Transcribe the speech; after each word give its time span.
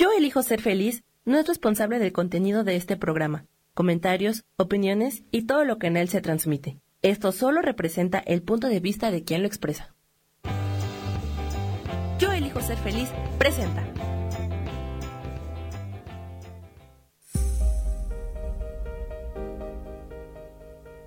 Yo 0.00 0.08
elijo 0.16 0.42
ser 0.42 0.62
feliz 0.62 1.04
no 1.26 1.38
es 1.38 1.46
responsable 1.46 1.98
del 1.98 2.14
contenido 2.14 2.64
de 2.64 2.74
este 2.74 2.96
programa, 2.96 3.44
comentarios, 3.74 4.44
opiniones 4.56 5.24
y 5.30 5.42
todo 5.42 5.66
lo 5.66 5.78
que 5.78 5.88
en 5.88 5.98
él 5.98 6.08
se 6.08 6.22
transmite. 6.22 6.78
Esto 7.02 7.32
solo 7.32 7.60
representa 7.60 8.18
el 8.18 8.40
punto 8.40 8.68
de 8.68 8.80
vista 8.80 9.10
de 9.10 9.24
quien 9.24 9.42
lo 9.42 9.46
expresa. 9.46 9.94
Yo 12.18 12.32
elijo 12.32 12.62
ser 12.62 12.78
feliz 12.78 13.10
presenta. 13.36 13.86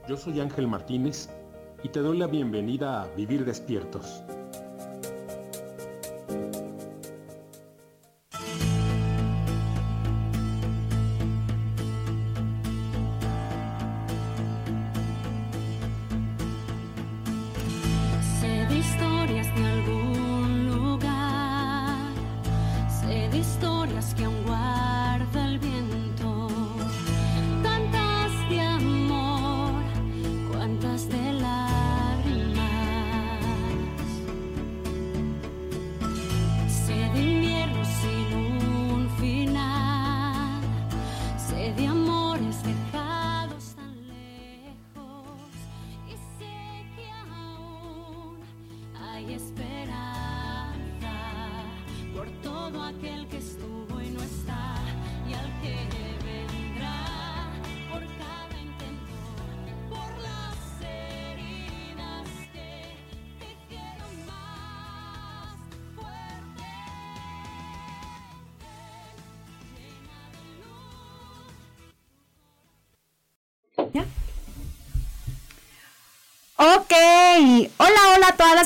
Yo 0.08 0.18
soy 0.18 0.40
Ángel 0.40 0.68
Martínez 0.68 1.32
y 1.82 1.90
te 1.90 2.00
doy 2.02 2.20
la 2.20 2.28
bienvenida 2.28 3.02
a 3.02 3.08
Vivir 3.16 3.44
Despiertos. 3.44 4.24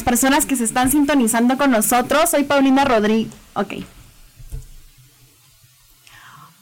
Personas 0.08 0.46
que 0.46 0.56
se 0.56 0.64
están 0.64 0.90
sintonizando 0.90 1.58
con 1.58 1.70
nosotros. 1.70 2.30
Soy 2.30 2.46
Paulina 2.46 2.86
Rodríguez. 2.86 3.34
Ok. 3.56 3.74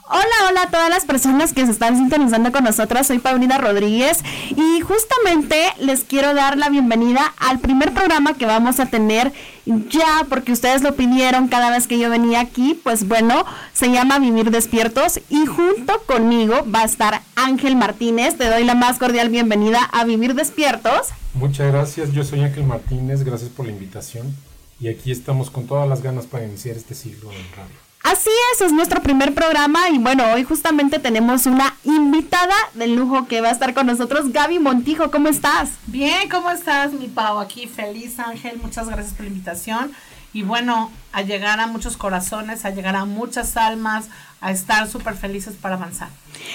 Hola, 0.08 0.50
hola 0.50 0.64
a 0.64 0.65
todas 0.76 0.90
las 0.90 1.06
personas 1.06 1.54
que 1.54 1.66
se 1.66 1.72
están 1.72 1.96
sintonizando 1.96 2.52
con 2.52 2.66
nosotras. 2.66 3.08
Soy 3.08 3.20
Paulina 3.20 3.58
Rodríguez 3.58 4.22
y 4.50 4.82
justamente 4.82 5.56
les 5.80 6.04
quiero 6.04 6.34
dar 6.34 6.58
la 6.58 6.68
bienvenida 6.68 7.34
al 7.38 7.60
primer 7.60 7.94
programa 7.94 8.34
que 8.34 8.46
vamos 8.46 8.82
a 8.82 8.88
tener 8.88 9.32
ya 9.66 10.26
porque 10.28 10.52
ustedes 10.52 10.82
lo 10.82 10.94
pidieron 10.94 11.48
cada 11.48 11.70
vez 11.70 11.88
que 11.88 11.98
yo 11.98 12.10
venía 12.10 12.42
aquí. 12.42 12.78
Pues 12.84 13.08
bueno, 13.08 13.46
se 13.72 13.90
llama 13.90 14.20
Vivir 14.20 14.52
Despiertos 14.52 15.22
y 15.30 15.46
junto 15.46 15.98
conmigo 16.02 16.66
va 16.70 16.82
a 16.82 16.86
estar 16.86 17.22
Ángel 17.38 17.78
Martínez. 17.78 18.36
Te 18.38 18.50
doy 18.50 18.66
la 18.66 18.76
más 18.76 19.00
cordial 19.00 19.30
bienvenida 19.30 19.82
a 19.82 20.04
Vivir 20.04 20.36
Despiertos. 20.36 21.08
Muchas 21.36 21.72
gracias, 21.72 22.12
yo 22.12 22.26
soy 22.26 22.42
Ángel 22.42 22.66
Martínez, 22.66 23.24
gracias 23.24 23.50
por 23.50 23.66
la 23.66 23.72
invitación 23.72 24.36
y 24.82 24.90
aquí 24.90 25.14
estamos 25.14 25.50
con 25.50 25.68
todas 25.68 25.88
las 25.88 26.02
ganas 26.02 26.26
para 26.26 26.44
iniciar 26.44 26.76
este 26.76 26.96
siglo 26.96 27.32
en 27.32 27.56
radio. 27.56 27.85
Así 28.06 28.30
es, 28.54 28.62
es 28.62 28.72
nuestro 28.72 29.02
primer 29.02 29.34
programa 29.34 29.90
y 29.90 29.98
bueno, 29.98 30.32
hoy 30.32 30.44
justamente 30.44 31.00
tenemos 31.00 31.48
una 31.48 31.76
invitada 31.84 32.54
de 32.76 32.86
lujo 32.86 33.26
que 33.26 33.42
va 33.42 33.48
a 33.48 33.52
estar 33.52 33.74
con 33.74 33.88
nosotros, 33.88 34.32
Gaby 34.32 34.60
Montijo, 34.60 35.10
¿cómo 35.10 35.28
estás? 35.28 35.72
Bien, 35.88 36.30
¿cómo 36.30 36.52
estás, 36.52 36.94
mi 36.94 37.08
Pau? 37.08 37.40
Aquí 37.40 37.66
feliz, 37.66 38.20
Ángel, 38.20 38.60
muchas 38.62 38.90
gracias 38.90 39.16
por 39.16 39.24
la 39.24 39.32
invitación 39.32 39.92
y 40.34 40.44
bueno, 40.44 40.92
a 41.14 41.24
llegar 41.24 41.60
a 41.60 41.66
muchos 41.66 41.98
corazones, 41.98 42.64
a 42.64 42.70
llegar 42.70 42.96
a 42.96 43.06
muchas 43.06 43.58
almas, 43.58 44.06
a 44.40 44.52
estar 44.52 44.88
súper 44.88 45.16
felices 45.16 45.56
para 45.60 45.74
avanzar. 45.74 46.10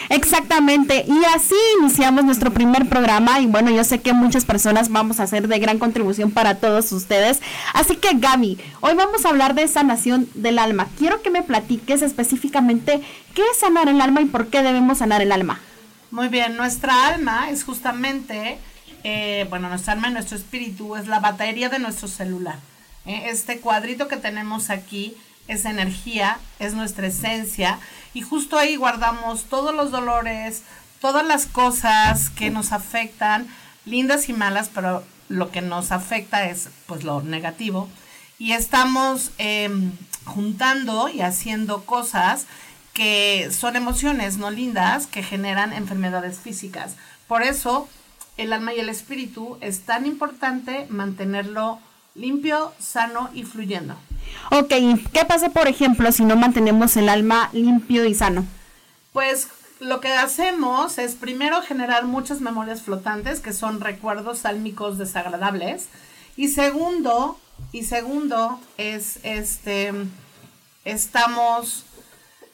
Exactamente, 0.08 1.04
y 1.06 1.24
así 1.34 1.54
iniciamos 1.80 2.24
nuestro 2.24 2.52
primer 2.52 2.88
programa 2.88 3.40
y 3.40 3.46
bueno, 3.46 3.70
yo 3.70 3.84
sé 3.84 4.00
que 4.00 4.12
muchas 4.12 4.44
personas 4.44 4.88
vamos 4.90 5.20
a 5.20 5.24
hacer 5.24 5.48
de 5.48 5.58
gran 5.58 5.78
contribución 5.78 6.30
para 6.30 6.56
todos 6.56 6.92
ustedes. 6.92 7.40
Así 7.74 7.96
que 7.96 8.10
Gaby, 8.14 8.58
hoy 8.80 8.94
vamos 8.94 9.24
a 9.24 9.28
hablar 9.28 9.54
de 9.54 9.68
sanación 9.68 10.28
del 10.34 10.58
alma. 10.58 10.88
Quiero 10.98 11.22
que 11.22 11.30
me 11.30 11.42
platiques 11.42 12.02
específicamente 12.02 13.00
qué 13.34 13.42
es 13.52 13.58
sanar 13.58 13.88
el 13.88 14.00
alma 14.00 14.20
y 14.20 14.26
por 14.26 14.48
qué 14.48 14.62
debemos 14.62 14.98
sanar 14.98 15.22
el 15.22 15.32
alma. 15.32 15.60
Muy 16.10 16.28
bien, 16.28 16.56
nuestra 16.56 17.06
alma 17.06 17.50
es 17.50 17.62
justamente, 17.62 18.58
eh, 19.04 19.46
bueno, 19.48 19.68
nuestra 19.68 19.92
alma 19.92 20.08
y 20.08 20.12
nuestro 20.12 20.36
espíritu 20.36 20.96
es 20.96 21.06
la 21.06 21.20
batería 21.20 21.68
de 21.68 21.78
nuestro 21.78 22.08
celular. 22.08 22.56
Eh, 23.06 23.26
este 23.26 23.60
cuadrito 23.60 24.08
que 24.08 24.16
tenemos 24.16 24.70
aquí 24.70 25.14
es 25.50 25.64
energía, 25.64 26.38
es 26.58 26.74
nuestra 26.74 27.08
esencia 27.08 27.78
y 28.14 28.22
justo 28.22 28.56
ahí 28.56 28.76
guardamos 28.76 29.44
todos 29.44 29.74
los 29.74 29.90
dolores, 29.90 30.62
todas 31.00 31.26
las 31.26 31.46
cosas 31.46 32.30
que 32.30 32.50
nos 32.50 32.72
afectan, 32.72 33.48
lindas 33.84 34.28
y 34.28 34.32
malas, 34.32 34.70
pero 34.72 35.02
lo 35.28 35.50
que 35.50 35.60
nos 35.60 35.92
afecta 35.92 36.46
es 36.46 36.68
pues 36.86 37.04
lo 37.04 37.22
negativo 37.22 37.88
y 38.38 38.52
estamos 38.52 39.32
em, 39.38 39.92
juntando 40.24 41.08
y 41.08 41.20
haciendo 41.20 41.84
cosas 41.84 42.46
que 42.92 43.50
son 43.52 43.76
emociones 43.76 44.38
no 44.38 44.50
lindas 44.50 45.06
que 45.06 45.22
generan 45.22 45.72
enfermedades 45.72 46.38
físicas. 46.38 46.96
Por 47.28 47.42
eso 47.42 47.88
el 48.36 48.52
alma 48.52 48.72
y 48.72 48.80
el 48.80 48.88
espíritu 48.88 49.58
es 49.60 49.80
tan 49.80 50.06
importante 50.06 50.86
mantenerlo 50.88 51.78
limpio, 52.14 52.72
sano 52.78 53.30
y 53.34 53.44
fluyendo. 53.44 53.96
Ok, 54.50 54.72
¿qué 55.12 55.24
pasa, 55.26 55.50
por 55.50 55.68
ejemplo, 55.68 56.10
si 56.12 56.24
no 56.24 56.36
mantenemos 56.36 56.96
el 56.96 57.08
alma 57.08 57.50
limpio 57.52 58.04
y 58.04 58.14
sano? 58.14 58.44
Pues 59.12 59.48
lo 59.80 60.00
que 60.00 60.12
hacemos 60.12 60.98
es 60.98 61.14
primero 61.14 61.62
generar 61.62 62.04
muchas 62.04 62.40
memorias 62.40 62.82
flotantes, 62.82 63.40
que 63.40 63.52
son 63.52 63.80
recuerdos 63.80 64.40
sálmicos 64.40 64.98
desagradables. 64.98 65.88
Y 66.36 66.48
segundo, 66.48 67.38
y 67.72 67.84
segundo, 67.84 68.60
es 68.76 69.20
este, 69.22 69.92
estamos 70.84 71.84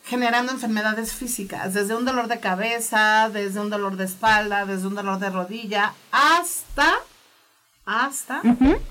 generando 0.04 0.53
enfermedades 0.53 1.15
físicas, 1.15 1.75
desde 1.75 1.97
un 1.97 2.04
dolor 2.04 2.28
de 2.28 2.38
cabeza, 2.38 3.28
desde 3.33 3.59
un 3.59 3.71
dolor 3.71 3.97
de 3.97 4.04
espalda, 4.04 4.65
desde 4.65 4.87
un 4.87 4.94
dolor 4.94 5.19
de 5.19 5.31
rodilla, 5.31 5.94
hasta 6.12 6.94
hasta 7.86 8.42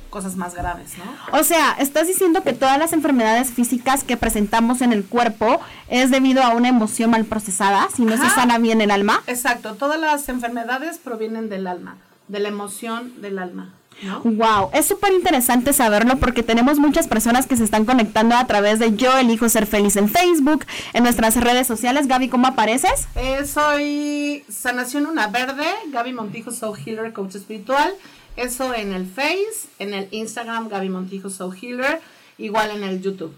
cosas 0.09 0.37
más 0.37 0.55
graves, 0.55 0.93
¿no? 0.97 1.37
O 1.37 1.43
sea, 1.43 1.75
estás 1.79 2.07
diciendo 2.07 2.43
que 2.43 2.53
todas 2.53 2.79
las 2.79 2.93
enfermedades 2.93 3.51
físicas 3.51 4.05
que 4.05 4.15
presentamos 4.15 4.81
en 4.81 4.93
el 4.93 5.03
cuerpo 5.03 5.59
es 5.89 6.11
debido 6.11 6.41
a 6.41 6.49
una 6.49 6.69
emoción 6.69 7.11
mal 7.11 7.25
procesada, 7.25 7.89
si 7.93 8.05
no 8.05 8.15
se 8.15 8.29
sana 8.29 8.57
bien 8.57 8.79
el 8.79 8.91
alma. 8.91 9.21
Exacto, 9.27 9.75
todas 9.75 9.99
las 9.99 10.29
enfermedades 10.29 10.97
provienen 10.97 11.49
del 11.49 11.67
alma, 11.67 11.97
de 12.29 12.39
la 12.39 12.47
emoción 12.47 13.21
del 13.21 13.37
alma. 13.37 13.73
¿No? 14.01 14.19
Wow, 14.23 14.71
es 14.73 14.85
súper 14.87 15.13
interesante 15.13 15.71
saberlo 15.71 16.17
porque 16.17 16.43
tenemos 16.43 16.79
muchas 16.79 17.07
personas 17.07 17.47
que 17.47 17.55
se 17.55 17.63
están 17.63 17.85
conectando 17.85 18.35
a 18.35 18.45
través 18.45 18.77
de 18.77 18.93
Yo 18.95 19.17
elijo 19.17 19.47
ser 19.47 19.65
feliz 19.65 19.95
en 19.95 20.09
Facebook, 20.09 20.65
en 20.91 21.03
nuestras 21.03 21.35
redes 21.37 21.65
sociales. 21.65 22.07
Gaby, 22.07 22.27
¿cómo 22.27 22.47
apareces? 22.47 23.07
Eh, 23.15 23.45
soy 23.45 24.43
Sanación 24.49 25.05
Una 25.05 25.27
Verde, 25.27 25.65
Gaby 25.87 26.11
Montijo, 26.11 26.51
Soul 26.51 26.77
Healer, 26.85 27.13
Coach 27.13 27.35
Espiritual. 27.35 27.93
Eso 28.35 28.73
en 28.73 28.93
el 28.93 29.05
Face, 29.05 29.69
en 29.79 29.93
el 29.93 30.07
Instagram, 30.11 30.67
Gaby 30.67 30.89
Montijo 30.89 31.29
Soul 31.29 31.55
Healer, 31.61 32.01
igual 32.37 32.71
en 32.71 32.83
el 32.83 33.01
YouTube. 33.01 33.33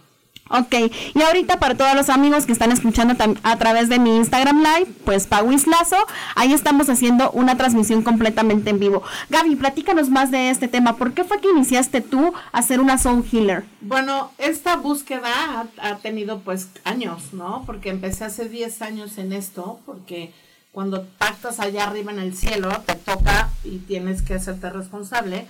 Ok, 0.49 0.73
y 1.13 1.21
ahorita 1.21 1.59
para 1.59 1.75
todos 1.75 1.93
los 1.95 2.09
amigos 2.09 2.45
que 2.45 2.53
están 2.53 2.71
escuchando 2.71 3.15
a 3.43 3.57
través 3.57 3.89
de 3.89 3.99
mi 3.99 4.15
Instagram 4.15 4.59
Live, 4.59 4.87
pues 5.03 5.27
Pauis 5.27 5.67
Lazo, 5.67 5.97
ahí 6.35 6.53
estamos 6.53 6.89
haciendo 6.89 7.31
una 7.31 7.57
transmisión 7.57 8.01
completamente 8.01 8.69
en 8.69 8.79
vivo. 8.79 9.03
Gaby, 9.29 9.57
platícanos 9.57 10.09
más 10.09 10.31
de 10.31 10.49
este 10.49 10.67
tema. 10.67 10.95
¿Por 10.95 11.13
qué 11.13 11.23
fue 11.23 11.41
que 11.41 11.49
iniciaste 11.49 12.01
tú 12.01 12.33
a 12.51 12.61
ser 12.61 12.79
una 12.79 12.97
soul 12.97 13.25
healer? 13.31 13.65
Bueno, 13.81 14.31
esta 14.37 14.77
búsqueda 14.77 15.27
ha, 15.27 15.89
ha 15.89 15.97
tenido 15.97 16.39
pues 16.39 16.69
años, 16.85 17.33
¿no? 17.33 17.63
Porque 17.65 17.89
empecé 17.89 18.23
hace 18.23 18.47
10 18.47 18.81
años 18.81 19.17
en 19.17 19.33
esto, 19.33 19.81
porque 19.85 20.31
cuando 20.77 21.07
pactas 21.17 21.59
allá 21.59 21.85
arriba 21.87 22.11
en 22.11 22.19
el 22.19 22.37
cielo, 22.37 22.69
te 22.85 22.93
toca 22.93 23.49
y 23.63 23.79
tienes 23.79 24.21
que 24.21 24.35
hacerte 24.35 24.69
responsable. 24.69 25.47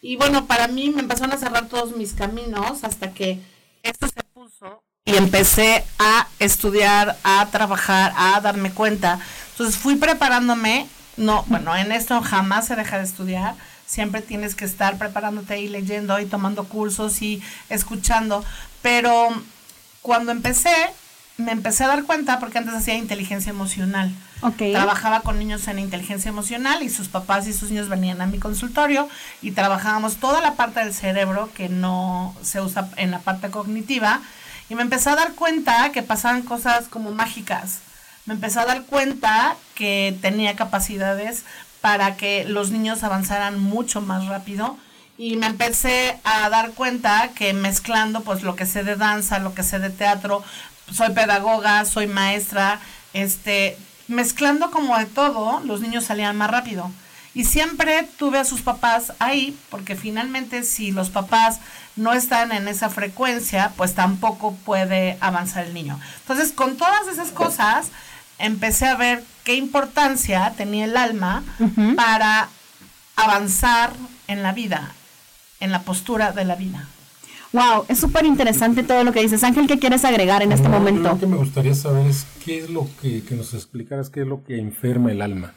Y 0.00 0.14
bueno, 0.14 0.46
para 0.46 0.68
mí 0.68 0.90
me 0.90 1.00
empezaron 1.00 1.32
a 1.32 1.36
cerrar 1.36 1.66
todos 1.66 1.96
mis 1.96 2.12
caminos 2.12 2.84
hasta 2.84 3.12
que 3.12 3.40
esto 3.82 4.06
se 4.06 4.22
puso 4.32 4.84
y 5.04 5.16
empecé 5.16 5.84
a 5.98 6.28
estudiar, 6.38 7.18
a 7.24 7.48
trabajar, 7.50 8.12
a 8.16 8.40
darme 8.40 8.70
cuenta. 8.70 9.18
Entonces 9.50 9.76
fui 9.76 9.96
preparándome, 9.96 10.86
no, 11.16 11.42
bueno, 11.48 11.74
en 11.74 11.90
esto 11.90 12.22
jamás 12.22 12.68
se 12.68 12.76
deja 12.76 12.98
de 12.98 13.04
estudiar, 13.04 13.56
siempre 13.84 14.22
tienes 14.22 14.54
que 14.54 14.64
estar 14.64 14.96
preparándote 14.96 15.58
y 15.58 15.66
leyendo 15.66 16.20
y 16.20 16.26
tomando 16.26 16.68
cursos 16.68 17.20
y 17.20 17.42
escuchando, 17.68 18.44
pero 18.80 19.30
cuando 20.02 20.30
empecé, 20.30 20.76
me 21.38 21.52
empecé 21.52 21.84
a 21.84 21.88
dar 21.88 22.02
cuenta 22.02 22.40
porque 22.40 22.58
antes 22.58 22.74
hacía 22.74 22.94
inteligencia 22.96 23.50
emocional. 23.50 24.12
Trabajaba 24.72 25.20
con 25.20 25.38
niños 25.38 25.66
en 25.68 25.78
inteligencia 25.78 26.28
emocional 26.28 26.82
y 26.82 26.90
sus 26.90 27.08
papás 27.08 27.46
y 27.46 27.52
sus 27.52 27.70
niños 27.70 27.88
venían 27.88 28.20
a 28.20 28.26
mi 28.26 28.38
consultorio 28.38 29.08
y 29.40 29.52
trabajábamos 29.52 30.16
toda 30.16 30.40
la 30.40 30.54
parte 30.54 30.80
del 30.80 30.92
cerebro 30.92 31.48
que 31.54 31.68
no 31.68 32.34
se 32.42 32.60
usa 32.60 32.90
en 32.96 33.12
la 33.12 33.20
parte 33.20 33.50
cognitiva 33.50 34.20
y 34.68 34.74
me 34.74 34.82
empecé 34.82 35.10
a 35.10 35.16
dar 35.16 35.34
cuenta 35.34 35.90
que 35.92 36.02
pasaban 36.02 36.42
cosas 36.42 36.88
como 36.88 37.12
mágicas. 37.12 37.78
Me 38.26 38.34
empecé 38.34 38.58
a 38.58 38.66
dar 38.66 38.82
cuenta 38.82 39.56
que 39.74 40.18
tenía 40.20 40.56
capacidades 40.56 41.44
para 41.80 42.16
que 42.16 42.44
los 42.44 42.70
niños 42.70 43.04
avanzaran 43.04 43.60
mucho 43.60 44.00
más 44.00 44.26
rápido 44.26 44.76
y 45.16 45.36
me 45.36 45.46
empecé 45.46 46.18
a 46.24 46.48
dar 46.48 46.72
cuenta 46.72 47.30
que 47.34 47.52
mezclando 47.52 48.22
pues 48.22 48.42
lo 48.42 48.56
que 48.56 48.66
sé 48.66 48.84
de 48.84 48.96
danza, 48.96 49.38
lo 49.38 49.54
que 49.54 49.62
sé 49.62 49.78
de 49.78 49.90
teatro, 49.90 50.44
soy 50.92 51.10
pedagoga, 51.10 51.84
soy 51.84 52.06
maestra, 52.06 52.80
este, 53.12 53.76
mezclando 54.08 54.70
como 54.70 54.98
de 54.98 55.06
todo, 55.06 55.60
los 55.64 55.80
niños 55.80 56.04
salían 56.04 56.36
más 56.36 56.50
rápido. 56.50 56.90
Y 57.34 57.44
siempre 57.44 58.08
tuve 58.18 58.38
a 58.38 58.44
sus 58.44 58.62
papás 58.62 59.12
ahí, 59.18 59.56
porque 59.70 59.94
finalmente 59.94 60.64
si 60.64 60.90
los 60.90 61.10
papás 61.10 61.60
no 61.94 62.12
están 62.12 62.52
en 62.52 62.66
esa 62.66 62.88
frecuencia, 62.88 63.72
pues 63.76 63.94
tampoco 63.94 64.54
puede 64.64 65.18
avanzar 65.20 65.66
el 65.66 65.74
niño. 65.74 66.00
Entonces, 66.22 66.52
con 66.52 66.76
todas 66.76 67.06
esas 67.06 67.30
cosas, 67.30 67.88
empecé 68.38 68.86
a 68.86 68.96
ver 68.96 69.22
qué 69.44 69.54
importancia 69.54 70.52
tenía 70.56 70.86
el 70.86 70.96
alma 70.96 71.44
para 71.96 72.48
avanzar 73.14 73.92
en 74.26 74.42
la 74.42 74.52
vida, 74.52 74.92
en 75.60 75.70
la 75.70 75.82
postura 75.82 76.32
de 76.32 76.44
la 76.44 76.54
vida. 76.54 76.88
Wow, 77.52 77.86
es 77.88 77.98
súper 77.98 78.26
interesante 78.26 78.82
todo 78.82 79.04
lo 79.04 79.12
que 79.12 79.20
dices. 79.20 79.42
Ángel, 79.42 79.66
¿qué 79.66 79.78
quieres 79.78 80.04
agregar 80.04 80.42
en 80.42 80.52
este 80.52 80.68
momento? 80.68 81.08
Lo 81.08 81.18
que 81.18 81.26
me 81.26 81.36
gustaría 81.36 81.74
saber 81.74 82.06
es 82.06 82.26
qué 82.44 82.58
es 82.58 82.70
lo 82.70 82.86
que, 83.00 83.24
que 83.24 83.34
nos 83.34 83.54
explicaras, 83.54 84.10
qué 84.10 84.20
es 84.20 84.26
lo 84.26 84.44
que 84.44 84.58
enferma 84.58 85.10
el 85.12 85.22
alma. 85.22 85.54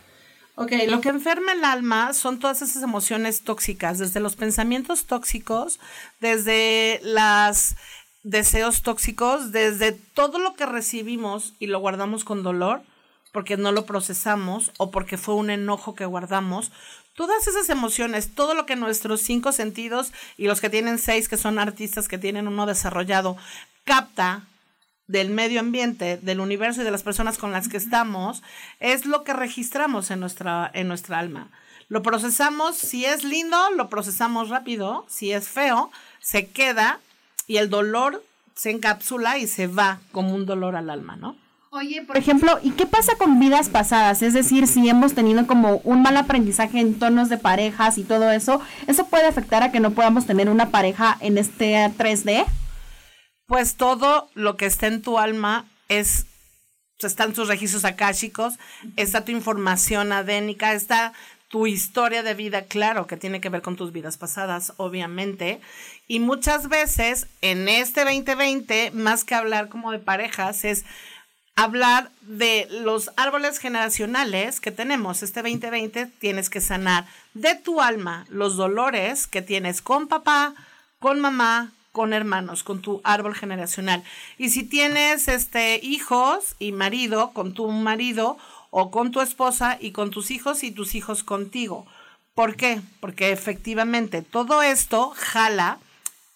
Ok, 0.56 0.74
lo 0.88 1.02
que 1.02 1.10
enferma 1.10 1.54
el 1.54 1.66
alma 1.66 2.14
son 2.14 2.40
todas 2.40 2.62
esas 2.62 2.84
emociones 2.84 3.42
tóxicas, 3.42 3.98
desde 3.98 4.20
los 4.20 4.36
pensamientos 4.36 5.06
tóxicos, 5.06 5.80
desde 6.20 7.02
los 7.04 7.76
deseos 8.24 8.84
tóxicos, 8.84 9.52
desde 9.52 9.92
todo 9.92 10.40
lo 10.40 10.54
que 10.54 10.66
recibimos 10.66 11.54
y 11.60 11.68
lo 11.68 11.80
guardamos 11.80 12.24
con 12.24 12.44
dolor, 12.44 12.84
porque 13.32 13.58
no 13.58 13.72
lo 13.72 13.86
procesamos 13.86 14.72
o 14.78 14.92
porque 14.92 15.18
fue 15.18 15.36
un 15.36 15.50
enojo 15.50 15.96
que 15.96 16.06
guardamos, 16.06 16.72
todas 17.16 17.48
esas 17.48 17.70
emociones, 17.70 18.34
todo 18.34 18.54
lo 18.54 18.66
que 18.66 18.76
nuestros 18.76 19.22
cinco 19.22 19.52
sentidos 19.52 20.12
y 20.38 20.48
los 20.48 20.62
que 20.62 20.70
tienen 20.70 20.98
seis, 20.98 21.28
que 21.28 21.38
son 21.38 21.60
artistas 21.60 22.08
que 22.08 22.18
tienen 22.18 22.48
uno 22.48 22.66
desarrollado, 22.66 23.38
capta 23.84 24.44
del 25.08 25.30
medio 25.30 25.60
ambiente, 25.60 26.18
del 26.18 26.40
universo 26.40 26.82
y 26.82 26.86
de 26.86 26.92
las 26.92 27.04
personas 27.04 27.38
con 27.38 27.52
las 27.52 27.68
que 27.68 27.78
estamos, 27.78 28.42
es 28.80 29.06
lo 29.06 29.24
que 29.24 29.34
registramos 29.34 30.10
en 30.10 30.22
nuestra, 30.22 30.72
en 30.74 30.88
nuestra 30.88 31.20
alma. 31.20 31.50
Lo 31.90 32.02
procesamos, 32.02 32.78
si 32.78 33.04
es 33.04 33.26
lindo, 33.26 33.58
lo 33.72 33.90
procesamos 33.90 34.48
rápido, 34.48 35.06
si 35.10 35.34
es 35.34 35.50
feo, 35.50 35.92
se 36.22 36.48
queda 36.48 37.00
y 37.48 37.58
el 37.58 37.70
dolor 37.70 38.24
se 38.56 38.70
encapsula 38.70 39.38
y 39.38 39.48
se 39.48 39.68
va 39.68 40.00
como 40.14 40.34
un 40.34 40.46
dolor 40.46 40.78
al 40.78 40.90
alma, 40.90 41.18
¿no? 41.18 41.36
Oye, 41.74 42.02
por 42.02 42.18
ejemplo, 42.18 42.60
¿y 42.62 42.72
qué 42.72 42.86
pasa 42.86 43.16
con 43.16 43.40
vidas 43.40 43.70
pasadas? 43.70 44.22
Es 44.24 44.34
decir, 44.34 44.68
si 44.68 44.90
hemos 44.90 45.14
tenido 45.14 45.48
como 45.48 45.78
un 45.86 46.02
mal 46.02 46.18
aprendizaje 46.18 46.82
en 46.82 47.00
tonos 47.00 47.30
de 47.30 47.38
parejas 47.38 47.98
y 47.98 48.04
todo 48.04 48.30
eso, 48.30 48.60
¿eso 48.88 49.08
puede 49.08 49.26
afectar 49.26 49.64
a 49.64 49.72
que 49.72 49.80
no 49.80 49.92
podamos 49.92 50.26
tener 50.26 50.50
una 50.50 50.70
pareja 50.70 51.18
en 51.22 51.38
este 51.38 51.76
3D? 51.98 52.44
Pues 53.46 53.76
todo 53.76 54.30
lo 54.34 54.58
que 54.58 54.66
está 54.66 54.88
en 54.88 55.02
tu 55.02 55.18
alma 55.18 55.66
es, 55.88 56.26
están 57.00 57.32
tus 57.32 57.48
registros 57.48 57.86
akáshicos, 57.86 58.56
está 58.98 59.24
tu 59.24 59.32
información 59.32 60.12
adénica, 60.12 60.74
está 60.74 61.14
tu 61.48 61.68
historia 61.68 62.22
de 62.22 62.34
vida, 62.34 62.64
claro, 62.64 63.08
que 63.08 63.16
tiene 63.16 63.40
que 63.40 63.50
ver 63.50 63.62
con 63.62 63.78
tus 63.78 63.94
vidas 63.94 64.18
pasadas, 64.18 64.74
obviamente. 64.76 65.62
Y 66.10 66.20
muchas 66.20 66.68
veces 66.68 67.28
en 67.42 67.70
este 67.70 68.04
2020, 68.04 68.92
más 68.92 69.24
que 69.24 69.36
hablar 69.36 69.70
como 69.70 69.94
de 69.94 70.00
parejas, 70.00 70.66
es 70.66 70.84
hablar 71.56 72.12
de 72.22 72.68
los 72.70 73.12
árboles 73.18 73.60
generacionales 73.60 74.60
que 74.60 74.72
tenemos. 74.72 75.24
Este 75.24 75.42
2020 75.42 76.08
tienes 76.20 76.50
que 76.50 76.62
sanar 76.62 77.06
de 77.34 77.56
tu 77.56 77.82
alma 77.82 78.26
los 78.30 78.56
dolores 78.56 79.28
que 79.28 79.42
tienes 79.42 79.82
con 79.82 80.08
papá, 80.08 80.54
con 81.00 81.20
mamá, 81.20 81.72
con 81.92 82.14
hermanos, 82.14 82.64
con 82.64 82.82
tu 82.82 83.02
árbol 83.04 83.36
generacional. 83.36 84.04
Y 84.38 84.50
si 84.50 84.64
tienes 84.64 85.28
este 85.28 85.80
hijos 85.84 86.56
y 86.60 86.72
marido, 86.72 87.32
con 87.32 87.54
tu 87.54 87.70
marido 87.70 88.38
o 88.70 88.90
con 88.92 89.12
tu 89.12 89.22
esposa 89.22 89.78
y 89.80 89.92
con 89.92 90.10
tus 90.10 90.32
hijos 90.32 90.64
y 90.64 90.72
tus 90.72 90.96
hijos 90.96 91.24
contigo. 91.24 91.86
¿Por 92.34 92.56
qué? 92.56 92.82
Porque 93.02 93.32
efectivamente 93.32 94.22
todo 94.22 94.64
esto 94.64 95.14
jala 95.16 95.80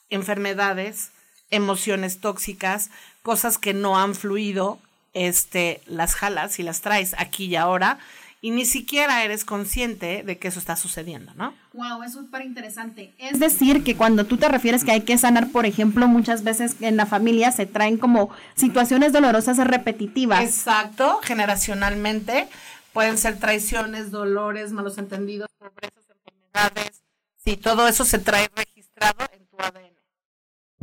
enfermedades, 0.10 1.12
emociones 1.50 2.20
tóxicas, 2.20 2.90
cosas 3.24 3.58
que 3.58 3.74
no 3.74 3.98
han 3.98 4.14
fluido 4.14 4.80
este, 5.16 5.82
las 5.88 6.14
jalas 6.14 6.60
y 6.60 6.64
las 6.64 6.82
traes 6.82 7.16
aquí 7.18 7.46
y 7.46 7.56
ahora 7.56 7.98
y 8.42 8.52
ni 8.52 8.66
siquiera 8.66 9.24
eres 9.24 9.44
consciente 9.44 10.22
de 10.22 10.38
que 10.38 10.50
eso 10.50 10.60
está 10.60 10.76
sucediendo, 10.76 11.34
¿no? 11.34 11.56
Wow, 11.74 12.04
es 12.04 12.14
súper 12.14 12.44
interesante. 12.44 13.12
Es 13.18 13.40
decir, 13.40 13.84
que 13.84 13.98
cuando 13.98 14.26
tú 14.26 14.38
te 14.38 14.48
refieres 14.48 14.84
que 14.84 14.92
hay 14.92 15.02
que 15.02 15.18
sanar, 15.18 15.50
por 15.50 15.66
ejemplo, 15.66 16.08
muchas 16.08 16.44
veces 16.44 16.76
en 16.82 16.96
la 16.96 17.08
familia 17.08 17.52
se 17.52 17.66
traen 17.66 17.98
como 17.98 18.30
situaciones 18.54 19.14
dolorosas 19.14 19.58
repetitivas. 19.58 20.44
Exacto, 20.44 21.22
generacionalmente 21.24 22.48
pueden 22.94 23.18
ser 23.18 23.40
traiciones, 23.40 24.12
dolores, 24.12 24.72
malos 24.72 25.00
entendidos, 25.00 25.50
pobrezas, 25.58 26.04
enfermedades. 26.12 27.02
Sí, 27.44 27.58
todo 27.58 27.88
eso 27.88 28.06
se 28.06 28.20
trae 28.20 28.48
registrado 28.56 29.26
en 29.34 29.48
tu 29.48 29.58
ADN. 29.60 29.95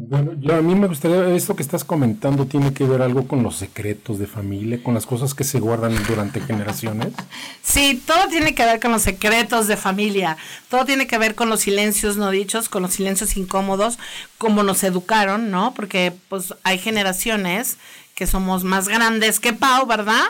Bueno, 0.05 0.33
yo 0.41 0.57
a 0.57 0.63
mí 0.63 0.75
me 0.75 0.89
gustaría, 0.89 1.29
esto 1.29 1.55
que 1.55 1.63
estás 1.63 1.85
comentando 1.85 2.47
tiene 2.47 2.75
que 2.75 2.83
ver 2.83 3.03
algo 3.03 3.29
con 3.29 3.45
los 3.45 3.55
secretos 3.55 4.19
de 4.19 4.27
familia, 4.27 4.83
con 4.83 4.95
las 4.95 5.07
cosas 5.07 5.33
que 5.33 5.45
se 5.45 5.61
guardan 5.61 5.95
durante 6.09 6.41
generaciones. 6.41 7.13
Sí, 7.63 8.03
todo 8.05 8.29
tiene 8.29 8.55
que 8.55 8.65
ver 8.65 8.81
con 8.81 8.91
los 8.91 9.03
secretos 9.03 9.69
de 9.69 9.77
familia, 9.77 10.37
todo 10.69 10.85
tiene 10.85 11.07
que 11.07 11.17
ver 11.17 11.37
con 11.37 11.49
los 11.49 11.61
silencios 11.61 12.17
no 12.17 12.31
dichos, 12.31 12.69
con 12.69 12.83
los 12.83 12.93
silencios 12.93 13.37
incómodos, 13.37 13.99
como 14.37 14.65
nos 14.65 14.83
educaron, 14.83 15.53
¿no? 15.53 15.73
Porque 15.73 16.13
pues 16.29 16.53
hay 16.65 16.79
generaciones 16.79 17.79
que 18.17 18.27
somos 18.27 18.65
más 18.65 18.89
grandes 18.89 19.39
que 19.39 19.53
Pau, 19.53 19.87
¿verdad? 19.87 20.25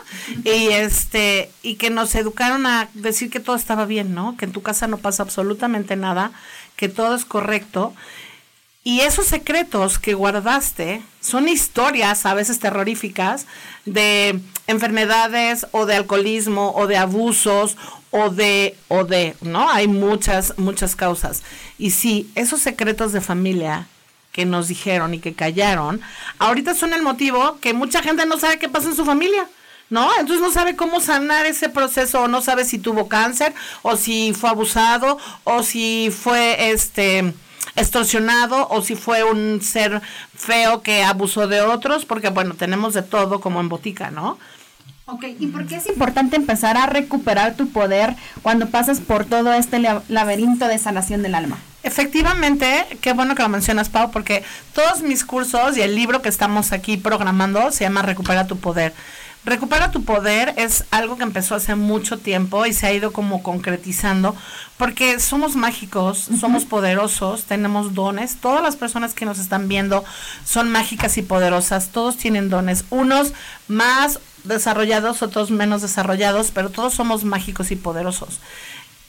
Y 0.45 0.67
este 0.69 1.49
y 1.63 1.75
que 1.75 1.89
nos 1.89 2.13
educaron 2.13 2.67
a 2.67 2.89
decir 2.93 3.31
que 3.31 3.39
todo 3.39 3.55
estaba 3.55 3.85
bien, 3.85 4.13
¿no? 4.13 4.37
Que 4.37 4.45
en 4.45 4.51
tu 4.51 4.61
casa 4.61 4.87
no 4.87 4.99
pasa 4.99 5.23
absolutamente 5.23 5.95
nada, 5.95 6.31
que 6.75 6.87
todo 6.87 7.15
es 7.15 7.25
correcto 7.25 7.93
y 8.83 8.99
esos 9.01 9.27
secretos 9.27 9.97
que 9.97 10.13
guardaste 10.13 11.01
son 11.21 11.47
historias 11.47 12.25
a 12.25 12.33
veces 12.33 12.59
terroríficas 12.59 13.45
de 13.85 14.39
enfermedades 14.67 15.65
o 15.71 15.85
de 15.85 15.95
alcoholismo 15.95 16.73
o 16.75 16.85
de 16.87 16.97
abusos 16.97 17.77
o 18.11 18.29
de, 18.29 18.75
o 18.89 19.05
de, 19.05 19.35
¿no? 19.41 19.69
Hay 19.69 19.87
muchas, 19.87 20.57
muchas 20.57 20.95
causas. 20.95 21.43
Y 21.77 21.91
sí, 21.91 22.29
esos 22.35 22.61
secretos 22.61 23.13
de 23.13 23.21
familia 23.21 23.87
que 24.33 24.45
nos 24.45 24.67
dijeron 24.67 25.13
y 25.13 25.19
que 25.19 25.33
callaron, 25.33 26.01
ahorita 26.37 26.73
son 26.73 26.93
el 26.93 27.03
motivo 27.03 27.57
que 27.61 27.73
mucha 27.73 28.03
gente 28.03 28.25
no 28.25 28.37
sabe 28.37 28.59
qué 28.59 28.67
pasa 28.67 28.89
en 28.89 28.95
su 28.95 29.05
familia. 29.05 29.47
¿no? 29.89 30.09
Entonces 30.19 30.41
no 30.41 30.51
sabe 30.51 30.75
cómo 30.75 30.99
sanar 30.99 31.45
ese 31.45 31.69
proceso, 31.69 32.23
o 32.23 32.27
no 32.27 32.41
sabe 32.41 32.65
si 32.65 32.79
tuvo 32.79 33.07
cáncer, 33.07 33.53
o 33.83 33.95
si 33.95 34.33
fue 34.33 34.49
abusado, 34.49 35.19
o 35.43 35.61
si 35.61 36.09
fue 36.11 36.71
este 36.71 37.33
extorsionado 37.75 38.67
o 38.69 38.81
si 38.81 38.95
fue 38.95 39.23
un 39.23 39.61
ser 39.61 40.01
feo 40.35 40.81
que 40.81 41.03
abusó 41.03 41.47
de 41.47 41.61
otros, 41.61 42.05
porque 42.05 42.29
bueno, 42.29 42.55
tenemos 42.55 42.93
de 42.93 43.01
todo 43.01 43.39
como 43.39 43.59
en 43.59 43.69
botica, 43.69 44.11
¿no? 44.11 44.37
Ok, 45.05 45.25
¿y 45.37 45.47
por 45.47 45.67
qué 45.67 45.75
es 45.75 45.87
importante 45.87 46.37
empezar 46.37 46.77
a 46.77 46.85
recuperar 46.85 47.55
tu 47.55 47.67
poder 47.69 48.15
cuando 48.41 48.69
pasas 48.69 49.01
por 49.01 49.25
todo 49.25 49.53
este 49.53 49.79
laberinto 50.07 50.67
de 50.67 50.77
sanación 50.77 51.21
del 51.21 51.35
alma? 51.35 51.57
Efectivamente, 51.83 52.85
qué 53.01 53.11
bueno 53.11 53.35
que 53.35 53.43
lo 53.43 53.49
mencionas, 53.49 53.89
Pau, 53.89 54.11
porque 54.11 54.43
todos 54.73 55.01
mis 55.01 55.25
cursos 55.25 55.75
y 55.75 55.81
el 55.81 55.95
libro 55.95 56.21
que 56.21 56.29
estamos 56.29 56.71
aquí 56.71 56.95
programando 56.95 57.73
se 57.73 57.83
llama 57.83 58.01
Recupera 58.01 58.47
tu 58.47 58.57
poder 58.57 58.93
Recupera 59.45 59.91
tu 59.91 60.05
poder 60.05 60.53
es 60.55 60.85
algo 60.89 61.17
que 61.17 61.23
empezó 61.23 61.55
hace 61.55 61.75
mucho 61.75 62.17
tiempo 62.17 62.65
y 62.65 62.71
se 62.71 62.87
ha 62.87 62.93
ido 62.93 63.11
como 63.11 63.43
concretizando 63.43 64.37
porque 64.77 65.19
somos 65.19 65.57
mágicos, 65.57 66.29
somos 66.39 66.63
poderosos, 66.63 67.43
tenemos 67.43 67.93
dones. 67.93 68.37
Todas 68.37 68.63
las 68.63 68.77
personas 68.77 69.13
que 69.13 69.25
nos 69.25 69.39
están 69.39 69.67
viendo 69.67 70.05
son 70.45 70.71
mágicas 70.71 71.17
y 71.17 71.23
poderosas, 71.23 71.89
todos 71.89 72.15
tienen 72.15 72.49
dones, 72.49 72.85
unos 72.89 73.33
más 73.67 74.19
desarrollados, 74.45 75.21
otros 75.21 75.51
menos 75.51 75.81
desarrollados, 75.81 76.51
pero 76.51 76.69
todos 76.69 76.93
somos 76.93 77.25
mágicos 77.25 77.71
y 77.71 77.75
poderosos. 77.75 78.39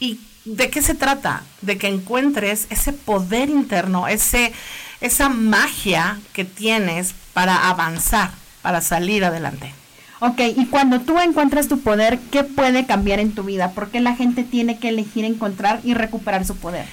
¿Y 0.01 0.19
de 0.43 0.69
qué 0.69 0.81
se 0.81 0.95
trata? 0.95 1.43
De 1.61 1.77
que 1.77 1.87
encuentres 1.87 2.67
ese 2.69 2.91
poder 2.91 3.49
interno, 3.49 4.09
ese, 4.09 4.51
esa 4.99 5.29
magia 5.29 6.19
que 6.33 6.43
tienes 6.43 7.15
para 7.33 7.69
avanzar, 7.69 8.31
para 8.61 8.81
salir 8.81 9.23
adelante. 9.23 9.73
Ok, 10.25 10.39
y 10.57 10.65
cuando 10.65 11.01
tú 11.01 11.19
encuentras 11.19 11.67
tu 11.67 11.81
poder, 11.81 12.17
¿qué 12.31 12.43
puede 12.43 12.87
cambiar 12.87 13.19
en 13.19 13.35
tu 13.35 13.43
vida? 13.43 13.71
¿Por 13.73 13.89
qué 13.89 13.99
la 13.99 14.15
gente 14.15 14.43
tiene 14.43 14.79
que 14.79 14.89
elegir 14.89 15.23
encontrar 15.23 15.81
y 15.83 15.93
recuperar 15.93 16.45
su 16.45 16.55
poder? 16.55 16.87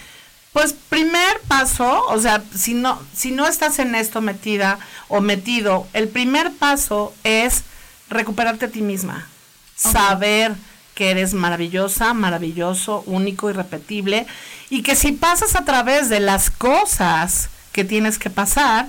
Pues 0.53 0.75
primer 0.75 1.41
paso, 1.49 2.05
o 2.09 2.21
sea, 2.21 2.43
si 2.55 2.75
no, 2.75 3.01
si 3.15 3.31
no 3.31 3.47
estás 3.47 3.79
en 3.79 3.95
esto 3.95 4.21
metida 4.21 4.79
o 5.09 5.23
metido, 5.23 5.87
el 5.95 6.09
primer 6.09 6.53
paso 6.53 7.15
es 7.25 7.63
recuperarte 8.11 8.67
a 8.67 8.71
ti 8.71 8.83
misma. 8.83 9.27
Saber 9.77 10.55
que 10.95 11.11
eres 11.11 11.33
maravillosa, 11.33 12.13
maravilloso, 12.13 13.03
único, 13.07 13.49
irrepetible, 13.49 14.27
y 14.69 14.83
que 14.83 14.95
si 14.95 15.13
pasas 15.13 15.57
a 15.57 15.65
través 15.65 16.11
de 16.11 16.21
las 16.21 16.51
cosas 16.51 17.49
que 17.73 17.83
tienes 17.83 18.19
que 18.19 18.29
pasar, 18.29 18.89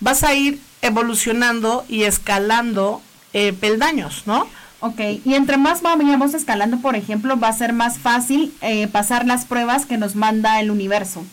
vas 0.00 0.24
a 0.24 0.34
ir 0.34 0.60
evolucionando 0.82 1.86
y 1.88 2.02
escalando 2.02 3.00
eh, 3.32 3.52
peldaños, 3.52 4.22
¿no? 4.26 4.48
Ok, 4.80 5.00
y 5.24 5.34
entre 5.34 5.56
más 5.56 5.82
vayamos 5.82 6.34
escalando, 6.34 6.78
por 6.78 6.94
ejemplo, 6.94 7.38
va 7.38 7.48
a 7.48 7.52
ser 7.52 7.72
más 7.72 7.98
fácil 7.98 8.54
eh, 8.60 8.86
pasar 8.86 9.26
las 9.26 9.44
pruebas 9.44 9.86
que 9.86 9.98
nos 9.98 10.14
manda 10.14 10.60
el 10.60 10.70
universo. 10.70 11.24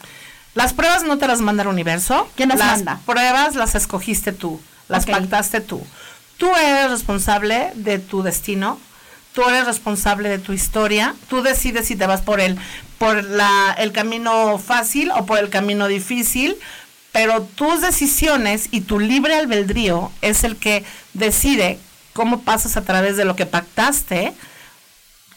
Las 0.55 0.73
pruebas 0.73 1.03
no 1.03 1.17
te 1.17 1.27
las 1.27 1.41
manda 1.41 1.61
el 1.63 1.69
universo. 1.69 2.27
¿Quién 2.35 2.49
las 2.49 2.59
las 2.59 2.77
manda? 2.77 2.99
pruebas 3.05 3.55
las 3.55 3.75
escogiste 3.75 4.31
tú, 4.31 4.59
las 4.87 5.05
pactaste 5.05 5.61
tú. 5.61 5.81
Tú 6.37 6.47
eres 6.55 6.89
responsable 6.89 7.71
de 7.75 7.99
tu 7.99 8.23
destino, 8.23 8.79
tú 9.33 9.43
eres 9.43 9.65
responsable 9.65 10.29
de 10.29 10.39
tu 10.39 10.53
historia, 10.53 11.13
tú 11.29 11.43
decides 11.43 11.87
si 11.87 11.95
te 11.95 12.07
vas 12.07 12.21
por 12.21 12.39
el, 12.39 12.57
por 12.97 13.23
la, 13.23 13.75
el 13.77 13.91
camino 13.91 14.57
fácil 14.57 15.11
o 15.11 15.25
por 15.25 15.37
el 15.39 15.49
camino 15.49 15.87
difícil, 15.87 16.57
pero 17.15 17.43
tus 17.43 17.79
decisiones 17.79 18.67
y 18.71 18.81
tu 18.81 18.99
libre 18.99 19.35
albedrío 19.35 20.11
es 20.21 20.43
el 20.43 20.57
que 20.57 20.83
decide 21.13 21.79
cómo 22.11 22.41
pasas 22.41 22.75
a 22.75 22.81
través 22.81 23.15
de 23.15 23.23
lo 23.23 23.37
que 23.37 23.45
pactaste 23.45 24.33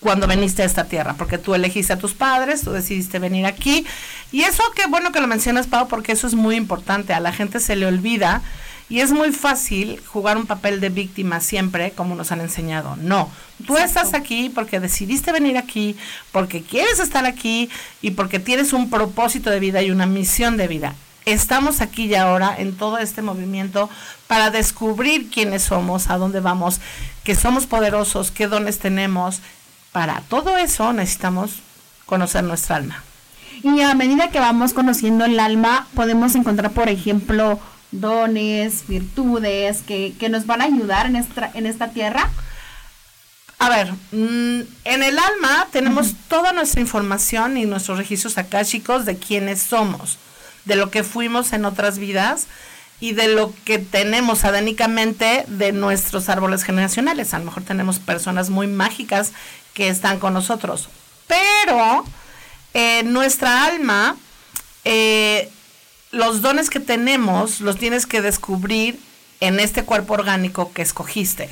cuando 0.01 0.27
veniste 0.27 0.63
a 0.63 0.65
esta 0.65 0.87
tierra, 0.87 1.15
porque 1.17 1.39
tú 1.39 1.55
elegiste 1.55 1.93
a 1.93 1.99
tus 1.99 2.15
padres, 2.15 2.63
tú 2.63 2.73
decidiste 2.73 3.21
venir 3.21 3.47
aquí. 3.47 3.87
Y 4.33 4.43
eso 4.43 4.65
qué 4.75 4.89
bueno 4.89 5.13
que 5.13 5.21
lo 5.21 5.29
mencionas, 5.29 5.69
Pau, 5.69 5.87
porque 5.87 6.11
eso 6.11 6.27
es 6.27 6.35
muy 6.35 6.57
importante. 6.57 7.15
A 7.15 7.21
la 7.21 7.33
gente 7.33 7.61
se 7.61 7.77
le 7.77 7.87
olvida 7.87 8.43
y 8.89 8.99
es 8.99 9.13
muy 9.13 9.31
fácil 9.31 10.03
jugar 10.05 10.37
un 10.37 10.47
papel 10.47 10.81
de 10.81 10.89
víctima 10.89 11.39
siempre, 11.39 11.93
como 11.93 12.17
nos 12.17 12.33
han 12.33 12.41
enseñado. 12.41 12.97
No, 12.97 13.31
tú 13.69 13.79
estás 13.79 14.15
aquí 14.15 14.51
porque 14.53 14.81
decidiste 14.81 15.31
venir 15.31 15.57
aquí, 15.57 15.95
porque 16.33 16.61
quieres 16.61 16.99
estar 16.99 17.25
aquí 17.25 17.71
y 18.03 18.11
porque 18.11 18.41
tienes 18.41 18.73
un 18.73 18.91
propósito 18.91 19.49
de 19.49 19.61
vida 19.61 19.81
y 19.81 19.93
una 19.93 20.07
misión 20.07 20.57
de 20.57 20.67
vida. 20.67 20.97
Estamos 21.25 21.81
aquí 21.81 22.07
y 22.07 22.15
ahora 22.15 22.55
en 22.57 22.77
todo 22.77 22.99
este 22.99 23.23
movimiento 23.23 23.91
para 24.27 24.51
descubrir 24.51 25.31
quiénes 25.31 25.63
somos, 25.63 26.09
a 26.09 26.17
dónde 26.17 26.41
vamos, 26.41 26.81
que 27.25 27.35
somos 27.35 27.67
poderosos, 27.67 28.31
qué 28.31 28.47
dones 28.47 28.79
tenemos. 28.79 29.41
Para 29.93 30.23
todo 30.29 30.57
eso 30.57 30.93
necesitamos 30.93 31.61
conocer 32.07 32.45
nuestra 32.45 32.77
alma. 32.77 33.03
Y 33.63 33.81
a 33.81 33.95
medida 33.95 34.31
que 34.31 34.41
vamos 34.41 34.73
conociendo 34.73 35.25
el 35.25 35.39
alma, 35.41 35.89
podemos 35.95 36.35
encontrar, 36.35 36.71
por 36.71 36.89
ejemplo, 36.89 37.59
dones, 37.91 38.87
virtudes 38.87 39.83
que, 39.83 40.15
que 40.19 40.29
nos 40.29 40.47
van 40.47 40.61
a 40.61 40.65
ayudar 40.65 41.07
en 41.07 41.17
esta, 41.17 41.51
en 41.55 41.67
esta 41.67 41.89
tierra. 41.89 42.31
A 43.59 43.69
ver, 43.69 43.93
mm, 44.13 44.61
en 44.85 45.03
el 45.03 45.19
alma 45.19 45.67
tenemos 45.73 46.15
toda 46.29 46.53
nuestra 46.53 46.81
información 46.81 47.57
y 47.57 47.67
nuestros 47.67 47.99
registros 47.99 48.39
akáshicos 48.39 49.05
de 49.05 49.17
quiénes 49.17 49.61
somos, 49.61 50.19
de 50.69 50.77
lo 50.77 50.91
que 50.91 51.03
fuimos 51.03 51.53
en 51.53 51.65
otras 51.65 51.99
vidas 51.99 52.47
y 53.01 53.13
de 53.13 53.29
lo 53.29 53.53
que 53.65 53.79
tenemos 53.79 54.45
adénicamente 54.45 55.45
de 55.49 55.73
nuestros 55.73 56.29
árboles 56.29 56.63
generacionales. 56.63 57.33
A 57.35 57.39
lo 57.39 57.47
mejor 57.47 57.65
tenemos 57.65 57.99
personas 57.99 58.51
muy 58.51 58.67
mágicas 58.67 59.33
que 59.73 59.89
están 59.89 60.19
con 60.19 60.35
nosotros, 60.35 60.89
pero 61.27 62.05
eh, 62.75 63.03
nuestra 63.05 63.65
alma, 63.65 64.17
eh, 64.85 65.51
los 66.11 66.43
dones 66.43 66.71
que 66.71 66.81
tenemos 66.81 67.61
los 67.61 67.79
tienes 67.79 68.07
que 68.07 68.21
descubrir 68.21 69.01
en 69.41 69.61
este 69.61 69.85
cuerpo 69.85 70.15
orgánico 70.15 70.73
que 70.73 70.83
escogiste. 70.83 71.49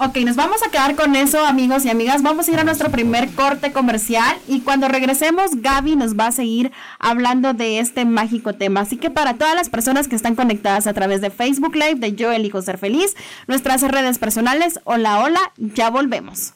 Ok, 0.00 0.18
nos 0.18 0.36
vamos 0.36 0.62
a 0.62 0.70
quedar 0.70 0.94
con 0.94 1.16
eso, 1.16 1.44
amigos 1.44 1.84
y 1.84 1.90
amigas. 1.90 2.22
Vamos 2.22 2.46
a 2.46 2.52
ir 2.52 2.60
a 2.60 2.62
nuestro 2.62 2.88
primer 2.88 3.34
corte 3.34 3.72
comercial 3.72 4.36
y 4.46 4.60
cuando 4.60 4.86
regresemos, 4.86 5.60
Gaby 5.60 5.96
nos 5.96 6.16
va 6.16 6.28
a 6.28 6.32
seguir 6.32 6.70
hablando 7.00 7.52
de 7.52 7.80
este 7.80 8.04
mágico 8.04 8.54
tema. 8.54 8.82
Así 8.82 8.96
que 8.96 9.10
para 9.10 9.34
todas 9.34 9.56
las 9.56 9.68
personas 9.68 10.06
que 10.06 10.14
están 10.14 10.36
conectadas 10.36 10.86
a 10.86 10.92
través 10.92 11.20
de 11.20 11.30
Facebook 11.30 11.74
Live 11.74 11.96
de 11.96 12.14
Yo 12.14 12.30
Elijo 12.30 12.62
Ser 12.62 12.78
Feliz, 12.78 13.16
nuestras 13.48 13.82
redes 13.82 14.20
personales, 14.20 14.78
hola, 14.84 15.18
hola, 15.18 15.40
ya 15.56 15.90
volvemos. 15.90 16.54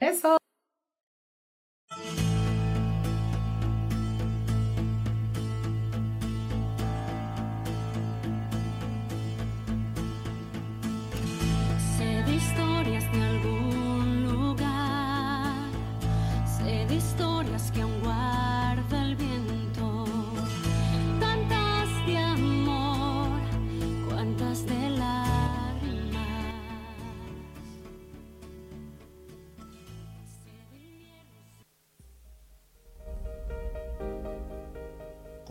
Eso. 0.00 0.36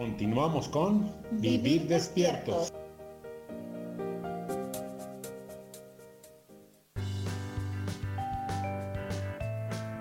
Continuamos 0.03 0.67
con 0.67 1.15
Vivir 1.31 1.88
despiertos. 1.88 2.74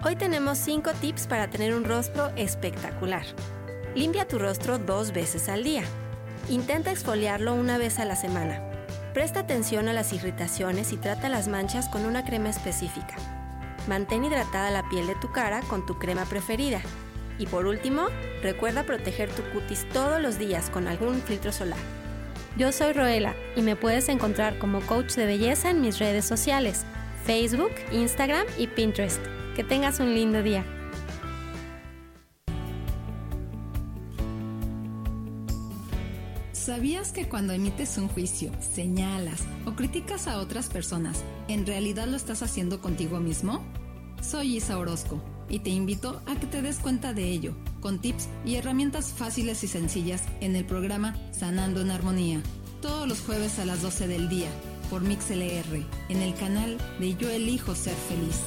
Hoy 0.04 0.16
tenemos 0.16 0.58
5 0.58 0.90
tips 1.00 1.28
para 1.28 1.48
tener 1.50 1.72
un 1.72 1.84
rostro 1.84 2.32
espectacular. 2.34 3.22
Limpia 3.94 4.26
tu 4.26 4.40
rostro 4.40 4.80
dos 4.80 5.12
veces 5.12 5.48
al 5.48 5.62
día. 5.62 5.84
Intenta 6.48 6.90
exfoliarlo 6.90 7.54
una 7.54 7.78
vez 7.78 8.00
a 8.00 8.04
la 8.04 8.16
semana. 8.16 8.60
Presta 9.14 9.38
atención 9.38 9.86
a 9.86 9.92
las 9.92 10.12
irritaciones 10.12 10.92
y 10.92 10.96
trata 10.96 11.28
las 11.28 11.46
manchas 11.46 11.88
con 11.88 12.06
una 12.06 12.24
crema 12.24 12.50
específica. 12.50 13.14
Mantén 13.86 14.24
hidratada 14.24 14.72
la 14.72 14.82
piel 14.88 15.06
de 15.06 15.14
tu 15.14 15.30
cara 15.30 15.60
con 15.68 15.86
tu 15.86 16.00
crema 16.00 16.24
preferida. 16.24 16.80
Y 17.42 17.46
por 17.46 17.66
último, 17.66 18.06
recuerda 18.40 18.86
proteger 18.86 19.28
tu 19.28 19.42
cutis 19.50 19.84
todos 19.88 20.22
los 20.22 20.38
días 20.38 20.70
con 20.70 20.86
algún 20.86 21.20
filtro 21.22 21.50
solar. 21.50 21.80
Yo 22.56 22.70
soy 22.70 22.92
Roela 22.92 23.34
y 23.56 23.62
me 23.62 23.74
puedes 23.74 24.08
encontrar 24.08 24.60
como 24.60 24.80
coach 24.82 25.14
de 25.16 25.26
belleza 25.26 25.70
en 25.70 25.80
mis 25.80 25.98
redes 25.98 26.24
sociales, 26.24 26.84
Facebook, 27.24 27.72
Instagram 27.90 28.46
y 28.58 28.68
Pinterest. 28.68 29.20
Que 29.56 29.64
tengas 29.64 29.98
un 29.98 30.14
lindo 30.14 30.40
día. 30.40 30.64
¿Sabías 36.52 37.10
que 37.10 37.28
cuando 37.28 37.54
emites 37.54 37.98
un 37.98 38.06
juicio, 38.06 38.52
señalas 38.60 39.42
o 39.66 39.72
criticas 39.72 40.28
a 40.28 40.38
otras 40.38 40.68
personas, 40.68 41.24
en 41.48 41.66
realidad 41.66 42.06
lo 42.06 42.16
estás 42.16 42.44
haciendo 42.44 42.80
contigo 42.80 43.18
mismo? 43.18 43.64
Soy 44.20 44.58
Isa 44.58 44.78
Orozco 44.78 45.20
y 45.52 45.58
te 45.60 45.70
invito 45.70 46.22
a 46.26 46.34
que 46.34 46.46
te 46.46 46.62
des 46.62 46.78
cuenta 46.78 47.12
de 47.12 47.24
ello, 47.24 47.54
con 47.80 48.00
tips 48.00 48.26
y 48.44 48.56
herramientas 48.56 49.12
fáciles 49.12 49.62
y 49.62 49.68
sencillas 49.68 50.24
en 50.40 50.56
el 50.56 50.64
programa 50.64 51.14
Sanando 51.30 51.82
en 51.82 51.90
Armonía, 51.90 52.42
todos 52.80 53.06
los 53.06 53.20
jueves 53.20 53.58
a 53.58 53.66
las 53.66 53.82
12 53.82 54.08
del 54.08 54.30
día, 54.30 54.48
por 54.88 55.02
MixLR, 55.02 55.84
en 56.08 56.22
el 56.22 56.34
canal 56.34 56.78
de 56.98 57.14
Yo 57.16 57.28
Elijo 57.28 57.74
Ser 57.76 57.94
Feliz. 58.08 58.40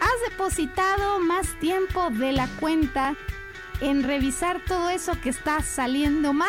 has 0.00 0.30
depositado 0.30 1.20
más 1.20 1.58
tiempo 1.60 2.10
de 2.10 2.32
la 2.32 2.48
cuenta 2.58 3.14
en 3.80 4.02
revisar 4.02 4.60
todo 4.66 4.90
eso 4.90 5.12
que 5.20 5.28
está 5.28 5.60
saliendo 5.62 6.32
mal? 6.32 6.48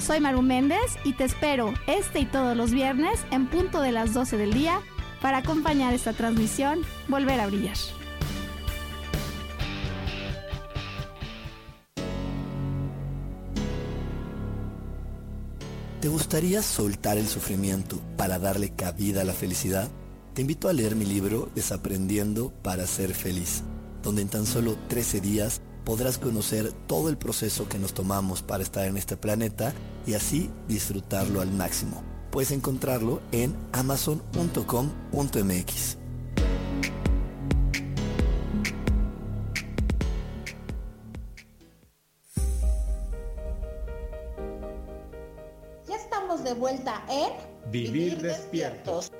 Soy 0.00 0.20
Maru 0.20 0.42
Méndez 0.42 0.96
y 1.04 1.12
te 1.12 1.24
espero 1.24 1.74
este 1.86 2.20
y 2.20 2.24
todos 2.24 2.56
los 2.56 2.70
viernes 2.70 3.20
en 3.30 3.46
punto 3.46 3.80
de 3.80 3.92
las 3.92 4.14
12 4.14 4.36
del 4.36 4.52
día 4.52 4.80
para 5.20 5.38
acompañar 5.38 5.92
esta 5.92 6.12
transmisión 6.12 6.80
Volver 7.08 7.40
a 7.40 7.46
Brillar. 7.46 7.76
¿Te 16.00 16.08
gustaría 16.08 16.62
soltar 16.62 17.18
el 17.18 17.26
sufrimiento 17.26 18.00
para 18.16 18.38
darle 18.38 18.70
cabida 18.70 19.22
a 19.22 19.24
la 19.24 19.32
felicidad? 19.32 19.88
Te 20.32 20.42
invito 20.42 20.68
a 20.68 20.72
leer 20.72 20.94
mi 20.94 21.04
libro 21.04 21.50
Desaprendiendo 21.56 22.50
para 22.62 22.86
ser 22.86 23.14
feliz, 23.14 23.64
donde 24.02 24.22
en 24.22 24.28
tan 24.28 24.46
solo 24.46 24.78
13 24.88 25.20
días 25.20 25.60
podrás 25.88 26.18
conocer 26.18 26.70
todo 26.86 27.08
el 27.08 27.16
proceso 27.16 27.66
que 27.66 27.78
nos 27.78 27.94
tomamos 27.94 28.42
para 28.42 28.62
estar 28.62 28.84
en 28.84 28.98
este 28.98 29.16
planeta 29.16 29.72
y 30.06 30.12
así 30.12 30.50
disfrutarlo 30.68 31.40
al 31.40 31.50
máximo. 31.50 32.02
Puedes 32.30 32.50
encontrarlo 32.50 33.22
en 33.32 33.56
amazon.com.mx. 33.72 35.96
Ya 45.88 45.96
estamos 45.96 46.44
de 46.44 46.52
vuelta 46.52 47.02
en 47.08 47.32
Vivir 47.72 48.20
despiertos. 48.20 49.10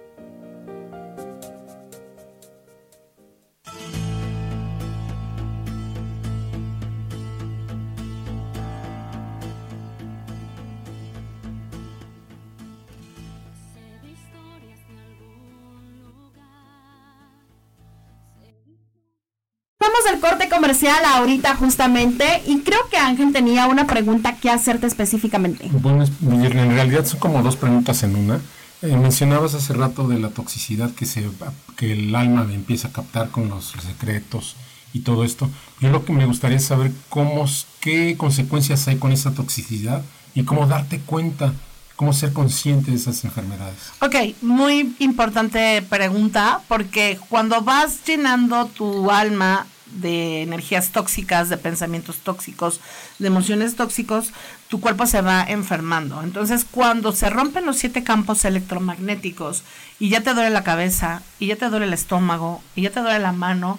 Vamos 19.98 20.12
al 20.12 20.20
corte 20.20 20.48
comercial 20.48 21.04
ahorita 21.04 21.56
justamente 21.56 22.42
y 22.46 22.60
creo 22.60 22.88
que 22.88 22.96
Ángel 22.98 23.32
tenía 23.32 23.66
una 23.66 23.86
pregunta 23.86 24.36
que 24.36 24.48
hacerte 24.48 24.86
específicamente. 24.86 25.68
Bueno, 25.72 26.04
en 26.04 26.70
realidad 26.70 27.04
son 27.04 27.18
como 27.18 27.42
dos 27.42 27.56
preguntas 27.56 28.02
en 28.04 28.14
una. 28.14 28.40
Eh, 28.82 28.96
mencionabas 28.96 29.54
hace 29.54 29.72
rato 29.72 30.06
de 30.06 30.20
la 30.20 30.28
toxicidad 30.28 30.92
que, 30.92 31.04
se, 31.04 31.28
que 31.76 31.92
el 31.92 32.14
alma 32.14 32.46
empieza 32.52 32.88
a 32.88 32.92
captar 32.92 33.30
con 33.30 33.48
los 33.48 33.74
secretos 33.84 34.54
y 34.92 35.00
todo 35.00 35.24
esto. 35.24 35.50
Yo 35.80 35.90
lo 35.90 36.04
que 36.04 36.12
me 36.12 36.26
gustaría 36.26 36.60
saber 36.60 36.92
cómo, 37.08 37.46
qué 37.80 38.16
consecuencias 38.16 38.86
hay 38.86 38.98
con 38.98 39.10
esa 39.10 39.32
toxicidad 39.32 40.02
y 40.32 40.44
cómo 40.44 40.68
darte 40.68 41.00
cuenta, 41.00 41.54
cómo 41.96 42.12
ser 42.12 42.32
consciente 42.32 42.92
de 42.92 42.98
esas 42.98 43.24
enfermedades. 43.24 43.90
Ok, 44.00 44.14
muy 44.42 44.94
importante 45.00 45.82
pregunta, 45.82 46.60
porque 46.68 47.18
cuando 47.28 47.62
vas 47.62 48.04
llenando 48.06 48.66
tu 48.66 49.10
alma 49.10 49.66
de 49.92 50.42
energías 50.42 50.90
tóxicas, 50.90 51.49
de 51.49 51.57
pensamientos 51.57 52.18
tóxicos, 52.18 52.80
de 53.18 53.26
emociones 53.28 53.75
tóxicos, 53.76 54.33
tu 54.68 54.80
cuerpo 54.80 55.07
se 55.07 55.21
va 55.23 55.42
enfermando. 55.49 56.23
Entonces, 56.23 56.66
cuando 56.71 57.12
se 57.12 57.30
rompen 57.30 57.64
los 57.66 57.78
siete 57.78 58.04
campos 58.04 58.45
electromagnéticos 58.45 59.62
y 59.98 60.11
ya 60.11 60.20
te 60.22 60.35
duele 60.35 60.51
la 60.51 60.64
cabeza, 60.64 61.22
y 61.38 61.46
ya 61.46 61.57
te 61.57 61.68
duele 61.68 61.87
el 61.87 61.94
estómago, 61.94 62.62
y 62.77 62.83
ya 62.83 62.90
te 62.90 63.01
duele 63.01 63.18
la 63.18 63.33
mano, 63.33 63.79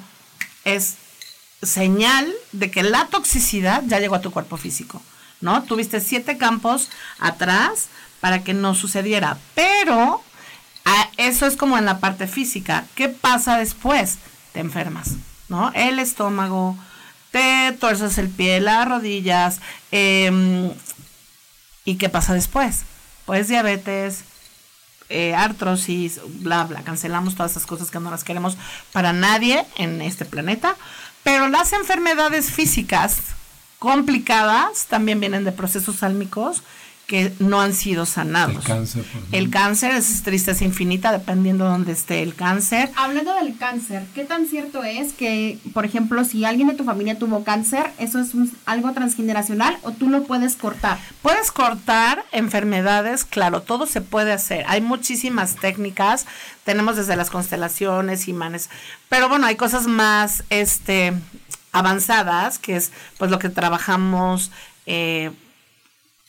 es 0.66 0.96
señal 1.62 2.32
de 2.52 2.72
que 2.72 2.84
la 2.84 3.08
toxicidad 3.08 3.84
ya 3.86 4.00
llegó 4.00 4.16
a 4.16 4.22
tu 4.22 4.32
cuerpo 4.32 4.58
físico, 4.58 5.02
¿no? 5.42 5.64
Tuviste 5.64 6.00
siete 6.00 6.38
campos 6.38 6.90
atrás 7.20 7.88
para 8.20 8.44
que 8.44 8.54
no 8.54 8.76
sucediera, 8.76 9.38
pero 9.56 10.22
a- 10.86 11.10
eso 11.18 11.46
es 11.46 11.56
como 11.56 11.78
en 11.78 11.86
la 11.86 12.00
parte 12.00 12.28
física. 12.28 12.86
¿Qué 12.96 13.10
pasa 13.10 13.58
después? 13.58 14.18
Te 14.54 14.60
enfermas, 14.62 15.12
¿no? 15.50 15.72
El 15.74 16.00
estómago, 16.00 16.78
te 17.32 17.76
tuerces 17.80 18.18
el 18.18 18.30
pie, 18.30 18.60
las 18.60 18.88
rodillas, 18.88 19.60
em, 19.92 20.72
¿y 21.86 21.96
qué 21.96 22.10
pasa 22.10 22.34
después? 22.34 22.84
Pues 23.26 23.48
diabetes, 23.48 24.24
eh, 25.10 25.34
artrosis, 25.34 26.22
bla, 26.42 26.64
bla. 26.64 26.84
Cancelamos 26.84 27.36
todas 27.36 27.52
esas 27.52 27.66
cosas 27.66 27.90
que 27.92 28.00
no 28.00 28.12
las 28.12 28.24
queremos 28.24 28.58
para 28.92 29.12
nadie 29.12 29.66
en 29.78 30.02
este 30.02 30.24
planeta. 30.26 30.76
Pero 31.24 31.48
las 31.48 31.74
enfermedades 31.74 32.52
físicas 32.52 33.18
complicadas 33.80 34.86
también 34.86 35.20
vienen 35.20 35.44
de 35.44 35.52
procesos 35.52 35.98
sálmicos 35.98 36.64
que 37.10 37.34
no 37.40 37.60
han 37.60 37.74
sido 37.74 38.06
sanados. 38.06 38.56
El 38.58 38.62
cáncer, 38.64 39.02
por 39.04 39.10
ejemplo. 39.10 39.38
El 39.40 39.50
cáncer 39.50 39.92
es 39.96 40.22
tristeza 40.22 40.64
infinita 40.64 41.12
dependiendo 41.12 41.64
de 41.66 41.72
dónde 41.72 41.92
esté 41.92 42.22
el 42.22 42.36
cáncer. 42.36 42.92
Hablando 42.96 43.34
del 43.34 43.58
cáncer, 43.58 44.06
¿qué 44.14 44.26
tan 44.26 44.46
cierto 44.46 44.84
es 44.84 45.14
que, 45.14 45.58
por 45.74 45.86
ejemplo, 45.86 46.24
si 46.24 46.46
alguien 46.46 46.68
de 46.68 46.76
tu 46.76 46.84
familia 46.84 47.18
tuvo 47.18 47.44
cáncer, 47.44 47.90
eso 47.98 48.20
es 48.20 48.36
un- 48.36 48.56
algo 48.68 48.92
transgeneracional 48.94 49.76
o 49.82 49.92
tú 49.92 50.08
lo 50.08 50.22
puedes 50.24 50.56
cortar? 50.56 51.00
Puedes 51.24 51.52
cortar 51.52 52.24
enfermedades, 52.32 53.26
claro, 53.26 53.64
todo 53.64 53.88
se 53.88 54.02
puede 54.02 54.32
hacer. 54.32 54.64
Hay 54.68 54.82
muchísimas 54.82 55.56
técnicas, 55.56 56.28
tenemos 56.64 56.96
desde 56.96 57.16
las 57.16 57.32
constelaciones, 57.32 58.28
imanes, 58.28 58.70
pero 59.10 59.30
bueno, 59.30 59.48
hay 59.48 59.56
cosas 59.56 59.88
más 59.88 60.44
este, 60.52 61.14
avanzadas, 61.72 62.60
que 62.60 62.76
es 62.76 62.92
pues 63.18 63.32
lo 63.32 63.40
que 63.40 63.50
trabajamos 63.50 64.52
eh, 64.86 65.32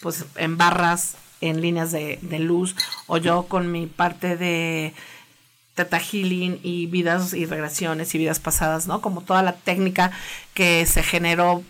pues 0.00 0.24
en 0.36 0.56
barras, 0.56 1.16
en 1.40 1.60
líneas 1.60 1.92
de, 1.92 2.18
de 2.22 2.38
luz, 2.38 2.76
o 3.06 3.16
yo 3.16 3.44
con 3.44 3.70
mi 3.70 3.86
parte 3.86 4.36
de 4.36 4.94
Teta 5.74 5.98
Healing 5.98 6.60
y 6.62 6.86
vidas 6.86 7.32
y 7.32 7.46
regresiones 7.46 8.14
y 8.14 8.18
vidas 8.18 8.38
pasadas, 8.38 8.86
¿no? 8.86 9.00
Como 9.00 9.22
toda 9.22 9.42
la 9.42 9.52
técnica 9.52 10.10
que 10.54 10.84
se 10.86 11.02
generó 11.02 11.62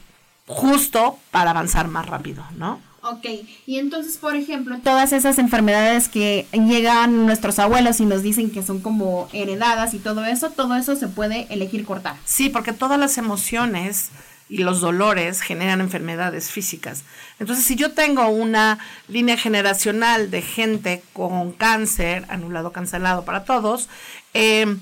justo 0.46 1.18
para 1.30 1.50
avanzar 1.50 1.88
más 1.88 2.06
rápido, 2.06 2.44
¿no? 2.56 2.80
Ok, 3.02 3.24
y 3.66 3.78
entonces, 3.78 4.18
por 4.18 4.36
ejemplo, 4.36 4.78
todas 4.84 5.12
esas 5.12 5.38
enfermedades 5.38 6.08
que 6.08 6.46
llegan 6.52 7.24
nuestros 7.24 7.58
abuelos 7.58 7.98
y 8.00 8.04
nos 8.04 8.22
dicen 8.22 8.50
que 8.50 8.62
son 8.62 8.80
como 8.80 9.28
heredadas 9.32 9.94
y 9.94 9.98
todo 9.98 10.24
eso, 10.26 10.50
todo 10.50 10.76
eso 10.76 10.96
se 10.96 11.08
puede 11.08 11.46
elegir 11.48 11.86
cortar. 11.86 12.16
Sí, 12.26 12.50
porque 12.50 12.72
todas 12.74 12.98
las 12.98 13.16
emociones 13.16 14.10
y 14.50 14.58
los 14.58 14.80
dolores 14.80 15.40
generan 15.40 15.80
enfermedades 15.80 16.50
físicas. 16.50 17.04
Entonces, 17.38 17.64
si 17.64 17.76
yo 17.76 17.92
tengo 17.92 18.26
una 18.28 18.80
línea 19.06 19.36
generacional 19.36 20.30
de 20.30 20.42
gente 20.42 21.02
con 21.12 21.52
cáncer, 21.52 22.26
anulado, 22.28 22.72
cancelado 22.72 23.24
para 23.24 23.44
todos, 23.44 23.88
eh, 24.34 24.76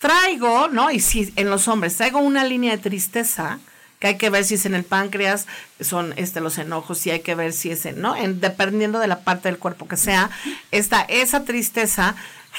traigo, 0.00 0.68
¿no? 0.68 0.90
Y 0.90 0.98
si 0.98 1.32
en 1.36 1.48
los 1.48 1.68
hombres 1.68 1.96
traigo 1.96 2.18
una 2.18 2.44
línea 2.44 2.76
de 2.76 2.82
tristeza, 2.82 3.60
que 4.00 4.08
hay 4.08 4.16
que 4.16 4.30
ver 4.30 4.44
si 4.44 4.54
es 4.54 4.66
en 4.66 4.74
el 4.74 4.84
páncreas, 4.84 5.46
son 5.80 6.12
este 6.16 6.40
los 6.40 6.58
enojos, 6.58 7.06
y 7.06 7.10
hay 7.10 7.20
que 7.20 7.36
ver 7.36 7.52
si 7.52 7.70
es 7.70 7.86
en, 7.86 8.00
¿no? 8.00 8.16
En, 8.16 8.40
dependiendo 8.40 8.98
de 8.98 9.08
la 9.08 9.20
parte 9.20 9.48
del 9.48 9.58
cuerpo 9.58 9.86
que 9.86 9.96
sea, 9.96 10.30
está 10.72 11.02
esa 11.02 11.44
tristeza 11.44 12.16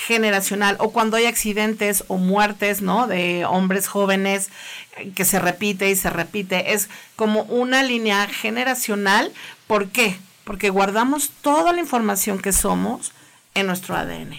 generacional 0.08 0.78
o 0.80 0.92
cuando 0.92 1.18
hay 1.18 1.26
accidentes 1.26 2.04
o 2.08 2.18
muertes, 2.18 2.82
¿no? 2.82 3.08
De 3.08 3.46
hombres 3.46 3.88
jóvenes 3.88 4.50
eh, 4.98 5.12
que 5.14 5.26
se 5.26 5.40
repite 5.40 5.90
y 5.90 5.96
se 5.96 6.10
repite, 6.10 6.74
es 6.74 6.90
como 7.16 7.44
una 7.44 7.84
línea 7.84 8.28
generacional. 8.28 9.32
¿Por 9.68 9.90
qué? 9.90 10.18
Porque 10.46 10.70
guardamos 10.70 11.32
toda 11.42 11.74
la 11.74 11.80
información 11.80 12.40
que 12.40 12.54
somos 12.54 13.12
en 13.56 13.68
nuestro 13.68 13.96
ADN. 13.96 14.36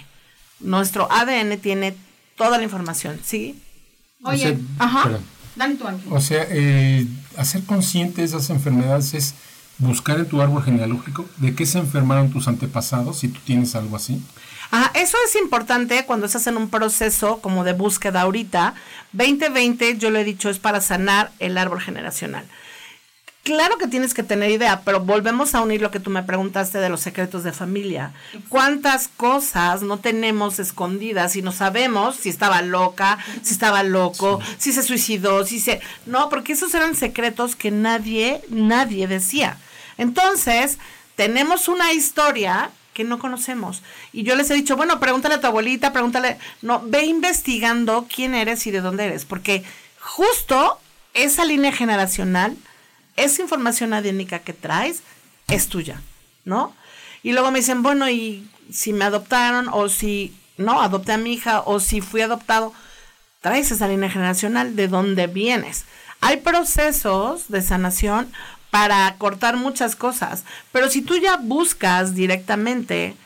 Nuestro 0.61 1.11
ADN 1.12 1.59
tiene 1.59 1.94
toda 2.37 2.59
la 2.59 2.64
información, 2.64 3.20
¿sí? 3.25 3.61
Oye, 4.23 4.46
O 4.46 4.49
sea, 4.49 4.59
ajá, 4.79 5.03
perdón. 5.05 5.23
dale 5.57 5.75
tu 5.77 5.87
ángel. 5.87 6.12
O 6.12 6.20
sea, 6.20 6.46
eh, 6.49 7.07
hacer 7.37 7.64
consciente 7.64 8.23
de 8.23 8.27
esas 8.27 8.51
enfermedades 8.51 9.14
es 9.14 9.35
buscar 9.79 10.18
en 10.18 10.27
tu 10.27 10.40
árbol 10.42 10.62
genealógico 10.62 11.27
de 11.38 11.55
qué 11.55 11.64
se 11.64 11.79
enfermaron 11.79 12.31
tus 12.31 12.49
antepasados, 12.49 13.18
si 13.18 13.29
tú 13.29 13.40
tienes 13.44 13.75
algo 13.75 13.96
así. 13.96 14.20
Ajá, 14.70 14.92
eso 14.94 15.16
es 15.26 15.35
importante 15.37 16.04
cuando 16.06 16.26
estás 16.26 16.46
en 16.46 16.56
un 16.56 16.70
proceso 16.70 17.40
como 17.40 17.64
de 17.64 17.72
búsqueda 17.72 18.22
ahorita. 18.22 18.74
2020, 19.12 19.98
yo 19.98 20.11
lo 20.11 20.18
he 20.18 20.24
dicho, 20.24 20.48
es 20.48 20.59
para 20.59 20.80
sanar 20.80 21.33
el 21.40 21.59
árbol 21.59 21.80
generacional. 21.80 22.44
Claro 23.42 23.78
que 23.78 23.88
tienes 23.88 24.12
que 24.12 24.22
tener 24.22 24.50
idea, 24.50 24.83
pero 24.85 25.00
volvemos 25.00 25.54
a 25.54 25.62
unir 25.62 25.80
lo 25.80 25.90
que 25.90 25.98
tú 25.98 26.11
me 26.11 26.22
preguntaste 26.22 26.78
de 26.78 26.90
los 26.90 27.00
secretos 27.00 27.42
de 27.42 27.52
familia. 27.52 28.12
¿Cuántas 28.50 29.09
cosas 29.09 29.80
no 29.80 29.98
tenemos 29.98 30.59
escondidas 30.59 31.35
y 31.37 31.42
no 31.42 31.50
sabemos 31.50 32.16
si 32.16 32.28
estaba 32.28 32.61
loca, 32.61 33.18
si 33.42 33.54
estaba 33.54 33.83
loco, 33.83 34.40
si 34.59 34.72
se 34.72 34.83
suicidó, 34.83 35.46
si 35.46 35.59
se... 35.59 35.80
No, 36.04 36.28
porque 36.28 36.52
esos 36.52 36.74
eran 36.74 36.94
secretos 36.94 37.56
que 37.56 37.70
nadie, 37.70 38.42
nadie 38.50 39.09
decía. 39.09 39.56
Entonces, 39.96 40.78
tenemos 41.16 41.66
una 41.68 41.94
historia 41.94 42.70
que 42.92 43.05
no 43.05 43.18
conocemos. 43.18 43.83
Y 44.12 44.22
yo 44.24 44.35
les 44.37 44.50
he 44.50 44.55
dicho, 44.55 44.76
bueno, 44.76 45.00
pregúntale 45.00 45.37
a 45.37 45.40
tu 45.40 45.46
abuelita, 45.46 45.92
pregúntale, 45.92 46.38
no, 46.62 46.83
ve 46.85 47.05
investigando 47.05 48.07
quién 48.12 48.35
eres 48.35 48.66
y 48.66 48.70
de 48.70 48.81
dónde 48.81 49.07
eres, 49.07 49.24
porque 49.24 49.64
justo 49.98 50.79
esa 51.14 51.44
línea 51.44 51.72
generacional 51.72 52.57
esa 53.16 53.42
información 53.42 53.92
adénica 53.92 54.40
que 54.40 54.53
traes 54.53 55.03
es 55.48 55.68
tuya, 55.68 56.00
¿no? 56.44 56.74
Y 57.22 57.33
luego 57.33 57.50
me 57.50 57.59
dicen, 57.59 57.83
bueno, 57.83 58.09
y 58.09 58.48
si 58.72 58.92
me 58.92 59.05
adoptaron 59.05 59.68
o 59.70 59.88
si, 59.88 60.35
no, 60.57 60.81
adopté 60.81 61.12
a 61.12 61.18
mi 61.18 61.35
hija 61.35 61.61
o 61.61 61.81
si 61.81 62.00
fui 62.00 62.22
adoptado, 62.22 62.72
traes 63.40 63.70
esa 63.70 63.88
línea 63.88 64.11
generacional 64.11 64.76
de 64.76 64.88
dónde 64.88 65.26
vienes. 65.26 65.85
Hay 66.20 66.38
procesos 66.38 67.48
de 67.48 67.62
sanación 67.62 68.33
para 68.70 69.14
cortar 69.18 69.56
muchas 69.56 69.96
cosas, 69.96 70.44
pero 70.72 70.88
si 70.88 71.02
tú 71.02 71.16
ya 71.16 71.37
buscas 71.37 72.14
directamente 72.14 73.16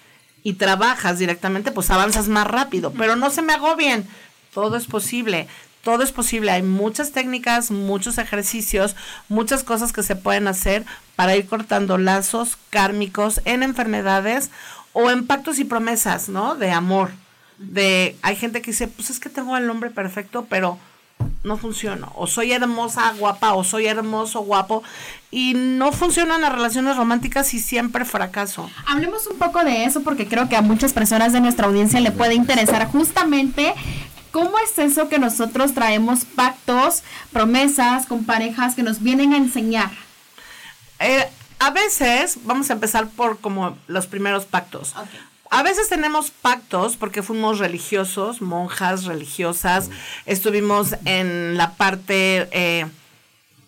y 0.43 0.55
trabajas 0.55 1.19
directamente, 1.19 1.73
pues 1.73 1.91
avanzas 1.91 2.29
más 2.29 2.47
rápido, 2.47 2.93
pero 2.93 3.17
no 3.17 3.31
se 3.31 3.43
me 3.43 3.53
agobien, 3.53 4.07
todo 4.53 4.77
es 4.77 4.87
posible 4.87 5.49
todo 5.85 6.03
es 6.03 6.11
posible. 6.11 6.51
Hay 6.51 6.63
muchas 6.63 7.13
técnicas, 7.13 7.71
muchos 7.71 8.19
ejercicios, 8.19 8.97
muchas 9.29 9.63
cosas 9.63 9.93
que 9.93 10.03
se 10.03 10.17
pueden 10.17 10.49
hacer 10.49 10.85
para 11.15 11.37
ir 11.37 11.47
cortando 11.47 11.99
lazos 11.99 12.59
kármicos 12.71 13.41
en 13.45 13.63
enfermedades 13.63 14.51
o 14.93 15.11
en 15.11 15.27
pactos 15.27 15.59
y 15.61 15.65
promesas, 15.65 16.29
¿no? 16.29 16.57
De 16.57 16.73
amor. 16.73 17.11
De 17.59 18.17
hay 18.23 18.35
gente 18.35 18.63
que 18.63 18.73
dice, 18.73 18.89
"Pues 18.89 19.11
es 19.11 19.21
que 19.21 19.29
tengo 19.29 19.57
el 19.57 19.71
hombre 19.71 19.91
perfecto, 19.91 20.47
pero 20.49 20.79
no 21.45 21.57
funciona. 21.57 22.09
O 22.17 22.27
soy 22.27 22.53
hermosa, 22.53 23.13
guapa, 23.19 23.55
o 23.55 23.63
soy 23.63 23.87
hermoso, 23.87 24.41
guapo. 24.41 24.83
Y 25.31 25.55
no 25.55 25.93
funcionan 25.93 26.41
las 26.41 26.53
relaciones 26.53 26.97
románticas 26.97 27.55
y 27.55 27.61
siempre 27.61 28.05
fracaso. 28.05 28.69
Hablemos 28.87 29.27
un 29.27 29.39
poco 29.39 29.63
de 29.63 29.85
eso 29.85 30.03
porque 30.03 30.27
creo 30.27 30.49
que 30.49 30.57
a 30.57 30.63
muchas 30.63 30.93
personas 30.93 31.33
de 31.33 31.41
nuestra 31.41 31.67
audiencia 31.67 32.01
le 32.01 32.11
puede 32.11 32.35
interesar 32.35 32.87
justamente 32.89 33.75
¿Cómo 34.35 34.59
es 34.59 34.77
eso 34.81 35.09
que 35.09 35.21
nosotros 35.21 35.75
traemos 35.75 36.25
pactos, 36.25 37.05
promesas 37.33 38.07
con 38.07 38.25
parejas 38.25 38.75
que 38.75 38.83
nos 38.83 39.01
vienen 39.01 39.33
a 39.33 39.37
enseñar? 39.37 39.93
Eh, 40.99 41.29
a 41.61 41.71
veces, 41.71 42.39
vamos 42.43 42.69
a 42.69 42.73
empezar 42.73 43.09
por 43.11 43.39
como 43.39 43.79
los 43.87 44.09
primeros 44.09 44.45
pactos. 44.45 44.93
A 45.51 45.63
veces 45.63 45.89
tenemos 45.89 46.31
pactos 46.31 46.97
porque 46.97 47.23
fuimos 47.23 47.59
religiosos, 47.59 48.43
monjas 48.43 49.05
religiosas, 49.05 49.91
estuvimos 50.27 50.97
en 51.05 51.57
la 51.57 51.75
parte 51.75 52.49
eh, 52.51 52.87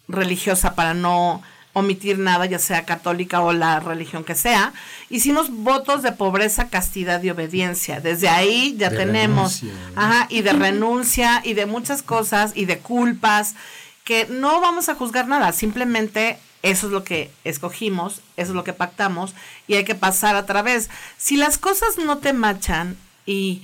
religiosa 0.08 0.74
para 0.74 0.94
no 0.94 1.42
omitir 1.76 2.18
nada, 2.18 2.46
ya 2.46 2.58
sea 2.58 2.86
católica 2.86 3.42
o 3.42 3.52
la 3.52 3.80
religión 3.80 4.24
que 4.24 4.34
sea. 4.34 4.72
Hicimos 5.10 5.50
votos 5.50 6.02
de 6.02 6.10
pobreza, 6.12 6.70
castidad 6.70 7.22
y 7.22 7.28
obediencia. 7.28 8.00
Desde 8.00 8.30
ahí 8.30 8.74
ya 8.78 8.88
tenemos, 8.88 9.62
ajá, 9.94 10.26
y 10.30 10.40
de 10.40 10.54
renuncia 10.54 11.42
y 11.44 11.52
de 11.52 11.66
muchas 11.66 12.02
cosas 12.02 12.52
y 12.54 12.64
de 12.64 12.78
culpas 12.78 13.56
que 14.04 14.26
no 14.30 14.62
vamos 14.62 14.88
a 14.88 14.94
juzgar 14.94 15.28
nada, 15.28 15.52
simplemente 15.52 16.38
eso 16.62 16.86
es 16.86 16.92
lo 16.92 17.04
que 17.04 17.30
escogimos, 17.44 18.20
eso 18.36 18.50
es 18.50 18.56
lo 18.56 18.64
que 18.64 18.72
pactamos 18.72 19.34
y 19.66 19.74
hay 19.74 19.84
que 19.84 19.94
pasar 19.94 20.36
a 20.36 20.46
través. 20.46 20.90
Si 21.16 21.36
las 21.36 21.58
cosas 21.58 21.98
no 21.98 22.18
te 22.18 22.32
machan 22.32 22.96
y 23.24 23.62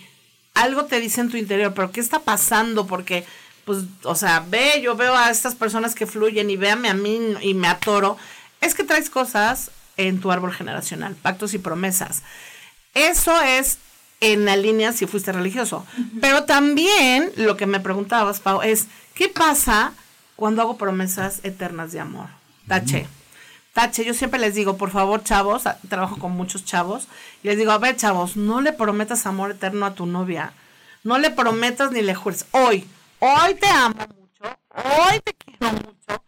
algo 0.54 0.84
te 0.84 1.00
dice 1.00 1.20
en 1.20 1.30
tu 1.30 1.36
interior, 1.36 1.72
pero 1.74 1.92
¿qué 1.92 2.00
está 2.00 2.20
pasando? 2.20 2.86
Porque 2.86 3.24
pues, 3.64 3.84
o 4.04 4.14
sea, 4.14 4.44
ve, 4.48 4.80
yo 4.82 4.96
veo 4.96 5.14
a 5.16 5.30
estas 5.30 5.54
personas 5.54 5.94
que 5.94 6.06
fluyen 6.06 6.50
y 6.50 6.56
véame 6.56 6.88
a 6.88 6.94
mí 6.94 7.36
y 7.40 7.54
me 7.54 7.68
atoro, 7.68 8.16
es 8.60 8.74
que 8.74 8.84
traes 8.84 9.08
cosas 9.08 9.70
en 9.96 10.20
tu 10.20 10.32
árbol 10.32 10.52
generacional, 10.52 11.14
pactos 11.14 11.54
y 11.54 11.58
promesas. 11.58 12.22
Eso 12.94 13.40
es 13.40 13.78
en 14.20 14.44
la 14.44 14.56
línea 14.56 14.92
si 14.92 15.06
fuiste 15.06 15.32
religioso. 15.32 15.86
Pero 16.20 16.44
también 16.44 17.32
lo 17.36 17.56
que 17.56 17.66
me 17.66 17.80
preguntabas, 17.80 18.40
Pau, 18.40 18.62
es, 18.62 18.86
¿qué 19.14 19.28
pasa 19.28 19.92
cuando 20.36 20.62
hago 20.62 20.76
promesas 20.76 21.40
eternas 21.42 21.92
de 21.92 22.00
amor? 22.00 22.28
Tache. 22.66 23.06
Tache, 23.72 24.04
yo 24.04 24.12
siempre 24.12 24.38
les 24.38 24.54
digo, 24.54 24.76
por 24.76 24.90
favor, 24.90 25.24
chavos, 25.24 25.64
trabajo 25.88 26.18
con 26.18 26.32
muchos 26.32 26.64
chavos, 26.64 27.08
y 27.42 27.48
les 27.48 27.56
digo, 27.56 27.72
a 27.72 27.78
ver, 27.78 27.96
chavos, 27.96 28.36
no 28.36 28.60
le 28.60 28.72
prometas 28.72 29.24
amor 29.26 29.52
eterno 29.52 29.86
a 29.86 29.94
tu 29.94 30.06
novia. 30.06 30.52
No 31.04 31.18
le 31.18 31.30
prometas 31.30 31.90
ni 31.90 32.02
le 32.02 32.14
jures. 32.14 32.46
Hoy, 32.52 32.86
hoy 33.18 33.54
te 33.54 33.66
amo 33.66 34.06
mucho, 34.16 34.58
hoy 34.68 35.20
te 35.20 35.34
quiero 35.34 35.72
mucho, 35.72 36.24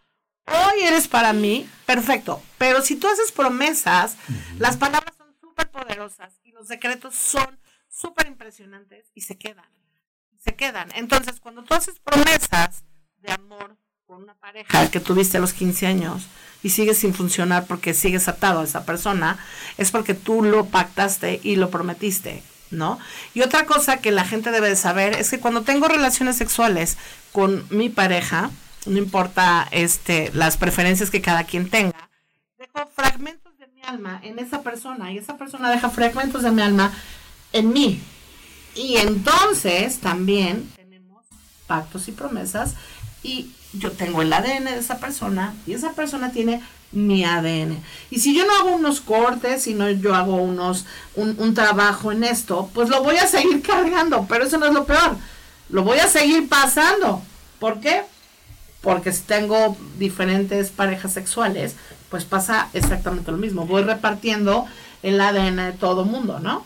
hoy 0.46 0.80
eres 0.82 1.06
para 1.06 1.32
mí, 1.32 1.68
perfecto. 1.86 2.42
Pero 2.58 2.82
si 2.82 2.96
tú 2.96 3.06
haces 3.06 3.30
promesas, 3.30 4.16
las 4.58 4.76
palabras 4.76 5.14
son 5.16 5.28
súper 5.40 5.70
poderosas 5.70 6.40
y 6.42 6.52
los 6.52 6.66
secretos 6.66 7.14
son 7.14 7.60
súper 7.88 8.26
impresionantes 8.26 9.10
y 9.14 9.20
se 9.20 9.38
quedan. 9.38 9.70
Se 10.40 10.56
quedan. 10.56 10.90
Entonces, 10.94 11.40
cuando 11.40 11.62
tú 11.62 11.74
haces 11.74 12.00
promesas 12.00 12.84
de 13.18 13.32
amor 13.32 13.78
una 14.16 14.34
pareja 14.34 14.90
que 14.90 15.00
tuviste 15.00 15.38
a 15.38 15.40
los 15.40 15.52
15 15.52 15.86
años 15.86 16.26
y 16.62 16.70
sigues 16.70 16.98
sin 16.98 17.14
funcionar 17.14 17.66
porque 17.66 17.94
sigues 17.94 18.28
atado 18.28 18.60
a 18.60 18.64
esa 18.64 18.84
persona, 18.84 19.38
es 19.76 19.90
porque 19.90 20.14
tú 20.14 20.42
lo 20.42 20.66
pactaste 20.66 21.40
y 21.42 21.56
lo 21.56 21.70
prometiste. 21.70 22.42
¿no? 22.70 22.98
Y 23.34 23.42
otra 23.42 23.66
cosa 23.66 23.98
que 23.98 24.10
la 24.10 24.24
gente 24.24 24.50
debe 24.50 24.68
de 24.68 24.76
saber 24.76 25.14
es 25.14 25.30
que 25.30 25.38
cuando 25.38 25.62
tengo 25.62 25.86
relaciones 25.86 26.36
sexuales 26.36 26.96
con 27.32 27.66
mi 27.70 27.88
pareja, 27.88 28.50
no 28.86 28.98
importa 28.98 29.68
este, 29.70 30.30
las 30.34 30.56
preferencias 30.56 31.10
que 31.10 31.22
cada 31.22 31.44
quien 31.44 31.70
tenga, 31.70 32.10
dejo 32.58 32.86
fragmentos 32.94 33.56
de 33.58 33.66
mi 33.68 33.82
alma 33.82 34.20
en 34.22 34.38
esa 34.38 34.62
persona 34.62 35.12
y 35.12 35.18
esa 35.18 35.36
persona 35.36 35.70
deja 35.70 35.90
fragmentos 35.90 36.42
de 36.42 36.50
mi 36.50 36.62
alma 36.62 36.92
en 37.52 37.72
mí. 37.72 38.00
Y 38.74 38.96
entonces 38.96 40.00
también 40.00 40.70
tenemos 40.74 41.24
pactos 41.66 42.08
y 42.08 42.12
promesas 42.12 42.74
y 43.22 43.52
yo 43.78 43.92
tengo 43.92 44.22
el 44.22 44.32
ADN 44.32 44.64
de 44.64 44.78
esa 44.78 44.98
persona 44.98 45.54
y 45.66 45.72
esa 45.72 45.92
persona 45.92 46.32
tiene 46.32 46.62
mi 46.92 47.24
ADN. 47.24 47.82
Y 48.10 48.20
si 48.20 48.36
yo 48.36 48.46
no 48.46 48.54
hago 48.54 48.76
unos 48.76 49.00
cortes, 49.00 49.62
si 49.62 49.74
no 49.74 49.90
yo 49.90 50.14
hago 50.14 50.36
unos, 50.36 50.86
un, 51.16 51.36
un, 51.38 51.54
trabajo 51.54 52.12
en 52.12 52.24
esto, 52.24 52.70
pues 52.72 52.88
lo 52.88 53.02
voy 53.02 53.16
a 53.16 53.26
seguir 53.26 53.62
cargando, 53.62 54.26
pero 54.28 54.44
eso 54.44 54.58
no 54.58 54.66
es 54.66 54.72
lo 54.72 54.84
peor. 54.84 55.16
Lo 55.70 55.82
voy 55.82 55.98
a 55.98 56.08
seguir 56.08 56.48
pasando. 56.48 57.22
¿Por 57.58 57.80
qué? 57.80 58.02
Porque 58.80 59.12
si 59.12 59.22
tengo 59.22 59.76
diferentes 59.98 60.70
parejas 60.70 61.12
sexuales, 61.12 61.74
pues 62.10 62.24
pasa 62.24 62.68
exactamente 62.74 63.32
lo 63.32 63.38
mismo. 63.38 63.66
Voy 63.66 63.82
repartiendo 63.82 64.66
el 65.02 65.20
ADN 65.20 65.56
de 65.56 65.72
todo 65.72 66.04
mundo, 66.04 66.38
¿no? 66.38 66.64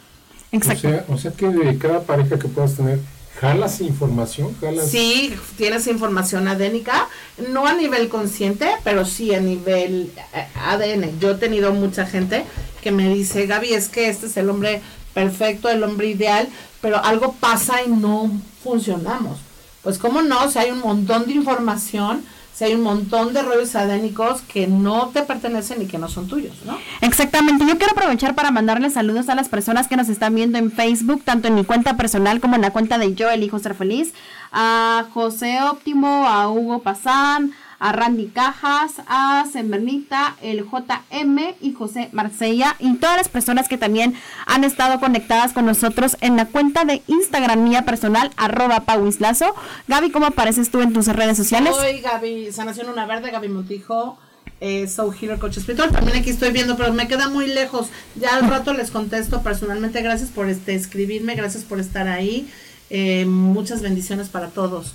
Exacto. 0.52 0.88
O 0.88 0.90
sea, 0.90 1.04
o 1.08 1.18
sea 1.18 1.32
que 1.32 1.78
cada 1.78 2.02
pareja 2.02 2.38
que 2.38 2.48
puedas 2.48 2.74
tener, 2.74 3.00
¿Jalas 3.40 3.80
información? 3.80 4.56
Sí, 4.84 5.32
tienes 5.56 5.86
información 5.86 6.48
adénica, 6.48 7.08
no 7.50 7.66
a 7.66 7.74
nivel 7.74 8.08
consciente, 8.08 8.68
pero 8.82 9.04
sí 9.04 9.32
a 9.32 9.40
nivel 9.40 10.10
eh, 10.34 10.46
ADN. 10.56 11.20
Yo 11.20 11.30
he 11.30 11.34
tenido 11.34 11.72
mucha 11.72 12.04
gente 12.04 12.44
que 12.82 12.90
me 12.90 13.08
dice, 13.14 13.46
Gaby, 13.46 13.74
es 13.74 13.88
que 13.88 14.08
este 14.08 14.26
es 14.26 14.36
el 14.36 14.50
hombre 14.50 14.82
perfecto, 15.14 15.68
el 15.68 15.84
hombre 15.84 16.08
ideal, 16.08 16.48
pero 16.80 17.02
algo 17.04 17.32
pasa 17.32 17.82
y 17.84 17.90
no 17.90 18.28
funcionamos. 18.64 19.38
Pues 19.82 19.98
cómo 19.98 20.22
no, 20.22 20.50
si 20.50 20.58
hay 20.58 20.70
un 20.70 20.80
montón 20.80 21.26
de 21.26 21.34
información 21.34 22.24
hay 22.64 22.74
un 22.74 22.82
montón 22.82 23.32
de 23.32 23.42
rollos 23.42 23.74
adénicos 23.74 24.40
que 24.42 24.66
no 24.66 25.08
te 25.08 25.22
pertenecen 25.22 25.82
y 25.82 25.86
que 25.86 25.98
no 25.98 26.08
son 26.08 26.26
tuyos, 26.28 26.56
¿no? 26.64 26.78
Exactamente. 27.00 27.64
Yo 27.66 27.78
quiero 27.78 27.92
aprovechar 27.92 28.34
para 28.34 28.50
mandarles 28.50 28.94
saludos 28.94 29.28
a 29.28 29.34
las 29.34 29.48
personas 29.48 29.88
que 29.88 29.96
nos 29.96 30.08
están 30.08 30.34
viendo 30.34 30.58
en 30.58 30.72
Facebook, 30.72 31.22
tanto 31.24 31.48
en 31.48 31.54
mi 31.54 31.64
cuenta 31.64 31.96
personal 31.96 32.40
como 32.40 32.56
en 32.56 32.62
la 32.62 32.72
cuenta 32.72 32.98
de 32.98 33.14
Yo 33.14 33.30
Elijo 33.30 33.58
Ser 33.58 33.74
Feliz, 33.74 34.12
a 34.52 35.06
José 35.12 35.62
Óptimo, 35.62 36.26
a 36.26 36.50
Hugo 36.50 36.80
Pazán, 36.80 37.52
a 37.78 37.92
Randy 37.92 38.26
Cajas, 38.26 38.94
a 39.06 39.44
Sembernita, 39.50 40.36
el 40.42 40.64
JM 40.64 41.54
y 41.60 41.72
José 41.72 42.08
Marsella 42.12 42.76
y 42.78 42.96
todas 42.96 43.16
las 43.16 43.28
personas 43.28 43.68
que 43.68 43.78
también 43.78 44.14
han 44.46 44.64
estado 44.64 44.98
conectadas 45.00 45.52
con 45.52 45.66
nosotros 45.66 46.16
en 46.20 46.36
la 46.36 46.46
cuenta 46.46 46.84
de 46.84 47.02
Instagram 47.06 47.62
mía 47.62 47.84
personal, 47.84 48.30
arroba 48.36 48.80
pauislazo. 48.80 49.54
Gaby, 49.86 50.10
¿cómo 50.10 50.26
apareces 50.26 50.70
tú 50.70 50.80
en 50.80 50.92
tus 50.92 51.06
redes 51.06 51.36
sociales? 51.36 51.74
Soy 51.76 52.00
Gaby, 52.00 52.52
Sanación 52.52 52.88
Una 52.88 53.06
Verde, 53.06 53.30
Gaby 53.30 53.48
Montijo. 53.48 54.18
Eh, 54.60 54.88
Soul 54.88 55.14
Hero 55.20 55.38
Coach 55.38 55.58
Espiritual. 55.58 55.92
También 55.92 56.18
aquí 56.18 56.30
estoy 56.30 56.50
viendo, 56.50 56.76
pero 56.76 56.92
me 56.92 57.06
queda 57.06 57.28
muy 57.28 57.46
lejos. 57.46 57.90
Ya 58.16 58.34
al 58.34 58.48
rato 58.48 58.72
les 58.72 58.90
contesto 58.90 59.42
personalmente. 59.42 60.02
Gracias 60.02 60.30
por 60.30 60.48
este 60.48 60.74
escribirme, 60.74 61.36
gracias 61.36 61.62
por 61.62 61.78
estar 61.78 62.08
ahí. 62.08 62.50
Eh, 62.90 63.24
muchas 63.24 63.82
bendiciones 63.82 64.28
para 64.28 64.48
todos. 64.48 64.94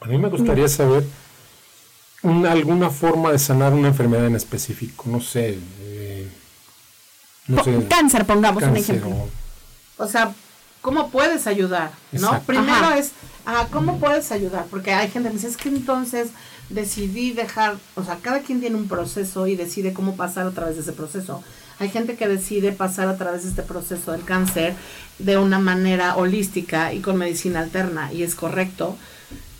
A 0.00 0.06
mí 0.06 0.18
me 0.18 0.28
gustaría 0.28 0.66
saber 0.66 1.04
una- 2.22 2.52
alguna 2.52 2.90
forma 2.90 3.32
de 3.32 3.38
sanar 3.38 3.72
una 3.72 3.88
enfermedad 3.88 4.26
en 4.26 4.36
específico, 4.36 5.04
no 5.06 5.20
sé, 5.20 5.58
eh, 5.80 6.28
no 7.48 7.62
sé, 7.62 7.86
cáncer, 7.88 8.24
pongamos 8.26 8.62
un 8.62 8.72
cáncer 8.74 8.96
ejemplo. 8.96 9.16
o- 9.98 10.04
O 10.04 10.08
sea, 10.08 10.34
¿cómo 10.82 11.10
puedes 11.10 11.46
ayudar? 11.46 11.90
¿No? 12.12 12.40
Primero 12.42 12.72
Ajá. 12.86 12.98
es, 12.98 13.12
ah, 13.46 13.66
¿cómo 13.70 13.98
puedes 13.98 14.30
ayudar? 14.32 14.66
Porque 14.70 14.92
hay 14.92 15.08
gente 15.08 15.28
que 15.28 15.34
me 15.34 15.40
dice, 15.40 15.48
es 15.48 15.56
que 15.56 15.68
entonces 15.70 16.28
decidí 16.68 17.32
dejar, 17.32 17.76
o 17.94 18.04
sea, 18.04 18.16
cada 18.20 18.40
quien 18.40 18.60
tiene 18.60 18.76
un 18.76 18.88
proceso 18.88 19.46
y 19.46 19.56
decide 19.56 19.92
cómo 19.92 20.16
pasar 20.16 20.46
a 20.46 20.50
través 20.50 20.74
de 20.76 20.82
ese 20.82 20.92
proceso. 20.92 21.42
Hay 21.78 21.88
gente 21.90 22.16
que 22.16 22.26
decide 22.28 22.72
pasar 22.72 23.08
a 23.08 23.16
través 23.16 23.44
de 23.44 23.50
este 23.50 23.62
proceso 23.62 24.12
del 24.12 24.24
cáncer 24.24 24.74
de 25.18 25.38
una 25.38 25.58
manera 25.58 26.16
holística 26.16 26.92
y 26.92 27.00
con 27.00 27.16
medicina 27.16 27.60
alterna, 27.60 28.12
y 28.12 28.22
es 28.22 28.34
correcto. 28.34 28.96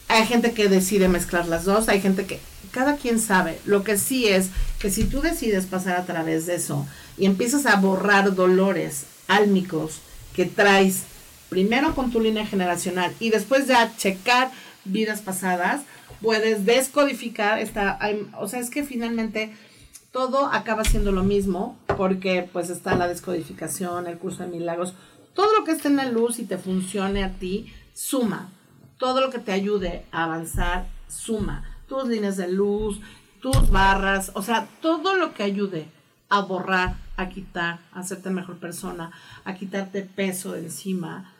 Hay 0.09 0.27
gente 0.27 0.53
que 0.53 0.69
decide 0.69 1.09
mezclar 1.09 1.49
las 1.49 1.65
dos, 1.65 1.89
hay 1.89 2.01
gente 2.01 2.27
que 2.27 2.41
cada 2.71 2.97
quien 2.97 3.21
sabe. 3.21 3.59
Lo 3.65 3.85
que 3.85 3.99
sí 3.99 4.27
es 4.27 4.51
que 4.79 4.91
si 4.91 5.05
tú 5.05 5.21
decides 5.21 5.67
pasar 5.67 5.97
a 5.97 6.05
través 6.05 6.47
de 6.47 6.57
eso 6.57 6.87
y 7.17 7.27
empiezas 7.27 7.67
a 7.67 7.77
borrar 7.77 8.35
dolores 8.35 9.07
álmicos 9.29 10.01
que 10.35 10.45
traes 10.45 11.05
primero 11.49 11.95
con 11.95 12.11
tu 12.11 12.21
línea 12.21 12.47
generacional 12.47 13.15
y 13.19 13.31
después 13.31 13.67
ya 13.67 13.97
checar 13.97 14.51
vidas 14.85 15.23
pasadas, 15.23 15.83
puedes 16.21 16.67
descodificar 16.67 17.59
esta, 17.59 17.99
o 18.39 18.49
sea, 18.49 18.61
es 18.61 18.71
que 18.71 18.85
finalmente 18.85 19.53
todo 20.13 20.47
acaba 20.47 20.85
siendo 20.85 21.13
lo 21.13 21.25
mismo 21.25 21.77
porque 21.97 22.49
pues 22.53 22.71
está 22.71 22.95
la 22.95 23.09
descodificación, 23.09 24.07
el 24.07 24.19
curso 24.19 24.43
de 24.43 24.49
milagros, 24.49 24.95
todo 25.35 25.55
lo 25.59 25.65
que 25.65 25.73
esté 25.73 25.89
en 25.89 25.97
la 25.97 26.07
luz 26.07 26.39
y 26.39 26.45
te 26.45 26.59
funcione 26.59 27.25
a 27.25 27.33
ti, 27.35 27.73
suma. 27.95 28.51
Todo 28.99 29.21
lo 29.21 29.31
que 29.31 29.39
te 29.39 29.53
ayude 29.53 30.05
a 30.13 30.25
avanzar, 30.25 30.87
suma. 31.09 31.65
Tus 31.89 32.09
líneas 32.09 32.37
de 32.37 32.49
luz, 32.49 33.01
tus 33.41 33.71
barras, 33.71 34.33
o 34.35 34.43
sea, 34.43 34.69
todo 34.81 35.15
lo 35.17 35.35
que 35.35 35.43
ayude 35.43 35.89
a 36.29 36.41
borrar, 36.41 36.97
a 37.17 37.29
quitar, 37.29 37.79
a 37.93 38.01
hacerte 38.01 38.31
mejor 38.31 38.59
persona, 38.59 39.13
a 39.45 39.55
quitarte 39.55 40.03
peso 40.03 40.53
de 40.53 40.61
encima, 40.61 41.33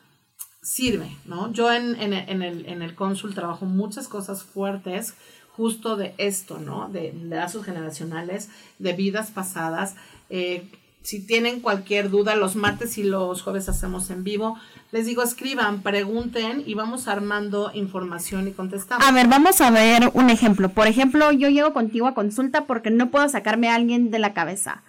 sirve, 0.63 1.17
¿no? 1.25 1.53
Yo 1.53 1.73
en, 1.73 2.01
en, 2.01 2.13
en 2.13 2.43
el, 2.43 2.67
en 2.67 2.83
el 2.83 2.95
cónsul 2.95 3.35
trabajo 3.35 3.67
muchas 3.67 4.09
cosas 4.09 4.43
fuertes 4.43 5.15
justo 5.57 5.97
de 5.97 6.15
esto, 6.19 6.59
¿no? 6.59 6.89
De, 6.89 7.13
lazos 7.13 7.65
generacionales, 7.65 8.51
de 8.79 8.93
vidas 8.93 9.31
pasadas. 9.31 9.97
Eh, 10.29 10.71
si 11.07 11.25
tienen 11.25 11.61
cualquier 11.61 12.11
duda, 12.11 12.35
los 12.35 12.57
martes 12.57 12.99
y 12.99 13.05
los 13.05 13.41
jueves 13.41 13.69
hacemos 13.69 14.11
en 14.11 14.25
vivo. 14.25 14.59
Les 14.91 15.07
digo, 15.07 15.23
escriban, 15.23 15.83
pregunten 15.83 16.65
y 16.67 16.75
vamos 16.75 17.07
armando 17.07 17.71
información 17.75 18.49
y 18.49 18.51
contestamos. 18.51 19.07
A 19.07 19.13
ver, 19.13 19.29
vamos 19.29 19.61
a 19.61 19.71
ver 19.71 20.11
un 20.15 20.31
ejemplo. 20.31 20.69
Por 20.69 20.89
ejemplo, 20.89 21.31
yo 21.31 21.49
llego 21.49 21.73
contigo 21.73 22.09
a 22.09 22.15
consulta 22.15 22.67
porque 22.67 22.91
no 22.91 23.13
puedo 23.13 23.29
sacarme 23.29 23.69
a 23.69 23.77
alguien 23.77 24.11
de 24.11 24.19
la 24.19 24.35
cabeza. 24.35 24.83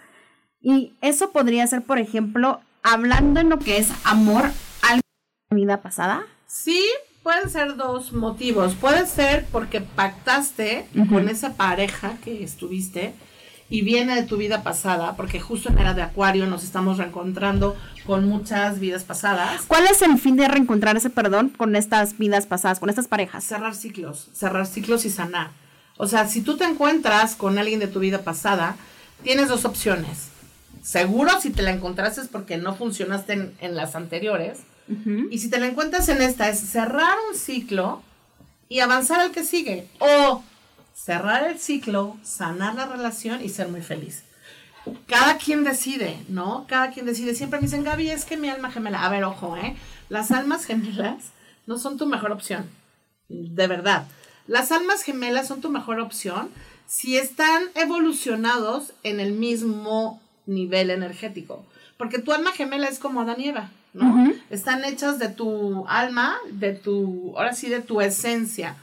Y 0.60 0.96
eso 1.02 1.30
podría 1.30 1.64
ser, 1.68 1.82
por 1.82 2.00
ejemplo, 2.00 2.62
hablando 2.82 3.38
en 3.38 3.48
lo 3.48 3.60
que 3.60 3.78
es 3.78 3.92
amor 4.02 4.42
a 4.82 4.96
la 4.96 5.00
vida 5.52 5.82
pasada. 5.82 6.26
Sí, 6.48 6.84
pueden 7.22 7.48
ser 7.48 7.76
dos 7.76 8.12
motivos. 8.12 8.74
Puede 8.74 9.06
ser 9.06 9.46
porque 9.52 9.80
pactaste 9.82 10.88
con 11.08 11.28
esa 11.28 11.54
pareja 11.54 12.16
que 12.24 12.42
estuviste 12.42 13.14
y 13.70 13.82
viene 13.82 14.14
de 14.14 14.22
tu 14.22 14.36
vida 14.36 14.62
pasada, 14.62 15.14
porque 15.16 15.40
justo 15.40 15.68
en 15.68 15.78
era 15.78 15.94
de 15.94 16.02
Acuario 16.02 16.46
nos 16.46 16.64
estamos 16.64 16.96
reencontrando 16.96 17.76
con 18.06 18.26
muchas 18.26 18.80
vidas 18.80 19.04
pasadas. 19.04 19.62
¿Cuál 19.66 19.86
es 19.86 20.00
el 20.02 20.18
fin 20.18 20.36
de 20.36 20.48
reencontrarse, 20.48 21.10
perdón, 21.10 21.50
con 21.50 21.76
estas 21.76 22.16
vidas 22.16 22.46
pasadas, 22.46 22.80
con 22.80 22.88
estas 22.88 23.08
parejas? 23.08 23.44
Cerrar 23.44 23.74
ciclos, 23.74 24.28
cerrar 24.32 24.66
ciclos 24.66 25.04
y 25.04 25.10
sanar. 25.10 25.50
O 25.98 26.06
sea, 26.06 26.26
si 26.28 26.40
tú 26.40 26.56
te 26.56 26.64
encuentras 26.64 27.34
con 27.34 27.58
alguien 27.58 27.80
de 27.80 27.88
tu 27.88 28.00
vida 28.00 28.22
pasada, 28.22 28.76
tienes 29.22 29.48
dos 29.48 29.64
opciones. 29.64 30.28
Seguro 30.82 31.40
si 31.40 31.50
te 31.50 31.62
la 31.62 31.72
encontraste 31.72 32.22
es 32.22 32.28
porque 32.28 32.56
no 32.56 32.74
funcionaste 32.74 33.32
en, 33.34 33.52
en 33.60 33.74
las 33.74 33.94
anteriores. 33.94 34.60
Y 35.30 35.40
si 35.40 35.50
te 35.50 35.60
la 35.60 35.66
encuentras 35.66 36.08
en 36.08 36.22
esta, 36.22 36.48
es 36.48 36.60
cerrar 36.60 37.14
un 37.30 37.38
ciclo 37.38 38.00
y 38.70 38.80
avanzar 38.80 39.20
al 39.20 39.32
que 39.32 39.44
sigue. 39.44 39.86
O 39.98 40.42
cerrar 41.04 41.48
el 41.48 41.58
ciclo, 41.58 42.16
sanar 42.22 42.74
la 42.74 42.86
relación 42.86 43.42
y 43.42 43.48
ser 43.48 43.68
muy 43.68 43.82
feliz. 43.82 44.24
Cada 45.06 45.36
quien 45.36 45.64
decide, 45.64 46.18
¿no? 46.28 46.66
Cada 46.68 46.90
quien 46.90 47.06
decide. 47.06 47.34
Siempre 47.34 47.60
me 47.60 47.66
dicen, 47.66 47.84
Gaby, 47.84 48.10
es 48.10 48.24
que 48.24 48.36
mi 48.36 48.48
alma 48.48 48.70
gemela. 48.70 49.04
A 49.04 49.10
ver, 49.10 49.24
ojo, 49.24 49.56
¿eh? 49.56 49.76
Las 50.08 50.30
almas 50.30 50.64
gemelas 50.64 51.30
no 51.66 51.78
son 51.78 51.98
tu 51.98 52.06
mejor 52.06 52.32
opción. 52.32 52.68
De 53.28 53.66
verdad. 53.66 54.06
Las 54.46 54.72
almas 54.72 55.02
gemelas 55.02 55.46
son 55.46 55.60
tu 55.60 55.70
mejor 55.70 56.00
opción 56.00 56.48
si 56.86 57.18
están 57.18 57.62
evolucionados 57.74 58.94
en 59.02 59.20
el 59.20 59.32
mismo 59.32 60.22
nivel 60.46 60.90
energético. 60.90 61.66
Porque 61.98 62.18
tu 62.18 62.32
alma 62.32 62.52
gemela 62.52 62.88
es 62.88 62.98
como 62.98 63.20
Adán 63.20 63.40
y 63.40 63.48
Eva, 63.48 63.70
¿no? 63.92 64.32
Están 64.48 64.84
hechas 64.84 65.18
de 65.18 65.28
tu 65.28 65.86
alma, 65.86 66.38
de 66.50 66.72
tu, 66.72 67.34
ahora 67.36 67.52
sí, 67.52 67.68
de 67.68 67.80
tu 67.80 68.00
esencia. 68.00 68.76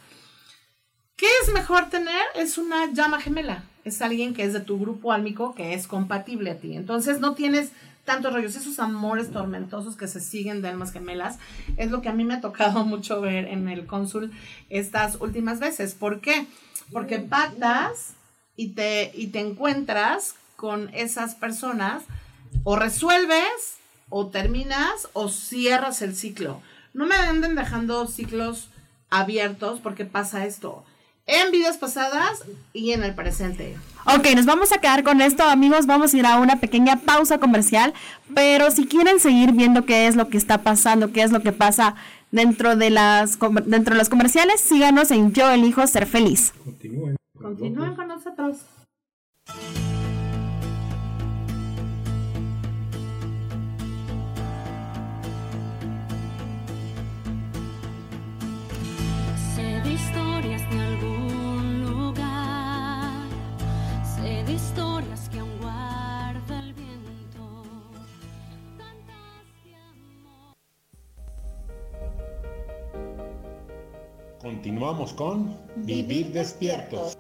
¿Qué 1.16 1.28
es 1.44 1.54
mejor 1.54 1.90
tener? 1.90 2.24
Es 2.36 2.58
una 2.58 2.92
llama 2.92 3.22
gemela. 3.22 3.64
Es 3.86 4.02
alguien 4.02 4.34
que 4.34 4.44
es 4.44 4.52
de 4.52 4.60
tu 4.60 4.78
grupo 4.78 5.14
álmico 5.14 5.56
que 5.56 5.74
es 5.74 5.88
compatible 5.88 6.52
a 6.52 6.58
ti. 6.58 6.76
Entonces 6.76 7.22
no 7.22 7.36
tienes 7.36 7.72
tantos 8.04 8.34
rollos, 8.34 8.56
esos 8.56 8.80
amores 8.80 9.32
tormentosos 9.32 9.96
que 9.96 10.10
se 10.10 10.20
siguen 10.20 10.62
de 10.62 10.68
almas 10.68 10.92
gemelas. 10.92 11.40
Es 11.78 11.90
lo 11.90 12.02
que 12.02 12.10
a 12.10 12.14
mí 12.14 12.26
me 12.26 12.34
ha 12.34 12.42
tocado 12.42 12.84
mucho 12.86 13.22
ver 13.22 13.48
en 13.48 13.70
el 13.70 13.86
cónsul 13.86 14.34
estas 14.70 15.16
últimas 15.22 15.60
veces. 15.62 15.96
¿Por 15.96 16.20
qué? 16.20 16.48
Porque 16.92 17.20
pactas 17.20 18.14
y 18.58 18.70
te, 18.70 19.12
y 19.16 19.28
te 19.28 19.40
encuentras 19.40 20.36
con 20.58 20.94
esas 20.94 21.36
personas 21.36 22.04
o 22.66 22.76
resuelves 22.76 23.78
o 24.10 24.28
terminas 24.28 25.08
o 25.14 25.30
cierras 25.30 26.02
el 26.02 26.14
ciclo. 26.14 26.62
No 26.94 27.06
me 27.06 27.16
anden 27.16 27.56
dejando 27.56 28.06
ciclos 28.08 28.68
abiertos 29.10 29.80
porque 29.80 30.04
pasa 30.04 30.46
esto 30.46 30.84
en 31.28 31.52
vidas 31.52 31.78
pasadas 31.78 32.44
y 32.74 32.92
en 32.92 33.04
el 33.04 33.16
presente. 33.16 33.76
Ok, 34.06 34.28
nos 34.36 34.46
vamos 34.46 34.72
a 34.72 34.78
quedar 34.78 35.04
con 35.04 35.20
esto, 35.22 35.44
amigos. 35.44 35.88
Vamos 35.88 36.14
a 36.14 36.18
ir 36.18 36.26
a 36.26 36.38
una 36.38 36.60
pequeña 36.60 36.98
pausa 36.98 37.40
comercial. 37.40 37.94
Pero 38.36 38.70
si 38.70 38.86
quieren 38.86 39.20
seguir 39.20 39.52
viendo 39.52 39.86
qué 39.86 40.08
es 40.08 40.16
lo 40.16 40.30
que 40.30 40.38
está 40.38 40.60
pasando, 40.60 41.12
qué 41.12 41.24
es 41.24 41.32
lo 41.32 41.42
que 41.42 41.52
pasa 41.52 41.96
dentro 42.32 42.76
de 42.76 42.90
las 42.90 43.40
dentro 43.66 43.96
de 43.96 44.00
los 44.00 44.10
comerciales, 44.10 44.62
síganos 44.62 45.10
en 45.12 45.34
Yo 45.34 45.50
elijo 45.50 45.86
ser 45.88 46.06
feliz. 46.06 46.54
Continúen. 46.64 47.16
Continúen 47.42 47.96
con 47.96 48.08
nosotros. 48.08 48.58
Continuamos 74.66 75.14
con 75.14 75.56
Vivir 75.76 76.32
despiertos. 76.32 77.16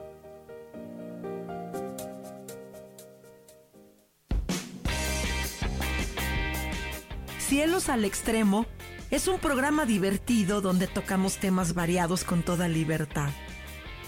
Cielos 7.37 7.89
al 7.89 8.03
Extremo 8.03 8.65
es 9.11 9.27
un 9.27 9.37
programa 9.37 9.85
divertido 9.85 10.59
donde 10.59 10.87
tocamos 10.87 11.37
temas 11.37 11.75
variados 11.75 12.23
con 12.23 12.41
toda 12.41 12.67
libertad. 12.67 13.29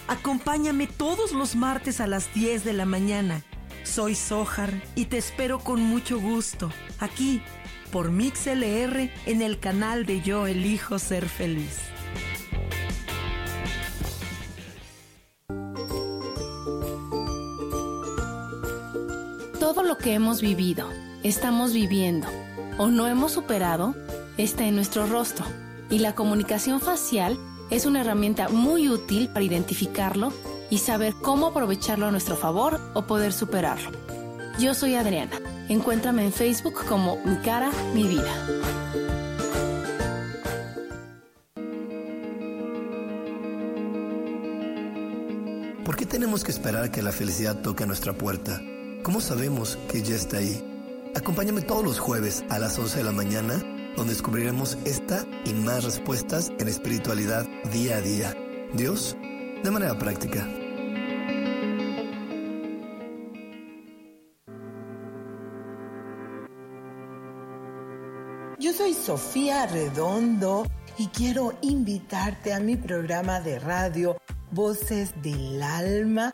Acompáñame 0.08 0.88
todos 0.88 1.32
los 1.32 1.56
martes 1.56 2.02
a 2.02 2.08
las 2.08 2.34
10 2.34 2.64
de 2.64 2.74
la 2.74 2.88
mañana. 2.88 3.44
Soy 3.84 4.16
Sojar 4.16 4.82
y 4.96 5.06
te 5.06 5.20
espero 5.20 5.60
con 5.60 5.80
mucho 5.84 6.20
gusto 6.20 6.72
aquí 6.98 7.44
por 7.92 8.10
MixLR 8.10 9.12
en 9.28 9.44
el 9.44 9.60
canal 9.60 10.08
de 10.08 10.24
Yo 10.24 10.48
Elijo 10.48 10.98
Ser 10.98 11.30
Feliz. 11.30 11.97
Hemos 20.14 20.42
vivido, 20.42 20.90
estamos 21.24 21.74
viviendo 21.74 22.28
o 22.78 22.88
no 22.88 23.08
hemos 23.08 23.32
superado 23.32 23.96
está 24.38 24.66
en 24.66 24.76
nuestro 24.76 25.08
rostro 25.08 25.46
y 25.90 26.00
la 26.00 26.16
comunicación 26.16 26.80
facial 26.80 27.38
es 27.70 27.86
una 27.86 28.02
herramienta 28.02 28.50
muy 28.50 28.90
útil 28.90 29.30
para 29.30 29.44
identificarlo 29.44 30.32
y 30.70 30.80
saber 30.80 31.14
cómo 31.22 31.48
aprovecharlo 31.48 32.08
a 32.08 32.12
nuestro 32.12 32.36
favor 32.36 32.80
o 32.94 33.08
poder 33.08 33.34
superarlo. 33.34 33.92
Yo 34.60 34.74
soy 34.74 34.96
Adriana. 34.96 35.40
Encuéntrame 35.70 36.24
en 36.24 36.32
Facebook 36.32 36.86
como 36.88 37.18
Mi 37.26 37.38
cara, 37.38 37.72
mi 37.94 38.08
vida. 38.08 38.34
¿Por 45.84 45.96
qué 45.96 46.06
tenemos 46.06 46.44
que 46.44 46.52
esperar 46.52 46.92
que 46.92 47.02
la 47.02 47.12
felicidad 47.12 47.62
toque 47.62 47.84
a 47.84 47.88
nuestra 47.88 48.14
puerta? 48.14 48.62
¿Cómo 49.08 49.22
sabemos 49.22 49.78
que 49.90 50.04
ya 50.04 50.16
está 50.16 50.40
ahí? 50.40 50.62
Acompáñame 51.16 51.62
todos 51.62 51.82
los 51.82 51.98
jueves 51.98 52.44
a 52.50 52.60
las 52.60 52.78
11 52.78 52.98
de 52.98 53.04
la 53.06 53.14
mañana, 53.14 53.54
donde 53.96 54.12
descubriremos 54.12 54.78
esta 54.84 55.26
y 55.46 55.54
más 55.54 55.86
respuestas 55.86 56.52
en 56.60 56.68
espiritualidad 56.68 57.48
día 57.72 57.96
a 57.96 58.02
día. 58.02 58.36
Dios, 58.74 59.16
de 59.64 59.72
manera 59.72 59.98
práctica. 59.98 60.46
Yo 68.60 68.74
soy 68.74 68.94
Sofía 68.94 69.68
Redondo 69.68 70.68
y 70.98 71.08
quiero 71.08 71.54
invitarte 71.62 72.52
a 72.52 72.60
mi 72.60 72.76
programa 72.76 73.40
de 73.40 73.58
radio 73.58 74.18
Voces 74.52 75.14
del 75.22 75.64
Alma 75.64 76.34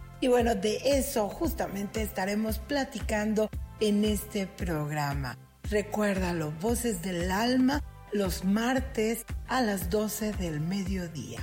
Y 0.21 0.27
bueno, 0.27 0.53
de 0.53 0.79
eso 0.85 1.27
justamente 1.27 2.03
estaremos 2.03 2.59
platicando 2.59 3.49
en 3.79 4.05
este 4.05 4.45
programa. 4.45 5.35
Recuérdalo, 5.63 6.51
Voces 6.61 7.01
del 7.01 7.31
Alma, 7.31 7.83
los 8.13 8.45
martes 8.45 9.25
a 9.47 9.61
las 9.61 9.89
12 9.89 10.33
del 10.33 10.61
mediodía. 10.61 11.39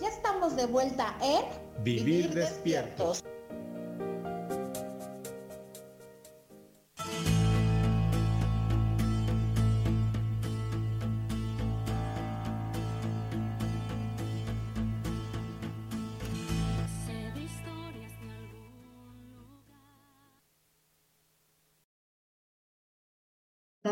Ya 0.00 0.08
estamos 0.08 0.54
de 0.54 0.66
vuelta 0.66 1.16
en 1.20 1.42
Vivir 1.82 2.32
despiertos. 2.34 3.24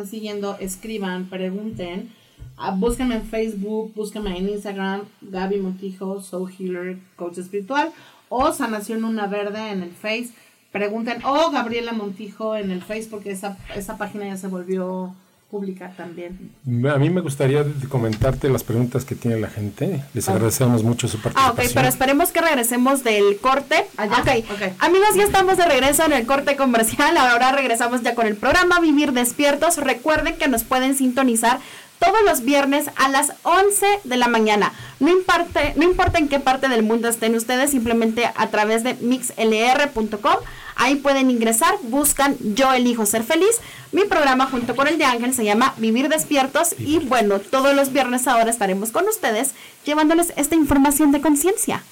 Siguiendo, 0.04 0.58
escriban, 0.58 1.30
pregunten. 1.30 2.12
Ah, 2.58 2.72
búsquenme 2.72 3.16
en 3.16 3.26
Facebook, 3.26 3.92
búsquenme 3.94 4.36
en 4.36 4.48
Instagram, 4.48 5.02
Gaby 5.22 5.58
Montijo, 5.58 6.20
Soul 6.20 6.52
Healer, 6.58 6.98
Coach 7.16 7.38
Espiritual, 7.38 7.92
o 8.28 8.52
Sanación 8.52 9.04
Una 9.04 9.26
Verde 9.26 9.70
en 9.70 9.82
el 9.82 9.92
Face. 9.92 10.30
Pregunten, 10.72 11.24
o 11.24 11.50
Gabriela 11.50 11.92
Montijo 11.92 12.56
en 12.56 12.70
el 12.70 12.82
Face, 12.82 13.08
porque 13.10 13.30
esa, 13.30 13.56
esa 13.74 13.96
página 13.96 14.26
ya 14.26 14.36
se 14.36 14.48
volvió 14.48 15.14
pública 15.50 15.92
también. 15.96 16.50
A 16.92 16.98
mí 16.98 17.08
me 17.08 17.20
gustaría 17.20 17.64
comentarte 17.88 18.48
las 18.48 18.64
preguntas 18.64 19.04
que 19.04 19.14
tiene 19.14 19.38
la 19.38 19.48
gente. 19.48 20.02
Les 20.12 20.28
Ah. 20.28 20.32
agradecemos 20.32 20.82
mucho 20.82 21.06
su 21.08 21.18
Ah, 21.18 21.20
participación. 21.22 21.66
ok, 21.66 21.72
pero 21.74 21.88
esperemos 21.88 22.30
que 22.32 22.40
regresemos 22.40 23.04
del 23.04 23.36
corte. 23.38 23.86
ok, 23.98 24.74
amigos, 24.80 25.08
ya 25.16 25.22
estamos 25.24 25.56
de 25.56 25.66
regreso 25.66 26.04
en 26.04 26.12
el 26.12 26.26
corte 26.26 26.56
comercial. 26.56 27.16
Ahora 27.16 27.52
regresamos 27.52 28.02
ya 28.02 28.14
con 28.14 28.26
el 28.26 28.36
programa 28.36 28.80
Vivir 28.80 29.12
Despiertos. 29.12 29.76
Recuerden 29.78 30.36
que 30.36 30.48
nos 30.48 30.64
pueden 30.64 30.96
sintonizar 30.96 31.60
todos 31.98 32.18
los 32.24 32.42
viernes 32.42 32.90
a 32.96 33.08
las 33.08 33.32
11 33.42 33.86
de 34.04 34.16
la 34.16 34.28
mañana. 34.28 34.72
No 35.00 35.10
importa, 35.10 35.60
no 35.76 35.82
importa 35.84 36.18
en 36.18 36.28
qué 36.28 36.40
parte 36.40 36.68
del 36.68 36.82
mundo 36.82 37.08
estén 37.08 37.34
ustedes, 37.34 37.70
simplemente 37.70 38.30
a 38.34 38.46
través 38.48 38.84
de 38.84 38.94
mixlr.com. 38.94 40.36
Ahí 40.78 40.96
pueden 40.96 41.30
ingresar, 41.30 41.74
buscan 41.82 42.36
Yo 42.54 42.72
elijo 42.72 43.06
ser 43.06 43.24
feliz. 43.24 43.60
Mi 43.92 44.04
programa 44.04 44.46
junto 44.46 44.76
con 44.76 44.88
el 44.88 44.98
de 44.98 45.04
Ángel 45.04 45.32
se 45.32 45.44
llama 45.44 45.74
Vivir 45.78 46.08
Despiertos 46.08 46.74
y 46.78 46.98
bueno, 46.98 47.38
todos 47.38 47.74
los 47.74 47.92
viernes 47.92 48.28
ahora 48.28 48.50
estaremos 48.50 48.90
con 48.90 49.08
ustedes 49.08 49.52
llevándoles 49.86 50.34
esta 50.36 50.54
información 50.54 51.12
de 51.12 51.22
conciencia. 51.22 51.82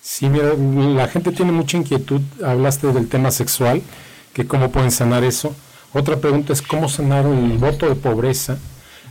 Sí, 0.00 0.28
mira, 0.28 0.54
la 0.54 1.08
gente 1.08 1.32
tiene 1.32 1.52
mucha 1.52 1.76
inquietud. 1.76 2.20
Hablaste 2.44 2.92
del 2.92 3.08
tema 3.08 3.30
sexual, 3.30 3.82
que 4.32 4.46
cómo 4.46 4.70
pueden 4.70 4.90
sanar 4.90 5.24
eso. 5.24 5.54
Otra 5.92 6.16
pregunta 6.16 6.52
es 6.52 6.62
cómo 6.62 6.88
sanar 6.88 7.26
el 7.26 7.58
voto 7.58 7.88
de 7.88 7.96
pobreza. 7.96 8.58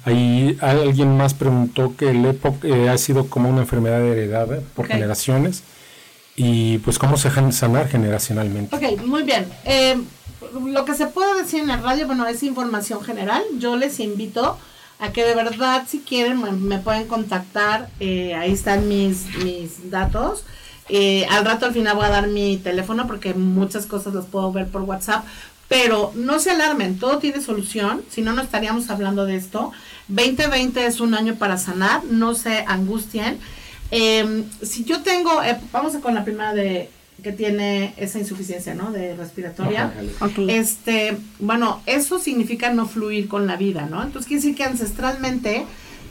Ahí 0.06 0.58
alguien 0.62 1.18
más 1.18 1.34
preguntó 1.34 1.96
que 1.98 2.10
el 2.10 2.26
EPOC 2.26 2.66
eh, 2.66 2.90
ha 2.90 2.98
sido 2.98 3.28
como 3.30 3.50
una 3.50 3.62
enfermedad 3.62 4.02
heredada 4.06 4.60
por 4.76 4.86
Ok. 4.86 4.92
generaciones 4.92 5.64
y 6.36 6.78
pues 6.80 6.98
cómo 6.98 7.18
se 7.18 7.28
dejan 7.30 7.52
sanar 7.52 7.88
generacionalmente. 7.90 8.76
Ok, 8.76 9.02
muy 9.06 9.24
bien. 9.24 9.46
Eh, 9.66 10.02
lo 10.66 10.86
que 10.86 10.94
se 10.94 11.08
puede 11.08 11.42
decir 11.42 11.60
en 11.60 11.68
la 11.68 11.78
radio, 11.78 12.08
bueno, 12.08 12.26
es 12.28 12.44
información 12.44 13.02
general. 13.02 13.44
Yo 13.60 13.76
les 13.76 14.00
invito 14.00 14.58
a 15.00 15.12
que 15.12 15.24
de 15.24 15.36
verdad, 15.36 15.84
si 15.88 16.00
quieren, 16.00 16.42
me, 16.42 16.52
me 16.52 16.80
pueden 16.80 17.08
contactar. 17.08 17.90
eh, 18.00 18.36
ahí 18.36 18.52
están 18.54 18.88
mis, 18.88 19.26
mis 19.44 19.90
datos. 19.92 20.44
Eh, 20.88 21.26
al 21.30 21.46
rato 21.46 21.66
al 21.68 21.74
final 21.74 21.96
voy 21.96 22.06
a 22.06 22.10
dar 22.10 22.28
mi 22.28 22.58
teléfono 22.58 23.06
porque 23.06 23.34
muchas 23.36 23.86
cosas 23.86 24.14
las 24.16 24.26
puedo 24.26 24.52
ver 24.52 24.68
por 24.70 24.82
WhatsApp. 24.84 25.24
Pero 25.70 26.12
no 26.16 26.40
se 26.40 26.52
alarmen, 26.52 27.00
todo 27.00 27.20
tiene 27.20 27.42
solución, 27.42 28.04
si 28.10 28.22
no, 28.22 28.34
no 28.34 28.42
estaríamos 28.42 28.90
hablando 28.90 29.26
de 29.26 29.38
esto. 29.38 29.72
2020 30.10 30.86
es 30.86 31.00
un 31.00 31.14
año 31.14 31.36
para 31.36 31.58
sanar, 31.58 32.04
no 32.06 32.34
se 32.34 32.66
angustien. 32.68 33.38
Eh, 33.92 34.44
si 34.62 34.84
yo 34.84 35.02
tengo, 35.02 35.42
eh, 35.44 35.58
vamos 35.72 35.96
a 35.96 36.02
con 36.02 36.16
la 36.16 36.26
primera 36.26 36.54
de 36.54 36.90
que 37.22 37.32
tiene 37.32 37.94
esa 37.98 38.20
insuficiencia, 38.20 38.74
¿no? 38.74 38.92
De 38.92 39.16
respiratoria. 39.16 39.94
Ok. 40.22 40.40
Este, 40.48 41.18
bueno, 41.40 41.82
eso 41.86 42.20
significa 42.20 42.72
no 42.74 42.88
fluir 42.88 43.28
con 43.28 43.48
la 43.48 43.56
vida, 43.56 43.88
¿no? 43.90 44.02
Entonces 44.02 44.28
quiere 44.28 44.42
decir 44.42 44.56
que 44.56 44.64
ancestralmente 44.64 45.66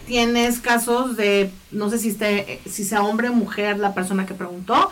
tienes 0.06 0.60
casos 0.60 1.16
de, 1.16 1.50
no 1.70 1.90
sé 1.90 1.98
si, 1.98 2.08
esté, 2.08 2.60
si 2.68 2.84
sea 2.84 3.02
hombre 3.02 3.28
o 3.28 3.32
mujer 3.32 3.78
la 3.78 3.94
persona 3.94 4.26
que 4.26 4.34
preguntó, 4.34 4.90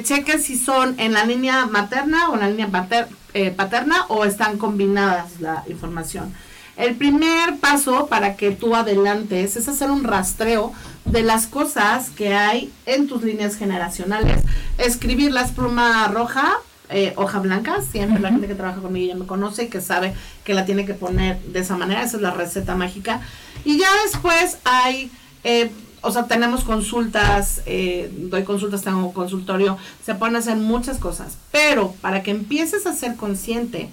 que 0.00 0.38
si 0.38 0.56
son 0.56 0.94
en 0.98 1.12
la 1.12 1.24
línea 1.24 1.66
materna 1.66 2.30
o 2.30 2.34
en 2.34 2.40
la 2.40 2.48
línea 2.48 2.68
pater- 2.68 3.08
eh, 3.34 3.50
paterna 3.50 4.06
o 4.08 4.24
están 4.24 4.58
combinadas 4.58 5.40
la 5.40 5.64
información. 5.68 6.32
El 6.76 6.94
primer 6.94 7.58
paso 7.58 8.06
para 8.06 8.36
que 8.36 8.50
tú 8.50 8.74
adelantes 8.74 9.56
es 9.56 9.68
hacer 9.68 9.90
un 9.90 10.04
rastreo 10.04 10.72
de 11.04 11.22
las 11.22 11.46
cosas 11.46 12.08
que 12.10 12.34
hay 12.34 12.72
en 12.86 13.08
tus 13.08 13.22
líneas 13.22 13.56
generacionales, 13.56 14.42
escribirlas 14.78 15.50
pluma 15.50 16.08
roja, 16.08 16.54
eh, 16.88 17.12
hoja 17.16 17.40
blanca, 17.40 17.80
siempre 17.82 18.20
la 18.20 18.30
gente 18.30 18.46
que 18.46 18.54
trabaja 18.54 18.80
conmigo 18.80 19.12
ya 19.12 19.18
me 19.18 19.26
conoce 19.26 19.64
y 19.64 19.68
que 19.68 19.80
sabe 19.80 20.14
que 20.44 20.54
la 20.54 20.64
tiene 20.64 20.86
que 20.86 20.94
poner 20.94 21.38
de 21.42 21.60
esa 21.60 21.76
manera, 21.76 22.02
esa 22.02 22.16
es 22.16 22.22
la 22.22 22.30
receta 22.30 22.74
mágica. 22.74 23.20
Y 23.64 23.78
ya 23.78 23.88
después 24.04 24.58
hay, 24.64 25.10
eh, 25.44 25.70
o 26.02 26.10
sea, 26.10 26.26
tenemos 26.26 26.64
consultas, 26.64 27.62
eh, 27.64 28.10
doy 28.12 28.42
consultas, 28.42 28.82
tengo 28.82 29.12
consultorio, 29.12 29.78
se 30.04 30.14
pueden 30.14 30.36
hacer 30.36 30.56
muchas 30.56 30.98
cosas, 30.98 31.38
pero 31.50 31.94
para 32.00 32.22
que 32.22 32.32
empieces 32.32 32.86
a 32.86 32.92
ser 32.92 33.16
consciente 33.16 33.88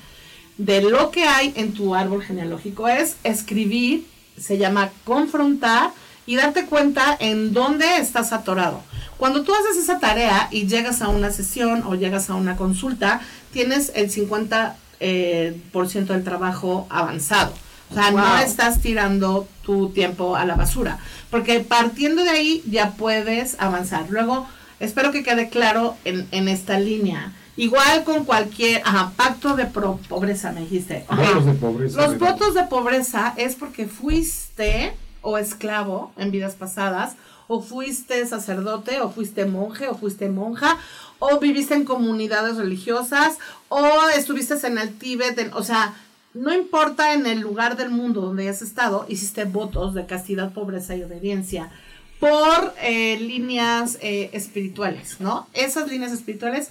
de 0.57 0.81
lo 0.81 1.11
que 1.11 1.23
hay 1.23 1.53
en 1.55 1.73
tu 1.73 1.95
árbol 1.95 2.21
genealógico 2.23 2.87
es 2.87 3.15
escribir, 3.23 4.05
se 4.37 4.57
llama 4.57 4.89
confrontar 5.05 5.91
y 6.25 6.35
darte 6.35 6.65
cuenta 6.65 7.15
en 7.19 7.53
dónde 7.53 7.97
estás 7.97 8.33
atorado. 8.33 8.81
Cuando 9.17 9.43
tú 9.43 9.53
haces 9.53 9.81
esa 9.81 9.99
tarea 9.99 10.47
y 10.51 10.67
llegas 10.67 11.01
a 11.01 11.09
una 11.09 11.31
sesión 11.31 11.83
o 11.85 11.95
llegas 11.95 12.29
a 12.29 12.35
una 12.35 12.55
consulta, 12.55 13.21
tienes 13.51 13.91
el 13.95 14.11
50% 14.11 14.73
eh, 14.99 15.59
por 15.71 15.87
ciento 15.87 16.13
del 16.13 16.23
trabajo 16.23 16.87
avanzado. 16.89 17.53
O 17.91 17.93
sea, 17.93 18.11
no 18.11 18.37
estás 18.37 18.81
tirando 18.81 19.47
tu 19.63 19.89
tiempo 19.89 20.35
a 20.35 20.45
la 20.45 20.55
basura. 20.55 20.99
Porque 21.31 21.59
partiendo 21.61 22.23
de 22.23 22.29
ahí 22.29 22.63
ya 22.69 22.91
puedes 22.91 23.55
avanzar. 23.59 24.05
Luego, 24.09 24.47
espero 24.79 25.11
que 25.11 25.23
quede 25.23 25.49
claro 25.49 25.95
en, 26.05 26.27
en 26.31 26.47
esta 26.47 26.79
línea. 26.79 27.33
Igual 27.57 28.03
con 28.05 28.23
cualquier 28.25 28.81
ajá, 28.85 29.11
pacto 29.17 29.55
de 29.55 29.65
pro- 29.65 29.99
pobreza, 30.07 30.51
me 30.51 30.61
dijiste. 30.61 31.05
Ok. 31.09 31.17
Votos 31.17 31.45
de 31.45 31.53
pobreza. 31.53 32.01
Los 32.07 32.17
votos 32.19 32.53
de 32.53 32.63
pobreza 32.63 33.33
es 33.37 33.55
porque 33.55 33.85
fuiste 33.87 34.93
o 35.21 35.37
esclavo 35.37 36.13
en 36.17 36.31
vidas 36.31 36.53
pasadas, 36.55 37.15
o 37.47 37.61
fuiste 37.61 38.25
sacerdote, 38.27 39.01
o 39.01 39.09
fuiste 39.11 39.45
monje, 39.45 39.89
o 39.89 39.95
fuiste 39.95 40.29
monja, 40.29 40.77
o 41.17 41.39
viviste 41.39 41.73
en 41.73 41.83
comunidades 41.83 42.55
religiosas, 42.55 43.37
o 43.67 43.83
estuviste 44.15 44.55
en 44.65 44.77
el 44.77 44.93
Tíbet, 44.97 45.37
en- 45.39 45.53
o 45.53 45.63
sea, 45.63 45.93
no 46.33 46.53
importa 46.53 47.13
en 47.13 47.25
el 47.25 47.39
lugar 47.39 47.75
del 47.77 47.89
mundo 47.89 48.21
donde 48.21 48.43
hayas 48.43 48.61
estado, 48.61 49.05
hiciste 49.09 49.45
votos 49.45 49.93
de 49.93 50.05
castidad, 50.05 50.53
pobreza 50.53 50.95
y 50.95 51.03
obediencia 51.03 51.71
por 52.19 52.73
eh, 52.81 53.17
líneas 53.19 53.97
eh, 54.01 54.29
espirituales, 54.33 55.19
¿no? 55.19 55.47
Esas 55.53 55.89
líneas 55.89 56.11
espirituales 56.11 56.69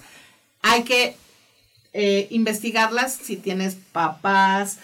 hay 0.61 0.83
que 0.83 1.15
eh, 1.93 2.27
investigarlas 2.29 3.13
si 3.13 3.35
tienes 3.35 3.75
papás, 3.91 4.77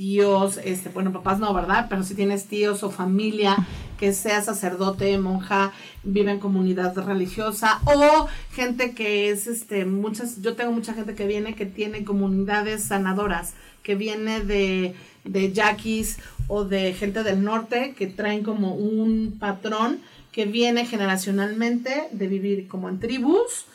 tíos, 0.00 0.58
este, 0.64 0.88
bueno, 0.88 1.12
papás 1.12 1.40
no, 1.40 1.52
¿verdad? 1.52 1.84
Pero 1.90 2.02
si 2.04 2.14
tienes 2.14 2.46
tíos 2.46 2.82
o 2.82 2.90
familia 2.90 3.54
que 3.98 4.14
sea 4.14 4.40
sacerdote, 4.40 5.18
monja, 5.18 5.72
vive 6.04 6.30
en 6.30 6.38
comunidad 6.38 6.96
religiosa 6.96 7.82
o 7.84 8.26
gente 8.50 8.94
que 8.94 9.28
es, 9.28 9.46
este, 9.46 9.84
muchas, 9.84 10.40
yo 10.40 10.56
tengo 10.56 10.72
mucha 10.72 10.94
gente 10.94 11.14
que 11.14 11.26
viene 11.26 11.54
que 11.54 11.66
tiene 11.66 12.02
comunidades 12.02 12.84
sanadoras, 12.84 13.52
que 13.82 13.94
viene 13.94 14.40
de, 14.40 14.94
de 15.24 15.52
yaquis 15.52 16.16
o 16.48 16.64
de 16.64 16.94
gente 16.94 17.22
del 17.22 17.44
norte 17.44 17.92
que 17.94 18.06
traen 18.06 18.42
como 18.42 18.74
un 18.74 19.36
patrón 19.38 20.00
que 20.32 20.46
viene 20.46 20.86
generacionalmente 20.86 22.08
de 22.12 22.26
vivir 22.26 22.68
como 22.68 22.88
en 22.88 23.00
tribus 23.00 23.66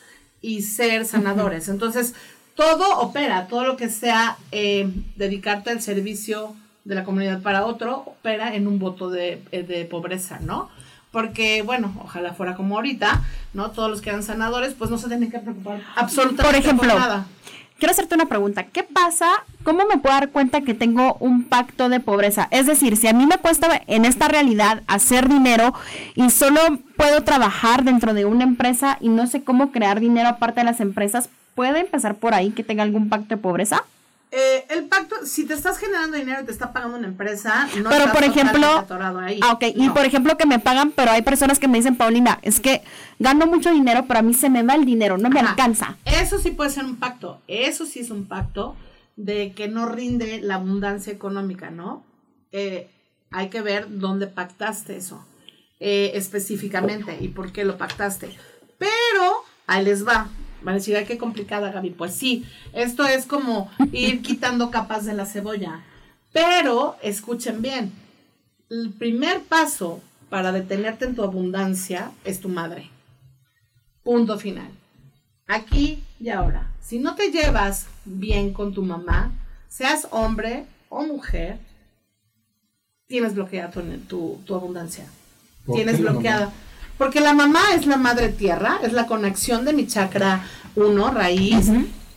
y 0.42 0.62
ser 0.62 1.06
sanadores. 1.06 1.68
Entonces, 1.68 2.14
todo 2.56 2.98
opera, 3.00 3.46
todo 3.46 3.64
lo 3.64 3.76
que 3.76 3.88
sea 3.88 4.36
eh, 4.50 4.90
dedicarte 5.16 5.70
al 5.70 5.80
servicio 5.80 6.56
de 6.84 6.94
la 6.94 7.04
comunidad 7.04 7.42
para 7.42 7.64
otro, 7.66 7.98
opera 8.06 8.54
en 8.54 8.66
un 8.66 8.78
voto 8.78 9.10
de, 9.10 9.42
eh, 9.52 9.62
de 9.62 9.84
pobreza, 9.84 10.38
¿no? 10.40 10.68
Porque, 11.12 11.62
bueno, 11.62 11.94
ojalá 12.04 12.32
fuera 12.32 12.56
como 12.56 12.76
ahorita, 12.76 13.22
¿no? 13.54 13.70
Todos 13.70 13.90
los 13.90 14.00
que 14.00 14.10
eran 14.10 14.22
sanadores, 14.22 14.74
pues 14.74 14.90
no 14.90 14.98
se 14.98 15.08
tienen 15.08 15.30
que 15.30 15.38
preocupar 15.38 15.82
absolutamente 15.94 16.44
Por 16.44 16.54
ejemplo, 16.54 16.98
nada. 16.98 17.26
quiero 17.78 17.92
hacerte 17.92 18.14
una 18.14 18.26
pregunta. 18.26 18.64
¿Qué 18.64 18.82
pasa? 18.82 19.26
¿Cómo 19.62 19.84
me 19.86 19.98
puedo 19.98 20.14
dar 20.14 20.30
cuenta 20.30 20.60
que 20.60 20.74
tengo 20.74 21.16
un 21.20 21.44
pacto 21.44 21.88
de 21.88 22.00
pobreza? 22.00 22.48
Es 22.50 22.66
decir, 22.66 22.96
si 22.96 23.08
a 23.08 23.12
mí 23.12 23.26
me 23.26 23.38
cuesta 23.38 23.82
en 23.86 24.04
esta 24.04 24.28
realidad 24.28 24.82
hacer 24.86 25.28
dinero 25.28 25.74
y 26.14 26.30
solo 26.30 26.60
puedo 26.96 27.22
trabajar 27.24 27.84
dentro 27.84 28.14
de 28.14 28.24
una 28.24 28.44
empresa 28.44 28.98
y 29.00 29.08
no 29.08 29.26
sé 29.26 29.42
cómo 29.42 29.72
crear 29.72 30.00
dinero 30.00 30.28
aparte 30.28 30.60
de 30.60 30.64
las 30.64 30.80
empresas, 30.80 31.30
¿puede 31.56 31.80
empezar 31.80 32.14
por 32.14 32.34
ahí 32.34 32.50
que 32.50 32.62
tenga 32.62 32.84
algún 32.84 33.08
pacto 33.08 33.30
de 33.30 33.38
pobreza? 33.38 33.82
Eh, 34.30 34.66
el 34.70 34.84
pacto, 34.84 35.24
si 35.24 35.46
te 35.46 35.54
estás 35.54 35.78
generando 35.78 36.16
dinero 36.16 36.42
y 36.42 36.44
te 36.44 36.52
está 36.52 36.72
pagando 36.72 36.98
una 36.98 37.06
empresa, 37.06 37.68
no 37.78 37.88
pero 37.88 38.04
estás 38.06 38.12
por 38.14 38.24
ejemplo, 38.24 38.86
ahí. 39.20 39.40
ah, 39.42 39.52
ok, 39.52 39.64
y 39.74 39.88
por 39.90 40.04
ejemplo 40.04 40.36
que 40.36 40.46
me 40.46 40.58
pagan, 40.58 40.90
pero 40.90 41.12
hay 41.12 41.22
personas 41.22 41.58
que 41.58 41.68
me 41.68 41.78
dicen, 41.78 41.96
Paulina, 41.96 42.38
es 42.42 42.60
que 42.60 42.82
gano 43.18 43.46
mucho 43.46 43.70
dinero, 43.72 44.04
pero 44.06 44.20
a 44.20 44.22
mí 44.22 44.34
se 44.34 44.50
me 44.50 44.62
va 44.62 44.74
el 44.74 44.84
dinero, 44.84 45.16
no 45.16 45.30
me 45.30 45.40
Ajá. 45.40 45.50
alcanza. 45.50 45.96
Eso 46.04 46.38
sí 46.38 46.50
puede 46.50 46.70
ser 46.70 46.84
un 46.84 46.96
pacto. 46.96 47.40
Eso 47.48 47.86
sí 47.86 48.00
es 48.00 48.10
un 48.10 48.26
pacto 48.26 48.76
de 49.16 49.52
que 49.52 49.68
no 49.68 49.88
rinde 49.88 50.40
la 50.42 50.56
abundancia 50.56 51.12
económica, 51.12 51.70
¿no? 51.70 52.04
Eh, 52.52 52.90
hay 53.30 53.48
que 53.48 53.62
ver 53.62 53.86
dónde 53.88 54.26
pactaste 54.26 54.96
eso 54.96 55.24
eh, 55.80 56.12
específicamente 56.14 57.16
y 57.20 57.28
por 57.28 57.52
qué 57.52 57.64
lo 57.64 57.78
pactaste. 57.78 58.36
Pero 58.78 59.44
ahí 59.66 59.84
les 59.84 60.06
va. 60.06 60.28
Van 60.62 60.74
a 60.74 60.78
decir, 60.78 60.96
ay, 60.96 61.04
qué 61.04 61.18
complicada, 61.18 61.70
Gaby. 61.70 61.90
Pues 61.90 62.14
sí, 62.14 62.44
esto 62.72 63.04
es 63.06 63.26
como 63.26 63.70
ir 63.92 64.22
quitando 64.22 64.70
capas 64.70 65.04
de 65.04 65.14
la 65.14 65.26
cebolla. 65.26 65.82
Pero 66.32 66.96
escuchen 67.02 67.62
bien, 67.62 67.92
el 68.70 68.92
primer 68.92 69.42
paso 69.42 70.00
para 70.28 70.52
detenerte 70.52 71.04
en 71.04 71.14
tu 71.14 71.22
abundancia 71.22 72.10
es 72.24 72.40
tu 72.40 72.48
madre. 72.48 72.90
Punto 74.02 74.38
final. 74.38 74.68
Aquí 75.46 76.02
y 76.20 76.28
ahora. 76.30 76.70
Si 76.82 76.98
no 76.98 77.14
te 77.14 77.30
llevas 77.30 77.86
bien 78.04 78.52
con 78.52 78.72
tu 78.74 78.82
mamá, 78.82 79.32
seas 79.68 80.08
hombre 80.10 80.66
o 80.88 81.04
mujer, 81.04 81.58
tienes 83.06 83.34
bloqueada 83.34 83.70
tu, 83.70 83.80
tu- 84.08 84.40
tu 84.44 84.54
abundancia. 84.54 85.04
¿Por 85.64 85.76
Tienes 85.76 86.00
bloqueada. 86.00 86.52
Porque 86.98 87.20
la 87.20 87.34
mamá 87.34 87.60
es 87.74 87.86
la 87.86 87.96
madre 87.96 88.28
tierra, 88.30 88.78
es 88.82 88.92
la 88.92 89.06
conexión 89.06 89.64
de 89.64 89.72
mi 89.72 89.86
chakra 89.86 90.44
1, 90.76 91.10
raíz, 91.10 91.66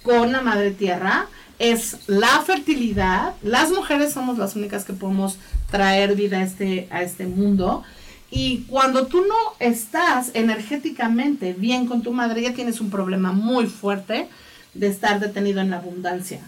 con 0.03 0.31
la 0.31 0.41
madre 0.41 0.71
tierra. 0.71 1.27
Es 1.59 1.97
la 2.07 2.39
fertilidad. 2.45 3.33
Las 3.43 3.69
mujeres 3.71 4.13
somos 4.13 4.37
las 4.37 4.55
únicas 4.55 4.85
que 4.85 4.93
podemos 4.93 5.37
traer 5.69 6.15
vida 6.15 6.37
a 6.37 6.43
este, 6.43 6.87
a 6.89 7.01
este 7.03 7.25
mundo. 7.25 7.83
Y 8.31 8.59
cuando 8.69 9.07
tú 9.07 9.21
no 9.27 9.35
estás 9.59 10.31
energéticamente 10.35 11.53
bien 11.53 11.85
con 11.87 12.01
tu 12.01 12.13
madre, 12.13 12.41
ya 12.43 12.53
tienes 12.53 12.79
un 12.79 12.89
problema 12.89 13.31
muy 13.33 13.65
fuerte 13.67 14.27
de 14.73 14.87
estar 14.87 15.19
detenido 15.19 15.59
en 15.61 15.71
la 15.71 15.77
abundancia. 15.77 16.39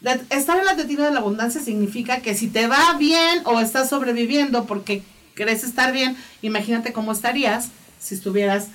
De- 0.00 0.20
estar 0.30 0.58
en 0.58 0.64
la 0.64 0.74
detenido 0.74 1.04
de 1.04 1.12
la 1.12 1.20
abundancia 1.20 1.60
significa 1.60 2.20
que 2.20 2.34
si 2.34 2.48
te 2.48 2.66
va 2.66 2.94
bien 2.98 3.42
o 3.44 3.60
estás 3.60 3.88
sobreviviendo 3.90 4.64
porque 4.64 5.02
crees 5.38 5.62
estar 5.64 5.92
bien, 5.92 6.16
imagínate 6.42 6.92
cómo 6.92 7.12
estarías 7.12 7.68
si 8.00 8.14
estuvieras, 8.16 8.68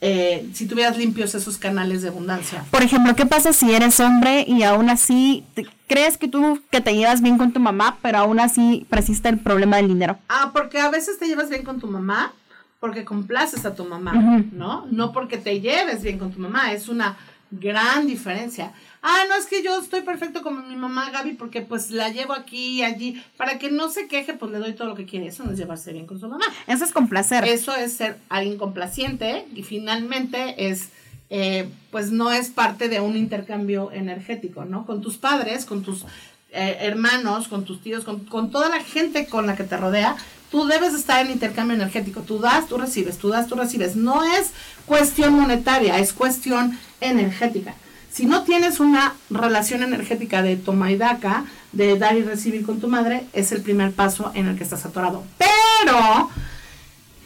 eh, 0.00 0.48
si 0.54 0.66
tuvieras 0.66 0.96
limpios 0.96 1.34
esos 1.34 1.58
canales 1.58 2.00
de 2.02 2.08
abundancia. 2.08 2.64
Por 2.70 2.82
ejemplo, 2.82 3.14
¿qué 3.14 3.26
pasa 3.26 3.52
si 3.52 3.72
eres 3.74 4.00
hombre 4.00 4.44
y 4.48 4.62
aún 4.62 4.88
así 4.88 5.44
te- 5.54 5.66
crees 5.86 6.16
que 6.16 6.26
tú 6.28 6.60
que 6.70 6.80
te 6.80 6.94
llevas 6.94 7.20
bien 7.20 7.36
con 7.36 7.52
tu 7.52 7.60
mamá, 7.60 7.98
pero 8.00 8.18
aún 8.18 8.40
así 8.40 8.86
persiste 8.88 9.28
el 9.28 9.38
problema 9.38 9.76
del 9.76 9.88
dinero? 9.88 10.18
Ah, 10.28 10.50
porque 10.54 10.78
a 10.80 10.88
veces 10.90 11.18
te 11.18 11.26
llevas 11.26 11.50
bien 11.50 11.64
con 11.64 11.78
tu 11.80 11.86
mamá 11.86 12.32
porque 12.80 13.04
complaces 13.04 13.66
a 13.66 13.74
tu 13.74 13.84
mamá. 13.84 14.12
¿no? 14.52 14.86
No 14.90 15.12
porque 15.12 15.36
te 15.36 15.60
lleves 15.60 16.02
bien 16.02 16.18
con 16.18 16.32
tu 16.32 16.40
mamá, 16.40 16.72
es 16.72 16.88
una 16.88 17.16
gran 17.50 18.06
diferencia. 18.06 18.72
Ah, 19.02 19.24
no, 19.28 19.34
es 19.34 19.46
que 19.46 19.62
yo 19.62 19.80
estoy 19.80 20.02
perfecto 20.02 20.42
con 20.42 20.68
mi 20.68 20.76
mamá 20.76 21.10
Gaby 21.10 21.32
porque 21.32 21.62
pues 21.62 21.90
la 21.90 22.10
llevo 22.10 22.34
aquí 22.34 22.80
y 22.80 22.82
allí, 22.82 23.22
para 23.36 23.58
que 23.58 23.70
no 23.70 23.90
se 23.90 24.06
queje, 24.08 24.34
pues 24.34 24.52
le 24.52 24.58
doy 24.58 24.74
todo 24.74 24.88
lo 24.88 24.94
que 24.94 25.06
quiere, 25.06 25.28
eso 25.28 25.42
no 25.44 25.52
es 25.52 25.58
llevarse 25.58 25.92
bien 25.92 26.06
con 26.06 26.20
su 26.20 26.28
mamá. 26.28 26.44
Eso 26.66 26.84
es 26.84 26.92
complacer. 26.92 27.44
Eso 27.44 27.74
es 27.74 27.94
ser 27.94 28.18
alguien 28.28 28.58
complaciente 28.58 29.46
y 29.54 29.62
finalmente 29.62 30.68
es, 30.68 30.90
eh, 31.30 31.70
pues 31.90 32.10
no 32.12 32.30
es 32.30 32.50
parte 32.50 32.88
de 32.90 33.00
un 33.00 33.16
intercambio 33.16 33.90
energético, 33.90 34.66
¿no? 34.66 34.84
Con 34.84 35.00
tus 35.00 35.16
padres, 35.16 35.64
con 35.64 35.82
tus 35.82 36.04
eh, 36.52 36.76
hermanos, 36.80 37.48
con 37.48 37.64
tus 37.64 37.80
tíos, 37.80 38.04
con, 38.04 38.26
con 38.26 38.50
toda 38.50 38.68
la 38.68 38.82
gente 38.82 39.26
con 39.26 39.46
la 39.46 39.56
que 39.56 39.64
te 39.64 39.78
rodea, 39.78 40.16
tú 40.50 40.66
debes 40.66 40.92
estar 40.92 41.24
en 41.24 41.32
intercambio 41.32 41.74
energético. 41.74 42.20
Tú 42.20 42.38
das, 42.38 42.66
tú 42.66 42.76
recibes, 42.76 43.16
tú 43.16 43.28
das, 43.28 43.46
tú 43.46 43.54
recibes. 43.54 43.96
No 43.96 44.24
es 44.24 44.50
cuestión 44.84 45.34
monetaria, 45.34 45.98
es 45.98 46.12
cuestión 46.12 46.78
energética. 47.00 47.74
Si 48.20 48.26
no 48.26 48.42
tienes 48.42 48.80
una 48.80 49.14
relación 49.30 49.82
energética 49.82 50.42
de 50.42 50.56
toma 50.56 50.92
y 50.92 50.96
daca, 50.98 51.46
de 51.72 51.98
dar 51.98 52.18
y 52.18 52.22
recibir 52.22 52.66
con 52.66 52.78
tu 52.78 52.86
madre, 52.86 53.24
es 53.32 53.50
el 53.50 53.62
primer 53.62 53.92
paso 53.92 54.30
en 54.34 54.46
el 54.46 54.58
que 54.58 54.62
estás 54.62 54.84
atorado. 54.84 55.24
Pero 55.38 56.28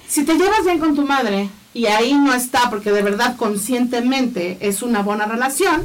si 0.06 0.22
te 0.22 0.34
llevas 0.34 0.64
bien 0.64 0.78
con 0.78 0.94
tu 0.94 1.04
madre 1.04 1.50
y 1.72 1.86
ahí 1.86 2.14
no 2.14 2.32
está 2.32 2.70
porque 2.70 2.92
de 2.92 3.02
verdad 3.02 3.34
conscientemente 3.36 4.56
es 4.60 4.82
una 4.82 5.02
buena 5.02 5.26
relación, 5.26 5.84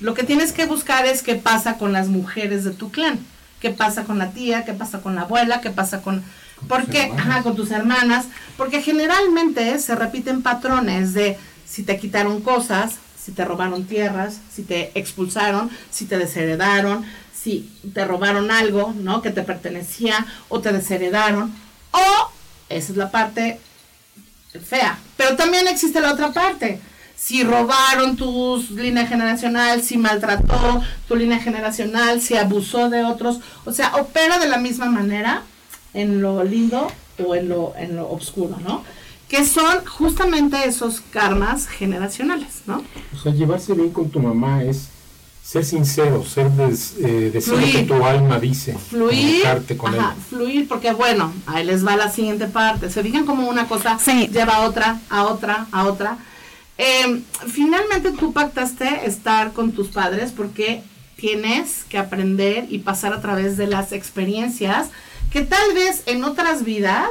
lo 0.00 0.12
que 0.12 0.24
tienes 0.24 0.52
que 0.52 0.66
buscar 0.66 1.06
es 1.06 1.22
qué 1.22 1.36
pasa 1.36 1.78
con 1.78 1.94
las 1.94 2.08
mujeres 2.08 2.64
de 2.64 2.72
tu 2.72 2.90
clan, 2.90 3.20
qué 3.60 3.70
pasa 3.70 4.04
con 4.04 4.18
la 4.18 4.32
tía, 4.32 4.66
qué 4.66 4.74
pasa 4.74 5.00
con 5.00 5.14
la 5.14 5.22
abuela, 5.22 5.62
qué 5.62 5.70
pasa 5.70 6.02
con 6.02 6.22
porque 6.68 7.10
ajá, 7.16 7.42
con 7.42 7.56
tus 7.56 7.70
hermanas, 7.70 8.26
porque 8.58 8.82
generalmente 8.82 9.78
se 9.78 9.94
repiten 9.94 10.42
patrones 10.42 11.14
de 11.14 11.38
si 11.66 11.82
te 11.82 11.98
quitaron 11.98 12.42
cosas, 12.42 12.98
si 13.24 13.32
te 13.32 13.44
robaron 13.44 13.84
tierras, 13.84 14.38
si 14.52 14.62
te 14.62 14.90
expulsaron, 14.98 15.70
si 15.90 16.04
te 16.04 16.18
desheredaron, 16.18 17.04
si 17.32 17.70
te 17.94 18.04
robaron 18.04 18.50
algo, 18.50 18.92
¿no? 18.98 19.22
que 19.22 19.30
te 19.30 19.42
pertenecía 19.42 20.26
o 20.48 20.60
te 20.60 20.72
desheredaron 20.72 21.54
o 21.92 22.30
esa 22.68 22.92
es 22.92 22.98
la 22.98 23.10
parte 23.10 23.60
fea. 24.62 24.98
Pero 25.16 25.36
también 25.36 25.66
existe 25.68 26.00
la 26.00 26.12
otra 26.12 26.32
parte. 26.32 26.80
Si 27.16 27.44
robaron 27.44 28.16
tu 28.16 28.62
línea 28.70 29.06
generacional, 29.06 29.82
si 29.82 29.96
maltrató 29.96 30.82
tu 31.08 31.16
línea 31.16 31.38
generacional, 31.38 32.20
si 32.20 32.36
abusó 32.36 32.90
de 32.90 33.04
otros, 33.04 33.40
o 33.64 33.72
sea, 33.72 33.96
opera 33.96 34.38
de 34.38 34.48
la 34.48 34.58
misma 34.58 34.86
manera 34.86 35.42
en 35.94 36.20
lo 36.20 36.44
lindo 36.44 36.90
o 37.24 37.34
en 37.34 37.48
lo, 37.48 37.72
en 37.76 37.96
lo 37.96 38.10
oscuro, 38.10 38.58
¿no? 38.62 38.84
Que 39.34 39.44
son 39.44 39.84
justamente 39.86 40.56
esos 40.64 41.00
karmas 41.10 41.66
generacionales, 41.66 42.62
¿no? 42.66 42.84
O 43.12 43.18
sea, 43.20 43.32
llevarse 43.32 43.72
bien 43.74 43.90
con 43.90 44.08
tu 44.08 44.20
mamá 44.20 44.62
es 44.62 44.88
ser 45.42 45.64
sincero, 45.64 46.24
ser 46.24 46.50
des- 46.52 46.94
eh, 47.00 47.30
decir 47.32 47.54
lo 47.54 47.66
que 47.66 47.82
tu 47.82 48.04
alma 48.04 48.38
dice, 48.38 48.76
Fluir, 48.78 49.42
con 49.76 49.92
ajá, 49.94 50.14
ella. 50.14 50.16
fluir, 50.30 50.68
porque 50.68 50.92
bueno, 50.92 51.32
ahí 51.46 51.64
les 51.64 51.84
va 51.84 51.96
la 51.96 52.10
siguiente 52.12 52.46
parte. 52.46 52.90
Se 52.90 53.02
fijan 53.02 53.26
como 53.26 53.48
una 53.48 53.66
cosa 53.66 53.98
lleva 54.30 54.54
a 54.56 54.60
otra, 54.68 55.00
a 55.10 55.24
otra, 55.24 55.66
a 55.72 55.86
otra. 55.86 56.16
Eh, 56.78 57.20
finalmente 57.48 58.12
tú 58.12 58.32
pactaste 58.32 59.04
estar 59.06 59.52
con 59.52 59.72
tus 59.72 59.88
padres 59.88 60.30
porque 60.30 60.82
tienes 61.16 61.84
que 61.88 61.98
aprender 61.98 62.66
y 62.70 62.78
pasar 62.78 63.12
a 63.12 63.20
través 63.20 63.56
de 63.56 63.66
las 63.66 63.90
experiencias 63.92 64.88
que 65.32 65.42
tal 65.42 65.74
vez 65.74 66.02
en 66.06 66.22
otras 66.24 66.64
vidas 66.64 67.08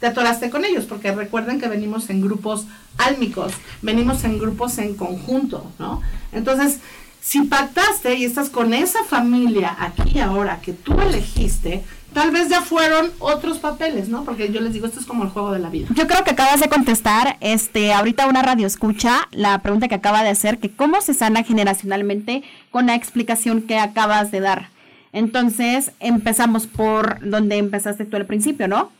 te 0.00 0.06
atoraste 0.06 0.50
con 0.50 0.64
ellos, 0.64 0.84
porque 0.84 1.12
recuerden 1.12 1.60
que 1.60 1.68
venimos 1.68 2.08
en 2.10 2.20
grupos 2.20 2.66
álmicos, 2.98 3.52
venimos 3.82 4.24
en 4.24 4.38
grupos 4.38 4.78
en 4.78 4.94
conjunto, 4.94 5.70
¿no? 5.78 6.02
Entonces, 6.32 6.78
si 7.20 7.42
pactaste 7.42 8.14
y 8.14 8.24
estás 8.24 8.48
con 8.48 8.72
esa 8.72 9.04
familia 9.04 9.76
aquí 9.78 10.20
ahora 10.20 10.60
que 10.60 10.72
tú 10.72 10.98
elegiste, 11.00 11.82
tal 12.12 12.30
vez 12.30 12.48
ya 12.48 12.62
fueron 12.62 13.10
otros 13.18 13.58
papeles, 13.58 14.08
¿no? 14.08 14.24
Porque 14.24 14.50
yo 14.52 14.60
les 14.60 14.72
digo, 14.72 14.86
esto 14.86 15.00
es 15.00 15.06
como 15.06 15.24
el 15.24 15.30
juego 15.30 15.52
de 15.52 15.58
la 15.58 15.68
vida. 15.68 15.88
Yo 15.94 16.06
creo 16.06 16.24
que 16.24 16.30
acabas 16.30 16.60
de 16.60 16.68
contestar, 16.68 17.36
este, 17.40 17.92
ahorita 17.92 18.28
una 18.28 18.42
radio 18.42 18.66
escucha 18.66 19.28
la 19.32 19.58
pregunta 19.58 19.88
que 19.88 19.96
acaba 19.96 20.22
de 20.22 20.30
hacer, 20.30 20.58
que 20.58 20.70
cómo 20.70 21.00
se 21.00 21.12
sana 21.12 21.42
generacionalmente 21.42 22.44
con 22.70 22.86
la 22.86 22.94
explicación 22.94 23.62
que 23.62 23.78
acabas 23.78 24.30
de 24.30 24.40
dar. 24.40 24.68
Entonces, 25.12 25.92
empezamos 26.00 26.66
por 26.66 27.18
donde 27.28 27.56
empezaste 27.56 28.04
tú 28.04 28.16
al 28.16 28.26
principio, 28.26 28.68
¿no? 28.68 28.90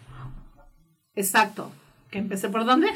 Exacto. 1.19 1.73
¿Que 2.11 2.19
empecé 2.19 2.49
por 2.49 2.65
dónde? 2.65 2.87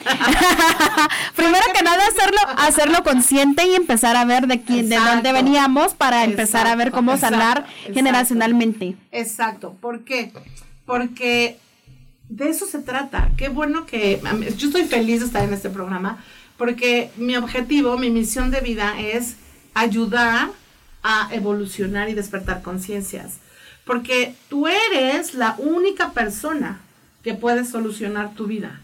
Primero 1.36 1.64
que 1.74 1.82
nada, 1.82 2.06
hacerlo, 2.06 2.38
hacerlo 2.56 3.02
consciente 3.02 3.66
y 3.66 3.74
empezar 3.74 4.16
a 4.16 4.24
ver 4.24 4.46
de 4.46 4.62
quién, 4.62 4.88
de 4.88 4.96
dónde 4.96 5.32
veníamos 5.32 5.94
para 5.94 6.24
empezar 6.24 6.66
a 6.68 6.76
ver 6.76 6.92
cómo 6.92 7.16
sanar 7.16 7.66
generacionalmente. 7.92 8.96
Exacto. 9.10 9.76
¿Por 9.80 10.04
qué? 10.04 10.32
Porque 10.86 11.58
de 12.28 12.48
eso 12.48 12.64
se 12.64 12.78
trata. 12.78 13.30
Qué 13.36 13.48
bueno 13.48 13.86
que 13.86 14.20
yo 14.56 14.68
estoy 14.68 14.84
feliz 14.84 15.20
de 15.20 15.26
estar 15.26 15.42
en 15.44 15.52
este 15.52 15.68
programa 15.68 16.24
porque 16.56 17.10
mi 17.16 17.36
objetivo, 17.36 17.98
mi 17.98 18.10
misión 18.10 18.52
de 18.52 18.60
vida 18.60 18.94
es 19.00 19.34
ayudar 19.74 20.50
a 21.02 21.28
evolucionar 21.32 22.08
y 22.08 22.14
despertar 22.14 22.62
conciencias. 22.62 23.38
Porque 23.84 24.36
tú 24.48 24.68
eres 24.68 25.34
la 25.34 25.56
única 25.58 26.12
persona 26.12 26.80
que 27.22 27.34
puede 27.34 27.64
solucionar 27.64 28.34
tu 28.34 28.46
vida. 28.46 28.80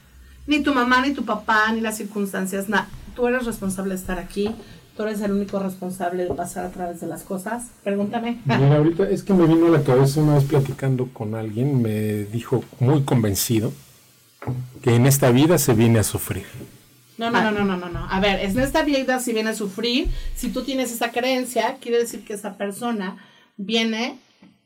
Ni 0.47 0.63
tu 0.63 0.73
mamá, 0.75 1.03
ni 1.03 1.13
tu 1.13 1.25
papá, 1.25 1.71
ni 1.73 1.81
las 1.81 1.97
circunstancias, 1.97 2.69
nada. 2.69 2.89
Tú 3.15 3.27
eres 3.27 3.45
responsable 3.45 3.95
de 3.95 4.01
estar 4.01 4.19
aquí. 4.19 4.51
Tú 4.97 5.03
eres 5.05 5.21
el 5.21 5.33
único 5.33 5.61
responsable 5.61 6.25
de 6.25 6.35
pasar 6.35 6.65
a 6.65 6.71
través 6.71 7.01
de 7.01 7.07
las 7.07 7.23
cosas. 7.23 7.69
Pregúntame. 7.85 8.41
Mira, 8.45 8.77
ahorita 8.77 9.09
es 9.09 9.23
que 9.23 9.33
me 9.33 9.47
vino 9.47 9.67
a 9.67 9.71
la 9.71 9.85
cabeza 9.85 10.21
una 10.21 10.35
vez 10.35 10.45
platicando 10.45 11.09
con 11.13 11.35
alguien, 11.35 11.81
me 11.83 12.25
dijo 12.25 12.65
muy 12.81 13.03
convencido 13.03 13.73
que 14.83 14.95
en 14.95 15.07
esta 15.07 15.31
vida 15.31 15.59
se 15.59 15.75
viene 15.75 15.99
a 15.99 16.03
sufrir. 16.03 16.47
No, 17.17 17.31
no, 17.31 17.43
no, 17.43 17.51
no, 17.51 17.65
no, 17.65 17.77
no, 17.77 17.89
no. 17.89 18.07
A 18.11 18.21
ver, 18.21 18.41
en 18.41 18.59
esta 18.59 18.83
vida 18.83 19.21
si 19.21 19.33
viene 19.33 19.51
a 19.51 19.55
sufrir, 19.55 20.09
si 20.37 20.51
tú 20.51 20.63
tienes 20.63 20.93
esa 20.93 21.11
creencia, 21.11 21.77
quiere 21.81 21.99
decir 21.99 22.25
que 22.25 22.35
esa 22.35 22.57
persona 22.57 23.19
viene 23.57 24.19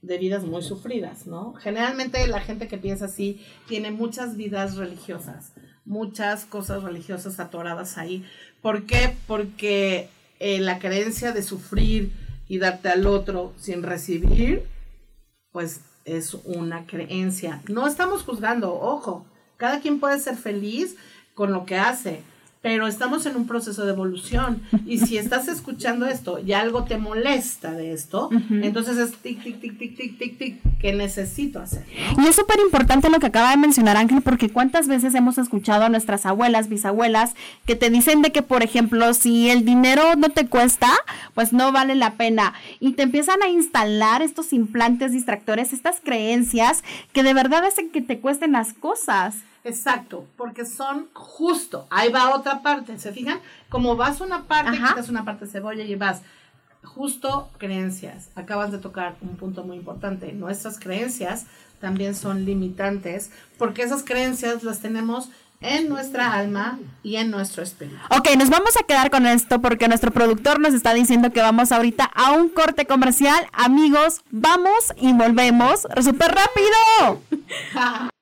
de 0.02 0.18
vidas 0.18 0.42
muy 0.42 0.62
sufridas, 0.62 1.26
¿no? 1.26 1.54
Generalmente 1.54 2.26
la 2.26 2.40
gente 2.40 2.68
que 2.68 2.76
piensa 2.76 3.06
así 3.06 3.40
tiene 3.68 3.92
muchas 3.92 4.36
vidas 4.36 4.76
religiosas, 4.76 5.52
muchas 5.84 6.44
cosas 6.44 6.82
religiosas 6.82 7.38
atoradas 7.38 7.98
ahí. 7.98 8.24
¿Por 8.60 8.84
qué? 8.84 9.16
Porque 9.26 10.08
eh, 10.40 10.58
la 10.58 10.80
creencia 10.80 11.32
de 11.32 11.42
sufrir 11.42 12.12
y 12.48 12.58
darte 12.58 12.88
al 12.88 13.06
otro 13.06 13.54
sin 13.58 13.84
recibir, 13.84 14.64
pues 15.52 15.80
es 16.04 16.34
una 16.34 16.84
creencia. 16.86 17.62
No 17.68 17.86
estamos 17.86 18.24
juzgando, 18.24 18.74
ojo, 18.74 19.24
cada 19.56 19.80
quien 19.80 20.00
puede 20.00 20.18
ser 20.18 20.36
feliz 20.36 20.96
con 21.34 21.52
lo 21.52 21.64
que 21.64 21.76
hace, 21.76 22.22
pero 22.62 22.86
estamos 22.86 23.26
en 23.26 23.36
un 23.36 23.46
proceso 23.46 23.84
de 23.84 23.90
evolución 23.90 24.62
y 24.86 24.98
si 24.98 25.18
estás 25.18 25.48
escuchando 25.48 26.06
esto 26.06 26.38
y 26.38 26.52
algo 26.52 26.84
te 26.84 26.96
molesta 26.96 27.72
de 27.72 27.92
esto, 27.92 28.30
entonces 28.50 28.98
es 28.98 29.16
tic, 29.16 29.42
tic, 29.42 29.60
tic, 29.60 29.76
tic, 29.78 29.96
tic, 29.96 30.18
tic, 30.18 30.38
tic, 30.38 30.78
que 30.78 30.92
necesito 30.92 31.58
hacer. 31.58 31.84
Y 32.16 32.26
es 32.26 32.36
súper 32.36 32.60
importante 32.60 33.10
lo 33.10 33.18
que 33.18 33.26
acaba 33.26 33.50
de 33.50 33.56
mencionar 33.56 33.96
Ángel, 33.96 34.22
porque 34.22 34.48
cuántas 34.48 34.86
veces 34.86 35.14
hemos 35.16 35.38
escuchado 35.38 35.84
a 35.84 35.88
nuestras 35.88 36.24
abuelas, 36.24 36.68
bisabuelas, 36.68 37.34
que 37.66 37.74
te 37.74 37.90
dicen 37.90 38.22
de 38.22 38.30
que, 38.30 38.42
por 38.42 38.62
ejemplo, 38.62 39.12
si 39.12 39.50
el 39.50 39.64
dinero 39.64 40.14
no 40.16 40.28
te 40.28 40.46
cuesta, 40.46 40.92
pues 41.34 41.52
no 41.52 41.72
vale 41.72 41.96
la 41.96 42.14
pena. 42.14 42.54
Y 42.78 42.92
te 42.92 43.02
empiezan 43.02 43.42
a 43.42 43.48
instalar 43.48 44.22
estos 44.22 44.52
implantes 44.52 45.10
distractores, 45.10 45.72
estas 45.72 46.00
creencias 46.00 46.84
que 47.12 47.24
de 47.24 47.34
verdad 47.34 47.64
hacen 47.64 47.90
que 47.90 48.02
te 48.02 48.20
cuesten 48.20 48.52
las 48.52 48.72
cosas. 48.72 49.34
Exacto, 49.64 50.26
porque 50.36 50.64
son 50.64 51.08
justo, 51.12 51.86
ahí 51.90 52.10
va 52.10 52.34
otra 52.34 52.62
parte, 52.62 52.98
¿se 52.98 53.12
fijan? 53.12 53.40
Como 53.68 53.96
vas 53.96 54.20
una 54.20 54.44
parte, 54.44 54.72
quitas 54.72 55.08
una 55.08 55.24
parte 55.24 55.44
de 55.44 55.52
cebolla 55.52 55.84
y 55.84 55.94
vas 55.94 56.22
justo 56.84 57.48
creencias. 57.58 58.28
Acabas 58.34 58.72
de 58.72 58.78
tocar 58.78 59.16
un 59.20 59.36
punto 59.36 59.62
muy 59.62 59.76
importante. 59.76 60.32
Nuestras 60.32 60.78
creencias 60.78 61.46
también 61.80 62.14
son 62.14 62.44
limitantes 62.44 63.30
porque 63.58 63.82
esas 63.82 64.02
creencias 64.02 64.62
las 64.62 64.80
tenemos 64.80 65.30
en 65.60 65.88
nuestra 65.88 66.32
alma 66.32 66.80
y 67.04 67.16
en 67.16 67.30
nuestro 67.30 67.62
espíritu. 67.62 68.00
Ok, 68.10 68.30
nos 68.36 68.50
vamos 68.50 68.76
a 68.76 68.84
quedar 68.84 69.10
con 69.10 69.26
esto 69.26 69.60
porque 69.60 69.86
nuestro 69.86 70.10
productor 70.10 70.58
nos 70.58 70.74
está 70.74 70.92
diciendo 70.92 71.30
que 71.30 71.40
vamos 71.40 71.70
ahorita 71.70 72.04
a 72.04 72.32
un 72.32 72.48
corte 72.48 72.84
comercial. 72.84 73.46
Amigos, 73.52 74.22
vamos 74.30 74.92
y 74.96 75.12
volvemos 75.12 75.86
súper 76.00 76.34
rápido. 76.34 77.22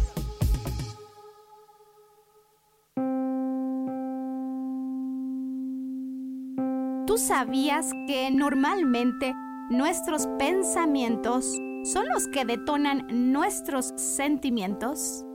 ¿Tú 7.11 7.17
sabías 7.17 7.91
que 8.07 8.31
normalmente 8.31 9.35
nuestros 9.69 10.27
pensamientos 10.39 11.59
son 11.83 12.05
los 12.07 12.29
que 12.29 12.45
detonan 12.45 13.05
nuestros 13.33 13.91
sentimientos? 13.97 15.25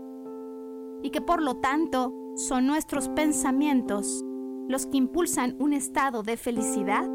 Y 1.02 1.10
que 1.10 1.20
por 1.20 1.42
lo 1.42 1.56
tanto 1.56 2.14
son 2.36 2.66
nuestros 2.66 3.10
pensamientos 3.10 4.24
los 4.70 4.86
que 4.86 4.96
impulsan 4.96 5.54
un 5.58 5.74
estado 5.74 6.22
de 6.22 6.38
felicidad? 6.38 7.06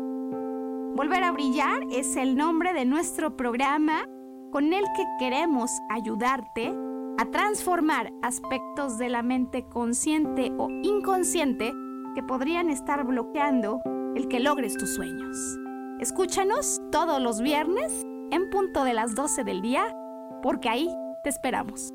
Volver 0.95 1.24
a 1.24 1.32
brillar 1.32 1.88
es 1.91 2.16
el 2.16 2.38
nombre 2.38 2.72
de 2.74 2.86
nuestro 2.86 3.36
programa 3.36 4.05
con 4.51 4.74
el 4.74 4.84
que 4.95 5.05
queremos 5.18 5.72
ayudarte 5.89 6.72
a 7.18 7.26
transformar 7.32 8.14
aspectos 8.22 8.99
de 8.99 9.09
la 9.09 9.24
mente 9.24 9.66
consciente 9.68 10.53
o 10.59 10.70
inconsciente 10.84 11.74
que 12.14 12.22
podrían 12.22 12.70
estar 12.70 13.03
bloqueando 13.07 13.82
el 14.16 14.28
que 14.28 14.39
logres 14.39 14.76
tus 14.78 14.93
sueños. 14.93 15.38
Escúchanos 15.99 16.82
todos 16.91 17.22
los 17.22 17.41
viernes 17.41 17.91
en 18.32 18.49
punto 18.49 18.84
de 18.84 18.93
las 18.93 19.16
12 19.16 19.43
del 19.43 19.62
día, 19.62 19.84
porque 20.41 20.70
ahí 20.70 20.89
te 21.24 21.30
esperamos. 21.30 21.93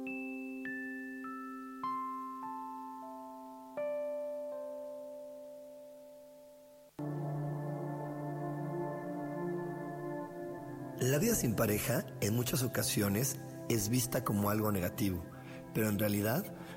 La 10.99 11.19
vida 11.19 11.35
sin 11.35 11.55
pareja 11.55 12.05
en 12.21 12.35
muchas 12.35 12.62
ocasiones 12.62 13.37
es 13.69 13.89
vista 13.89 14.25
como 14.25 14.51
algo 14.51 14.73
negativo, 14.73 15.23
pero 15.75 15.89
en 15.89 15.99
realidad 15.99 16.45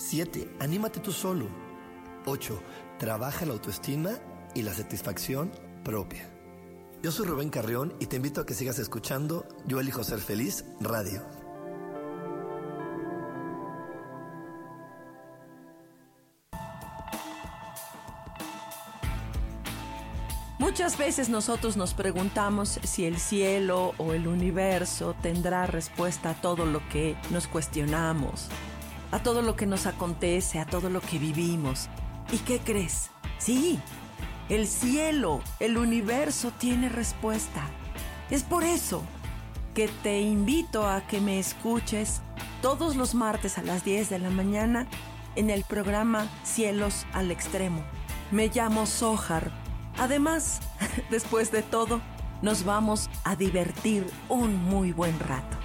7. 0.00 0.56
Anímate 0.60 0.98
tú 0.98 1.12
solo. 1.12 1.46
8. 2.24 2.58
Trabaja 2.98 3.44
la 3.44 3.52
autoestima 3.52 4.12
y 4.54 4.62
la 4.62 4.72
satisfacción 4.72 5.52
propia. 5.84 6.28
Yo 7.02 7.12
soy 7.12 7.26
Rubén 7.26 7.50
Carrión 7.50 7.94
y 8.00 8.06
te 8.06 8.16
invito 8.16 8.40
a 8.40 8.46
que 8.46 8.54
sigas 8.54 8.78
escuchando 8.78 9.46
Yo 9.66 9.78
elijo 9.78 10.02
ser 10.02 10.20
feliz 10.20 10.64
radio. 10.80 11.22
Muchas 20.58 20.96
veces 20.96 21.28
nosotros 21.28 21.76
nos 21.76 21.94
preguntamos 21.94 22.80
si 22.84 23.04
el 23.04 23.18
cielo 23.18 23.92
o 23.98 24.12
el 24.12 24.28
universo 24.28 25.14
tendrá 25.20 25.66
respuesta 25.66 26.30
a 26.30 26.40
todo 26.40 26.64
lo 26.64 26.86
que 26.88 27.16
nos 27.30 27.48
cuestionamos, 27.48 28.48
a 29.10 29.22
todo 29.22 29.42
lo 29.42 29.56
que 29.56 29.66
nos 29.66 29.86
acontece, 29.86 30.58
a 30.58 30.66
todo 30.66 30.90
lo 30.90 31.00
que 31.00 31.18
vivimos. 31.18 31.88
¿Y 32.32 32.38
qué 32.38 32.58
crees? 32.58 33.10
Sí, 33.38 33.80
el 34.48 34.66
cielo, 34.66 35.40
el 35.58 35.76
universo 35.76 36.52
tiene 36.58 36.88
respuesta. 36.88 37.68
Es 38.30 38.42
por 38.42 38.64
eso 38.64 39.02
que 39.74 39.88
te 39.88 40.20
invito 40.20 40.88
a 40.88 41.06
que 41.06 41.20
me 41.20 41.38
escuches 41.38 42.20
todos 42.62 42.96
los 42.96 43.14
martes 43.14 43.58
a 43.58 43.62
las 43.62 43.84
10 43.84 44.10
de 44.10 44.18
la 44.18 44.30
mañana 44.30 44.86
en 45.36 45.50
el 45.50 45.64
programa 45.64 46.28
Cielos 46.42 47.06
al 47.12 47.30
Extremo. 47.30 47.82
Me 48.30 48.48
llamo 48.48 48.86
Sohar. 48.86 49.50
Además, 49.98 50.60
después 51.10 51.50
de 51.50 51.62
todo, 51.62 52.00
nos 52.42 52.64
vamos 52.64 53.10
a 53.24 53.36
divertir 53.36 54.06
un 54.28 54.56
muy 54.56 54.92
buen 54.92 55.18
rato. 55.20 55.59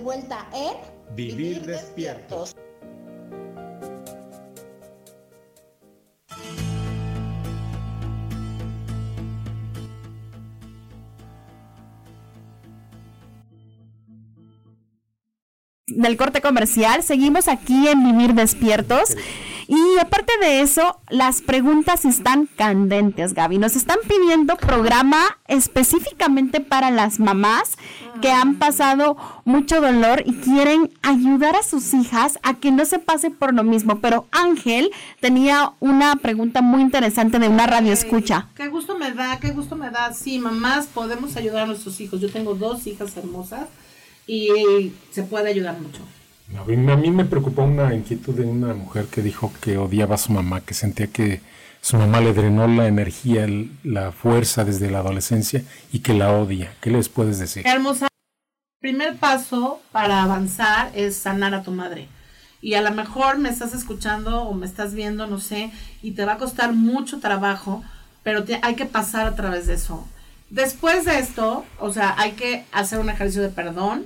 Vuelta 0.00 0.48
en 0.54 0.76
Vivir 1.14 1.62
despiertos. 1.66 2.54
del 15.86 16.16
corte 16.16 16.40
comercial. 16.40 17.02
Seguimos 17.02 17.46
aquí 17.46 17.88
en 17.88 18.02
Vivir 18.04 18.34
Despiertos. 18.34 19.16
Y 19.72 20.00
aparte 20.00 20.32
de 20.40 20.62
eso, 20.62 20.98
las 21.10 21.42
preguntas 21.42 22.04
están 22.04 22.46
candentes, 22.56 23.34
Gaby. 23.34 23.58
Nos 23.58 23.76
están 23.76 23.98
pidiendo 24.08 24.56
programa 24.56 25.38
específicamente 25.46 26.60
para 26.60 26.90
las 26.90 27.20
mamás 27.20 27.78
que 28.20 28.32
han 28.32 28.56
pasado 28.56 29.16
mucho 29.44 29.80
dolor 29.80 30.24
y 30.26 30.34
quieren 30.38 30.90
ayudar 31.02 31.54
a 31.54 31.62
sus 31.62 31.94
hijas 31.94 32.40
a 32.42 32.54
que 32.54 32.72
no 32.72 32.84
se 32.84 32.98
pase 32.98 33.30
por 33.30 33.54
lo 33.54 33.62
mismo. 33.62 34.00
Pero 34.00 34.26
Ángel 34.32 34.90
tenía 35.20 35.70
una 35.78 36.16
pregunta 36.16 36.62
muy 36.62 36.82
interesante 36.82 37.38
de 37.38 37.46
una 37.46 37.68
radio 37.68 37.92
escucha. 37.92 38.48
Qué 38.56 38.66
gusto 38.66 38.98
me 38.98 39.12
da, 39.12 39.38
qué 39.38 39.52
gusto 39.52 39.76
me 39.76 39.90
da. 39.90 40.12
Sí, 40.12 40.40
mamás, 40.40 40.88
podemos 40.88 41.36
ayudar 41.36 41.62
a 41.62 41.66
nuestros 41.66 42.00
hijos. 42.00 42.20
Yo 42.20 42.28
tengo 42.28 42.56
dos 42.56 42.88
hijas 42.88 43.16
hermosas 43.16 43.68
y 44.26 44.90
se 45.12 45.22
puede 45.22 45.48
ayudar 45.48 45.80
mucho. 45.80 46.00
A 46.58 46.64
mí, 46.64 47.10
me 47.10 47.24
preocupó 47.24 47.62
una 47.62 47.94
inquietud 47.94 48.34
de 48.34 48.44
una 48.44 48.74
mujer 48.74 49.06
que 49.06 49.22
dijo 49.22 49.52
que 49.60 49.78
odiaba 49.78 50.16
a 50.16 50.18
su 50.18 50.32
mamá, 50.32 50.60
que 50.62 50.74
sentía 50.74 51.06
que 51.06 51.40
su 51.80 51.96
mamá 51.96 52.20
le 52.20 52.32
drenó 52.32 52.66
la 52.66 52.86
energía, 52.88 53.44
el- 53.44 53.70
la 53.84 54.12
fuerza 54.12 54.64
desde 54.64 54.90
la 54.90 54.98
adolescencia 54.98 55.62
y 55.92 56.00
que 56.00 56.12
la 56.12 56.32
odia. 56.32 56.74
¿Qué 56.80 56.90
les 56.90 57.08
puedes 57.08 57.38
decir? 57.38 57.66
Hermosa. 57.66 58.08
Primer 58.80 59.16
paso 59.16 59.80
para 59.92 60.22
avanzar 60.22 60.90
es 60.94 61.16
sanar 61.16 61.54
a 61.54 61.62
tu 61.62 61.70
madre. 61.70 62.08
Y 62.62 62.74
a 62.74 62.82
lo 62.82 62.90
mejor 62.90 63.38
me 63.38 63.48
estás 63.48 63.72
escuchando 63.74 64.42
o 64.42 64.52
me 64.54 64.66
estás 64.66 64.92
viendo, 64.94 65.26
no 65.26 65.38
sé, 65.38 65.70
y 66.02 66.12
te 66.12 66.24
va 66.24 66.32
a 66.34 66.38
costar 66.38 66.72
mucho 66.74 67.20
trabajo, 67.20 67.82
pero 68.22 68.44
hay 68.62 68.74
que 68.74 68.86
pasar 68.86 69.26
a 69.26 69.34
través 69.34 69.66
de 69.66 69.74
eso. 69.74 70.06
Después 70.50 71.04
de 71.04 71.18
esto, 71.18 71.64
o 71.78 71.92
sea, 71.92 72.14
hay 72.18 72.32
que 72.32 72.64
hacer 72.72 72.98
un 72.98 73.08
ejercicio 73.08 73.42
de 73.42 73.48
perdón 73.50 74.04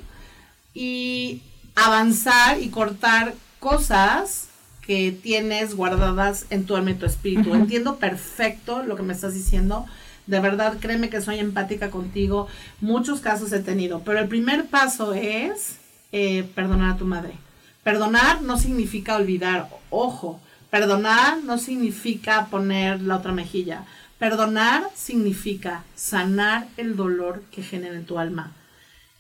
y 0.75 1.43
avanzar 1.75 2.61
y 2.61 2.69
cortar 2.69 3.35
cosas 3.61 4.49
que 4.87 5.13
tienes 5.13 5.75
guardadas 5.75 6.47
en 6.51 6.67
tu 6.67 6.77
alma 6.77 6.91
y 6.91 6.95
tu 6.95 7.07
espíritu. 7.07 7.55
Entiendo 7.55 7.97
perfecto 7.97 8.83
lo 8.83 8.97
que 8.97 9.03
me 9.03 9.15
estás 9.15 9.35
diciendo. 9.35 9.87
De 10.27 10.41
verdad, 10.41 10.77
créeme 10.79 11.11
que 11.11 11.21
soy 11.21 11.39
empática 11.39 11.91
contigo. 11.91 12.49
Muchos 12.81 13.21
casos 13.21 13.53
he 13.53 13.61
tenido. 13.61 14.01
Pero 14.01 14.19
el 14.21 14.29
primer 14.29 14.67
paso 14.67 15.15
es 15.15 15.77
eh, 16.13 16.45
perdonar 16.55 16.95
a 16.95 16.97
tu 16.97 17.07
madre. 17.07 17.35
Perdonar 17.83 18.43
no 18.43 18.59
significa 18.59 19.17
olvidar. 19.17 19.69
Ojo, 19.91 20.41
perdonar 20.71 21.43
no 21.45 21.59
significa 21.59 22.47
poner 22.47 23.01
la 23.03 23.17
otra 23.17 23.33
mejilla. 23.33 23.85
Perdonar 24.19 24.85
significa 24.95 25.85
sanar 25.95 26.69
el 26.77 26.97
dolor 26.97 27.43
que 27.51 27.63
genera 27.63 27.95
en 27.95 28.07
tu 28.07 28.19
alma 28.19 28.53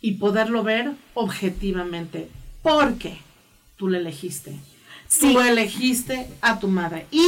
y 0.00 0.12
poderlo 0.12 0.62
ver 0.62 0.92
objetivamente. 1.14 2.28
Porque 2.64 3.18
tú 3.76 3.86
le 3.88 3.98
elegiste. 3.98 4.56
Tú 5.20 5.38
elegiste 5.38 6.28
a 6.40 6.58
tu 6.58 6.66
madre. 6.66 7.06
Y 7.12 7.24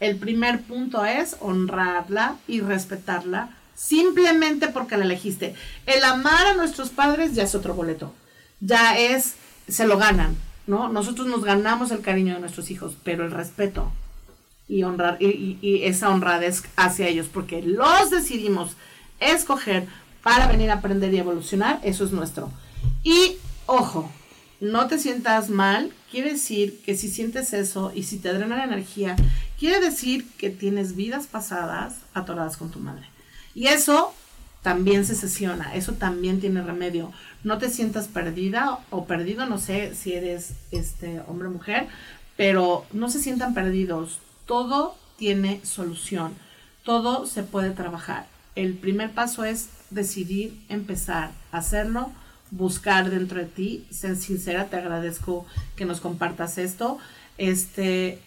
el 0.00 0.16
primer 0.16 0.62
punto 0.62 1.04
es 1.04 1.36
honrarla 1.40 2.36
y 2.48 2.60
respetarla 2.60 3.50
simplemente 3.74 4.68
porque 4.68 4.96
la 4.96 5.04
elegiste. 5.04 5.54
El 5.84 6.02
amar 6.04 6.46
a 6.46 6.54
nuestros 6.54 6.88
padres 6.90 7.34
ya 7.34 7.42
es 7.42 7.54
otro 7.54 7.74
boleto. 7.74 8.14
Ya 8.60 8.96
es, 8.98 9.34
se 9.68 9.86
lo 9.86 9.98
ganan, 9.98 10.36
¿no? 10.66 10.88
Nosotros 10.88 11.26
nos 11.26 11.42
ganamos 11.44 11.90
el 11.90 12.00
cariño 12.00 12.34
de 12.34 12.40
nuestros 12.40 12.70
hijos, 12.70 12.94
pero 13.04 13.24
el 13.26 13.32
respeto 13.32 13.92
y 14.68 14.84
honrar 14.84 15.18
y, 15.20 15.26
y- 15.26 15.58
y 15.60 15.82
esa 15.84 16.08
honradez 16.08 16.62
hacia 16.76 17.08
ellos, 17.08 17.26
porque 17.30 17.60
los 17.62 18.10
decidimos 18.10 18.76
escoger 19.20 19.86
para 20.22 20.46
venir 20.46 20.70
a 20.70 20.74
aprender 20.74 21.12
y 21.12 21.18
evolucionar, 21.18 21.80
eso 21.82 22.04
es 22.04 22.12
nuestro. 22.12 22.50
Y 23.02 23.36
ojo, 23.66 24.10
no 24.62 24.86
te 24.86 24.96
sientas 24.96 25.50
mal, 25.50 25.90
quiere 26.08 26.34
decir 26.34 26.80
que 26.86 26.96
si 26.96 27.10
sientes 27.10 27.52
eso 27.52 27.90
y 27.92 28.04
si 28.04 28.18
te 28.18 28.32
drena 28.32 28.56
la 28.56 28.64
energía, 28.64 29.16
quiere 29.58 29.80
decir 29.80 30.24
que 30.38 30.50
tienes 30.50 30.94
vidas 30.94 31.26
pasadas 31.26 31.96
atoradas 32.14 32.56
con 32.56 32.70
tu 32.70 32.78
madre. 32.78 33.04
Y 33.56 33.66
eso 33.66 34.14
también 34.62 35.04
se 35.04 35.16
sesiona, 35.16 35.74
eso 35.74 35.94
también 35.94 36.40
tiene 36.40 36.62
remedio. 36.62 37.10
No 37.42 37.58
te 37.58 37.70
sientas 37.70 38.06
perdida 38.06 38.78
o 38.90 39.04
perdido, 39.04 39.46
no 39.46 39.58
sé 39.58 39.96
si 39.96 40.12
eres 40.12 40.52
este 40.70 41.20
hombre 41.26 41.48
o 41.48 41.50
mujer, 41.50 41.88
pero 42.36 42.86
no 42.92 43.10
se 43.10 43.18
sientan 43.18 43.54
perdidos. 43.54 44.20
Todo 44.46 44.94
tiene 45.18 45.60
solución, 45.64 46.34
todo 46.84 47.26
se 47.26 47.42
puede 47.42 47.72
trabajar. 47.72 48.28
El 48.54 48.74
primer 48.74 49.10
paso 49.10 49.44
es 49.44 49.70
decidir 49.90 50.56
empezar 50.68 51.32
a 51.50 51.58
hacerlo, 51.58 52.12
buscar 52.52 53.10
dentro 53.10 53.38
de 53.38 53.46
ti, 53.46 53.84
ser 53.90 54.16
sincera, 54.16 54.66
te 54.66 54.76
agradezco 54.76 55.46
que 55.74 55.84
nos 55.84 56.00
compartas 56.00 56.58
esto. 56.58 56.98
Este 57.38 58.20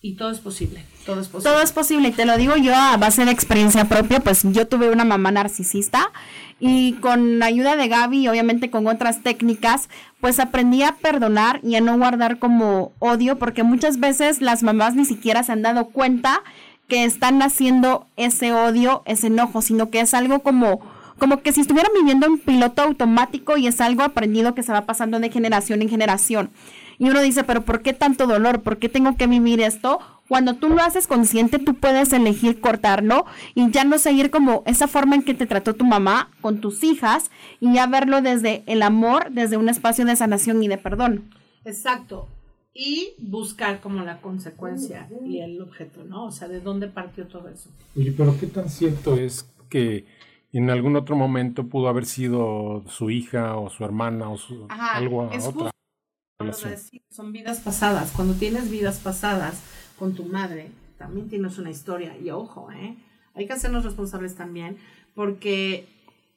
y 0.00 0.14
todo 0.14 0.30
es 0.30 0.38
posible, 0.38 0.84
todo 1.04 1.20
es 1.20 1.26
posible. 1.26 1.50
Todo 1.50 1.62
es 1.62 1.72
posible 1.72 2.08
y 2.08 2.12
te 2.12 2.24
lo 2.24 2.36
digo 2.36 2.56
yo 2.56 2.72
a 2.72 2.96
base 2.96 3.24
de 3.24 3.32
experiencia 3.32 3.86
propia, 3.86 4.20
pues 4.20 4.42
yo 4.44 4.68
tuve 4.68 4.90
una 4.90 5.04
mamá 5.04 5.32
narcisista 5.32 6.12
y 6.60 6.92
con 6.94 7.40
la 7.40 7.46
ayuda 7.46 7.74
de 7.74 7.88
Gaby 7.88 8.28
obviamente 8.28 8.70
con 8.70 8.86
otras 8.86 9.24
técnicas, 9.24 9.88
pues 10.20 10.38
aprendí 10.38 10.84
a 10.84 10.92
perdonar 10.92 11.58
y 11.64 11.74
a 11.74 11.80
no 11.80 11.98
guardar 11.98 12.38
como 12.38 12.92
odio 13.00 13.38
porque 13.40 13.64
muchas 13.64 13.98
veces 13.98 14.40
las 14.40 14.62
mamás 14.62 14.94
ni 14.94 15.04
siquiera 15.04 15.42
se 15.42 15.50
han 15.50 15.62
dado 15.62 15.86
cuenta 15.86 16.42
que 16.86 17.02
están 17.04 17.42
haciendo 17.42 18.06
ese 18.16 18.52
odio, 18.52 19.02
ese 19.04 19.26
enojo, 19.26 19.62
sino 19.62 19.90
que 19.90 19.98
es 20.00 20.14
algo 20.14 20.40
como 20.40 20.80
como 21.18 21.42
que 21.42 21.52
si 21.52 21.60
estuvieran 21.60 21.92
viviendo 21.94 22.26
en 22.26 22.38
piloto 22.38 22.82
automático 22.82 23.56
y 23.56 23.66
es 23.66 23.80
algo 23.80 24.02
aprendido 24.02 24.54
que 24.54 24.62
se 24.62 24.72
va 24.72 24.86
pasando 24.86 25.20
de 25.20 25.30
generación 25.30 25.82
en 25.82 25.88
generación. 25.88 26.50
Y 26.98 27.10
uno 27.10 27.20
dice, 27.20 27.44
pero 27.44 27.64
¿por 27.64 27.82
qué 27.82 27.92
tanto 27.92 28.26
dolor? 28.26 28.62
¿Por 28.62 28.78
qué 28.78 28.88
tengo 28.88 29.16
que 29.16 29.26
vivir 29.26 29.60
esto? 29.60 30.00
Cuando 30.28 30.54
tú 30.54 30.68
lo 30.68 30.82
haces 30.82 31.06
consciente, 31.06 31.58
tú 31.58 31.74
puedes 31.74 32.12
elegir 32.12 32.60
cortarlo 32.60 33.24
y 33.54 33.70
ya 33.70 33.84
no 33.84 33.98
seguir 33.98 34.30
como 34.30 34.62
esa 34.66 34.88
forma 34.88 35.14
en 35.14 35.22
que 35.22 35.34
te 35.34 35.46
trató 35.46 35.74
tu 35.74 35.84
mamá 35.84 36.30
con 36.40 36.60
tus 36.60 36.84
hijas 36.84 37.30
y 37.60 37.72
ya 37.72 37.86
verlo 37.86 38.20
desde 38.20 38.62
el 38.66 38.82
amor, 38.82 39.30
desde 39.30 39.56
un 39.56 39.68
espacio 39.68 40.04
de 40.04 40.16
sanación 40.16 40.62
y 40.62 40.68
de 40.68 40.76
perdón. 40.76 41.30
Exacto. 41.64 42.28
Y 42.74 43.14
buscar 43.18 43.80
como 43.80 44.04
la 44.04 44.20
consecuencia 44.20 45.08
y 45.24 45.40
el 45.40 45.60
objeto, 45.62 46.04
¿no? 46.04 46.26
O 46.26 46.30
sea, 46.30 46.46
¿de 46.48 46.60
dónde 46.60 46.88
partió 46.88 47.26
todo 47.26 47.48
eso? 47.48 47.70
Oye, 47.96 48.12
pero 48.12 48.38
¿qué 48.38 48.46
tan 48.46 48.68
cierto 48.68 49.16
es 49.16 49.48
que 49.68 50.04
en 50.52 50.70
algún 50.70 50.96
otro 50.96 51.16
momento 51.16 51.68
pudo 51.68 51.88
haber 51.88 52.06
sido 52.06 52.84
su 52.88 53.10
hija 53.10 53.56
o 53.56 53.70
su 53.70 53.84
hermana 53.84 54.30
o 54.30 54.38
su, 54.38 54.66
Ajá, 54.68 54.96
algo 54.96 55.30
es 55.32 55.46
otra 55.46 55.70
justo 55.70 56.68
son 57.10 57.32
vidas 57.32 57.60
pasadas. 57.60 58.12
Cuando 58.12 58.34
tienes 58.34 58.70
vidas 58.70 59.00
pasadas 59.00 59.60
con 59.98 60.14
tu 60.14 60.24
madre, 60.24 60.70
también 60.96 61.28
tienes 61.28 61.58
una 61.58 61.70
historia. 61.70 62.16
Y 62.16 62.30
ojo, 62.30 62.70
¿eh? 62.70 62.96
Hay 63.34 63.46
que 63.46 63.52
hacernos 63.52 63.84
responsables 63.84 64.36
también, 64.36 64.78
porque 65.14 65.88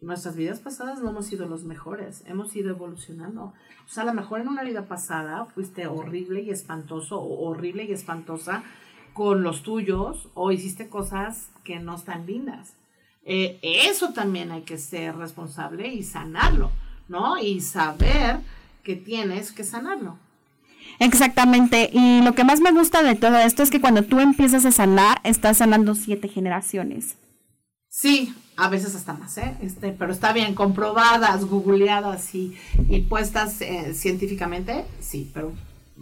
nuestras 0.02 0.36
vidas 0.36 0.60
pasadas 0.60 1.02
no 1.02 1.10
hemos 1.10 1.28
sido 1.28 1.48
los 1.48 1.64
mejores, 1.64 2.24
hemos 2.26 2.56
ido 2.56 2.72
evolucionando. 2.72 3.54
O 3.86 3.90
sea, 3.90 4.04
a 4.04 4.06
lo 4.08 4.14
mejor 4.14 4.42
en 4.42 4.48
una 4.48 4.64
vida 4.64 4.88
pasada 4.88 5.46
fuiste 5.46 5.86
horrible 5.86 6.42
y 6.42 6.50
espantoso 6.50 7.20
o 7.20 7.48
horrible 7.50 7.84
y 7.84 7.92
espantosa 7.92 8.64
con 9.14 9.44
los 9.44 9.62
tuyos 9.62 10.30
o 10.34 10.52
hiciste 10.52 10.90
cosas 10.90 11.52
que 11.64 11.80
no 11.80 11.96
están 11.96 12.26
lindas. 12.26 12.74
Eh, 13.24 13.60
eso 13.62 14.14
también 14.14 14.52
hay 14.52 14.62
que 14.62 14.78
ser 14.78 15.16
responsable 15.16 15.88
y 15.88 16.04
sanarlo, 16.04 16.72
¿no? 17.08 17.38
Y 17.38 17.62
saber 17.62 18.40
que 18.84 18.96
tienes 18.96 19.52
que 19.52 19.64
sanarlo. 19.64 20.18
Exactamente. 21.00 21.90
Y 21.94 22.22
lo 22.22 22.34
que 22.34 22.44
más 22.44 22.60
me 22.60 22.72
gusta 22.72 23.04
de 23.04 23.16
todo 23.16 23.38
esto 23.38 23.64
es 23.64 23.70
que 23.70 23.82
cuando 23.82 24.04
tú 24.04 24.20
empiezas 24.20 24.66
a 24.66 24.72
sanar, 24.72 25.20
estás 25.24 25.58
sanando 25.58 25.96
siete 25.96 26.28
generaciones. 26.28 27.16
Sí, 27.90 28.34
a 28.56 28.70
veces 28.70 28.96
hasta 28.96 29.14
más, 29.14 29.38
¿eh? 29.38 29.56
Este, 29.62 29.92
pero 29.92 30.12
está 30.12 30.34
bien, 30.34 30.56
comprobadas, 30.56 31.46
googleadas 31.46 32.34
y, 32.34 32.56
y 32.90 33.02
puestas 33.02 33.62
eh, 33.62 33.94
científicamente, 33.94 34.86
sí, 35.00 35.30
pero 35.34 35.52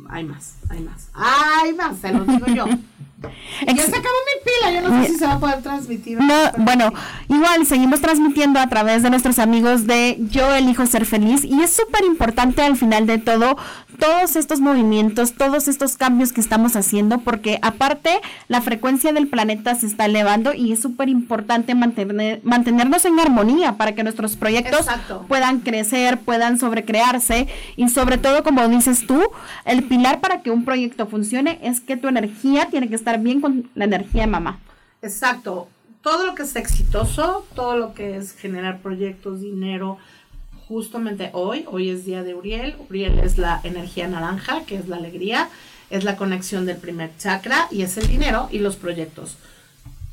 hay 0.10 0.24
más, 0.24 0.58
hay 0.70 0.82
más. 0.82 1.10
Hay 1.14 1.74
más, 1.74 1.98
se 1.98 2.14
lo 2.14 2.26
digo 2.26 2.46
yo. 2.48 2.66
ya 3.22 3.76
se 3.76 3.90
acabó 3.90 4.16
mi 4.26 4.52
pila, 4.52 4.72
yo 4.82 4.90
no 4.90 5.04
sé 5.04 5.10
si 5.10 5.18
se 5.18 5.26
va 5.26 5.34
a 5.34 5.40
poder 5.40 5.62
transmitir. 5.62 6.20
No, 6.20 6.36
bueno, 6.58 6.94
igual 7.28 7.66
seguimos 7.66 8.02
transmitiendo 8.02 8.60
a 8.60 8.68
través 8.68 9.04
de 9.04 9.10
nuestros 9.10 9.40
amigos 9.40 9.88
de 9.88 10.18
Yo 10.30 10.54
elijo 10.54 10.86
ser 10.86 11.06
feliz 11.06 11.44
y 11.44 11.62
es 11.62 11.72
súper 11.72 12.04
importante 12.06 12.62
al 12.62 12.78
final 12.78 13.06
de 13.06 13.18
todo 13.18 13.58
todos 14.00 14.36
estos 14.38 14.62
movimientos, 14.62 15.34
todos 15.34 15.68
estos 15.68 15.98
cambios 15.98 16.32
que 16.32 16.42
estamos 16.42 16.76
haciendo, 16.76 17.20
porque 17.20 17.60
aparte 17.62 18.22
la 18.48 18.62
frecuencia 18.62 19.12
del 19.14 19.28
planeta 19.28 19.76
se 19.76 19.86
está 19.86 20.06
elevando 20.06 20.54
y 20.54 20.72
es 20.72 20.82
súper 20.82 21.10
importante 21.10 21.76
mantener, 21.76 22.40
mantenernos 22.44 23.06
en 23.06 23.20
armonía 23.20 23.74
para 23.74 23.94
que 23.94 24.04
nuestros 24.04 24.38
proyectos 24.38 24.88
puedan 25.28 25.60
crecer, 25.60 26.18
puedan 26.20 26.58
sobrecrearse 26.58 27.48
y 27.76 27.90
sobre 27.90 28.18
todo, 28.18 28.44
como 28.44 28.68
dices 28.70 29.06
tú, 29.06 29.22
el 29.66 29.84
pilar 29.84 30.22
para 30.22 30.42
que 30.42 30.52
un 30.52 30.64
proyecto 30.64 31.06
funcione 31.06 31.60
es 31.62 31.82
que 31.82 31.98
tu 31.98 32.08
energía 32.08 32.68
tiene 32.72 32.88
que 32.88 32.96
estar 32.96 33.09
bien 33.18 33.42
con 33.42 33.70
la 33.74 33.86
energía 33.86 34.22
de 34.22 34.28
mamá. 34.28 34.60
Exacto. 35.02 35.68
Todo 36.02 36.28
lo 36.28 36.36
que 36.36 36.44
es 36.44 36.56
exitoso, 36.56 37.46
todo 37.56 37.76
lo 37.76 37.94
que 37.94 38.16
es 38.16 38.34
generar 38.34 38.80
proyectos, 38.80 39.42
dinero, 39.42 39.98
justamente 40.70 41.32
hoy, 41.34 41.66
hoy 41.68 41.90
es 41.90 42.06
día 42.06 42.24
de 42.24 42.36
Uriel, 42.36 42.76
Uriel 42.90 43.20
es 43.20 43.40
la 43.40 43.60
energía 43.64 44.08
naranja, 44.08 44.64
que 44.66 44.76
es 44.76 44.88
la 44.88 44.98
alegría, 44.98 45.50
es 45.90 46.04
la 46.04 46.16
conexión 46.16 46.68
del 46.68 46.78
primer 46.78 47.10
chakra 47.18 47.68
y 47.72 47.82
es 47.82 47.98
el 47.98 48.08
dinero 48.08 48.48
y 48.52 48.60
los 48.60 48.76
proyectos. 48.76 49.38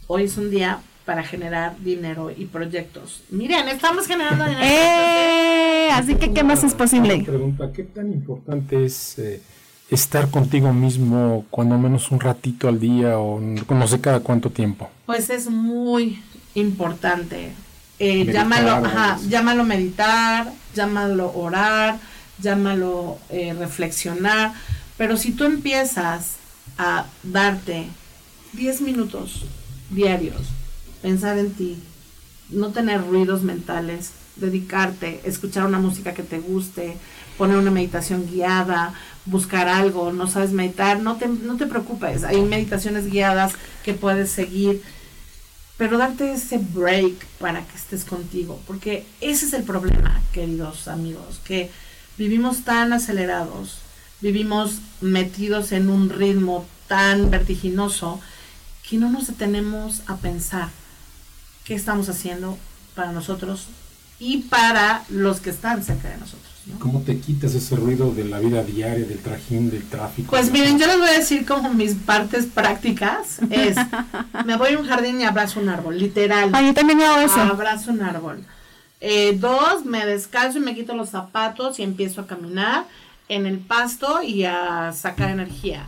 Hoy 0.06 0.24
es 0.24 0.38
un 0.38 0.50
día 0.50 0.80
para 1.04 1.22
generar 1.22 1.78
dinero 1.78 2.30
y 2.36 2.46
proyectos. 2.46 3.22
Miren, 3.30 3.68
estamos 3.68 4.06
generando 4.06 4.44
dinero. 4.44 4.64
¡Eh! 4.66 5.88
Así 5.92 6.14
que, 6.16 6.32
¿qué 6.32 6.42
más 6.42 6.64
es 6.64 6.74
posible? 6.74 7.22
pregunta, 7.24 7.70
¿qué 7.72 7.84
tan 7.84 8.12
importante 8.12 8.84
es 8.84 9.18
eh, 9.18 9.42
estar 9.90 10.30
contigo 10.30 10.72
mismo 10.72 11.44
cuando 11.50 11.78
menos 11.78 12.10
un 12.10 12.20
ratito 12.20 12.68
al 12.68 12.80
día 12.80 13.18
o 13.18 13.40
no 13.40 13.88
sé 13.88 14.00
cada 14.00 14.20
cuánto 14.20 14.50
tiempo? 14.50 14.90
Pues 15.06 15.30
es 15.30 15.48
muy 15.48 16.22
importante. 16.54 17.52
Eh, 17.98 18.30
llámalo, 18.30 18.70
ajá, 18.86 19.18
llámalo 19.28 19.64
meditar, 19.64 20.52
llámalo 20.74 21.32
orar, 21.34 21.98
llámalo 22.42 23.18
eh, 23.30 23.54
reflexionar, 23.58 24.52
pero 24.98 25.16
si 25.16 25.32
tú 25.32 25.44
empiezas 25.44 26.36
a 26.76 27.06
darte 27.22 27.86
10 28.52 28.82
minutos 28.82 29.46
diarios, 29.90 30.42
pensar 31.00 31.38
en 31.38 31.52
ti, 31.52 31.78
no 32.50 32.70
tener 32.70 33.06
ruidos 33.06 33.42
mentales, 33.42 34.12
dedicarte, 34.36 35.20
escuchar 35.24 35.64
una 35.64 35.78
música 35.78 36.12
que 36.12 36.22
te 36.22 36.38
guste, 36.38 36.96
poner 37.38 37.56
una 37.56 37.70
meditación 37.70 38.26
guiada, 38.30 38.92
buscar 39.26 39.68
algo, 39.68 40.12
no 40.12 40.26
sabes 40.26 40.52
meditar, 40.52 41.00
no 41.00 41.16
te, 41.16 41.28
no 41.28 41.56
te 41.56 41.66
preocupes, 41.66 42.24
hay 42.24 42.40
meditaciones 42.42 43.10
guiadas 43.10 43.52
que 43.84 43.92
puedes 43.94 44.30
seguir 44.30 44.82
pero 45.76 45.98
darte 45.98 46.32
ese 46.32 46.58
break 46.58 47.26
para 47.38 47.64
que 47.66 47.76
estés 47.76 48.04
contigo, 48.04 48.60
porque 48.66 49.06
ese 49.20 49.46
es 49.46 49.52
el 49.52 49.62
problema, 49.62 50.22
queridos 50.32 50.88
amigos, 50.88 51.40
que 51.44 51.70
vivimos 52.16 52.64
tan 52.64 52.92
acelerados, 52.92 53.78
vivimos 54.20 54.78
metidos 55.00 55.72
en 55.72 55.90
un 55.90 56.08
ritmo 56.08 56.66
tan 56.88 57.30
vertiginoso 57.30 58.20
que 58.88 58.96
no 58.96 59.10
nos 59.10 59.26
detenemos 59.26 60.02
a 60.06 60.16
pensar 60.16 60.70
qué 61.64 61.74
estamos 61.74 62.08
haciendo 62.08 62.56
para 62.94 63.12
nosotros 63.12 63.66
y 64.18 64.38
para 64.44 65.04
los 65.10 65.40
que 65.40 65.50
están 65.50 65.84
cerca 65.84 66.08
de 66.08 66.16
nosotros. 66.16 66.55
¿Cómo 66.80 67.00
te 67.02 67.18
quitas 67.18 67.54
ese 67.54 67.76
ruido 67.76 68.12
de 68.12 68.24
la 68.24 68.40
vida 68.40 68.62
diaria, 68.62 69.06
del 69.06 69.18
trajín, 69.18 69.70
del 69.70 69.84
tráfico? 69.84 70.30
Pues 70.30 70.50
miren, 70.50 70.78
yo 70.78 70.86
les 70.86 70.98
voy 70.98 71.08
a 71.08 71.12
decir 71.12 71.46
como 71.46 71.72
mis 71.72 71.94
partes 71.94 72.46
prácticas 72.46 73.38
es, 73.50 73.76
me 74.44 74.56
voy 74.56 74.74
a 74.74 74.78
un 74.78 74.86
jardín 74.86 75.20
y 75.20 75.24
abrazo 75.24 75.60
un 75.60 75.68
árbol, 75.68 75.98
literal. 75.98 76.50
Ah, 76.52 76.62
yo 76.62 76.74
también 76.74 77.00
hago 77.02 77.20
eso. 77.20 77.40
Abrazo 77.40 77.92
un 77.92 78.02
árbol. 78.02 78.44
Eh, 79.00 79.36
dos, 79.38 79.84
me 79.84 80.04
descalzo 80.06 80.58
y 80.58 80.62
me 80.62 80.74
quito 80.74 80.94
los 80.94 81.10
zapatos 81.10 81.78
y 81.78 81.82
empiezo 81.82 82.22
a 82.22 82.26
caminar 82.26 82.84
en 83.28 83.46
el 83.46 83.58
pasto 83.58 84.22
y 84.22 84.44
a 84.44 84.92
sacar 84.92 85.30
energía. 85.30 85.86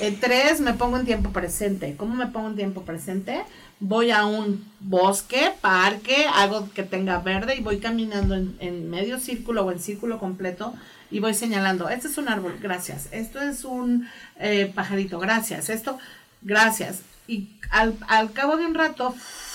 Eh, 0.00 0.16
tres, 0.18 0.60
me 0.60 0.74
pongo 0.74 0.96
en 0.96 1.06
tiempo 1.06 1.30
presente. 1.30 1.96
¿Cómo 1.96 2.14
me 2.14 2.26
pongo 2.26 2.48
en 2.48 2.56
tiempo 2.56 2.82
presente? 2.82 3.42
Voy 3.80 4.10
a 4.10 4.26
un 4.26 4.64
bosque, 4.78 5.52
parque, 5.60 6.26
algo 6.34 6.68
que 6.72 6.82
tenga 6.82 7.18
verde 7.18 7.56
y 7.56 7.62
voy 7.62 7.78
caminando 7.78 8.34
en, 8.34 8.90
medio 8.90 9.18
círculo 9.18 9.64
o 9.64 9.72
en 9.72 9.80
círculo 9.80 10.18
completo 10.18 10.74
y 11.10 11.18
voy 11.18 11.34
señalando, 11.34 11.88
este 11.88 12.08
es 12.08 12.18
un 12.18 12.28
árbol, 12.28 12.58
gracias, 12.60 13.08
esto 13.10 13.40
es 13.40 13.64
un 13.64 14.06
eh, 14.38 14.70
pajarito, 14.72 15.18
gracias, 15.18 15.70
esto, 15.70 15.98
gracias. 16.42 17.00
Y 17.26 17.48
al, 17.70 17.96
al 18.06 18.32
cabo 18.32 18.56
de 18.56 18.66
un 18.66 18.74
rato 18.74 19.14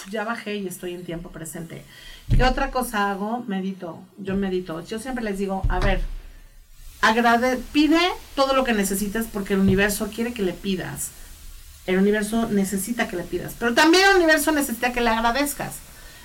ya 0.10 0.24
bajé 0.24 0.56
y 0.56 0.68
estoy 0.68 0.94
en 0.94 1.06
tiempo 1.06 1.30
presente. 1.30 1.84
¿Qué 2.36 2.44
otra 2.44 2.72
cosa 2.72 3.12
hago? 3.12 3.44
Medito, 3.48 4.02
yo 4.18 4.36
medito. 4.36 4.84
Yo 4.86 5.00
siempre 5.00 5.24
les 5.24 5.38
digo, 5.38 5.62
a 5.70 5.80
ver, 5.80 6.02
agrade, 7.02 7.58
pide 7.72 8.00
todo 8.36 8.54
lo 8.54 8.64
que 8.64 8.74
necesitas 8.74 9.28
porque 9.32 9.54
el 9.54 9.60
universo 9.60 10.10
quiere 10.14 10.34
que 10.34 10.42
le 10.42 10.54
pidas 10.54 11.12
el 11.86 11.98
universo 11.98 12.50
necesita 12.50 13.08
que 13.08 13.16
le 13.16 13.24
pidas, 13.24 13.56
pero 13.60 13.74
también 13.74 14.04
el 14.10 14.18
universo 14.18 14.52
necesita 14.52 14.92
que 14.92 15.02
le 15.02 15.10
agradezcas. 15.10 15.76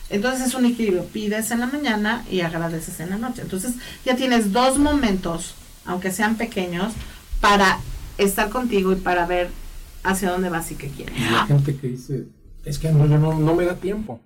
Entonces 0.09 0.49
es 0.49 0.55
un 0.55 0.65
equilibrio, 0.65 1.05
pides 1.05 1.51
en 1.53 1.61
la 1.61 1.67
mañana 1.67 2.25
y 2.31 2.41
agradeces 2.41 2.99
en 3.01 3.11
la 3.11 3.17
noche. 3.17 3.43
Entonces 3.43 3.75
ya 4.05 4.17
tienes 4.17 4.53
dos 4.53 4.79
momentos, 4.79 5.55
aunque 5.85 6.11
sean 6.11 6.37
pequeños, 6.37 6.93
para 7.41 7.79
estar 8.19 8.51
contigo 8.51 8.93
y 8.93 8.97
para 8.97 9.27
ver 9.27 9.51
hacia 10.03 10.31
dónde 10.31 10.49
vas 10.49 10.71
y 10.73 10.75
qué 10.75 10.89
quieres. 10.89 11.17
Y 11.17 11.31
la 11.31 11.47
gente 11.47 11.77
que 11.77 11.89
dice, 11.89 12.27
es 12.65 12.79
que 12.79 12.91
no, 12.91 13.07
no, 13.07 13.39
no 13.39 13.55
me 13.55 13.65
da 13.65 13.77
tiempo. 13.77 14.21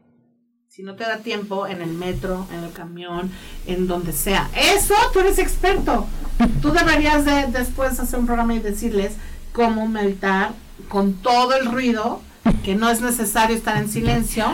Si 0.68 0.82
no 0.82 0.96
te 0.96 1.04
da 1.04 1.18
tiempo 1.18 1.68
en 1.68 1.82
el 1.82 1.92
metro, 1.92 2.48
en 2.52 2.64
el 2.64 2.72
camión, 2.72 3.30
en 3.66 3.86
donde 3.86 4.12
sea. 4.12 4.50
Eso, 4.56 4.94
tú 5.12 5.20
eres 5.20 5.38
experto. 5.38 6.06
Tú 6.60 6.72
deberías 6.72 7.24
de 7.24 7.46
después 7.56 8.00
hacer 8.00 8.18
un 8.18 8.26
programa 8.26 8.54
y 8.54 8.58
decirles 8.58 9.12
cómo 9.54 9.86
meditar 9.86 10.52
con 10.88 11.14
todo 11.14 11.54
el 11.54 11.66
ruido, 11.66 12.20
que 12.64 12.74
no 12.74 12.90
es 12.90 13.00
necesario 13.00 13.56
estar 13.56 13.76
en 13.76 13.88
silencio 13.88 14.46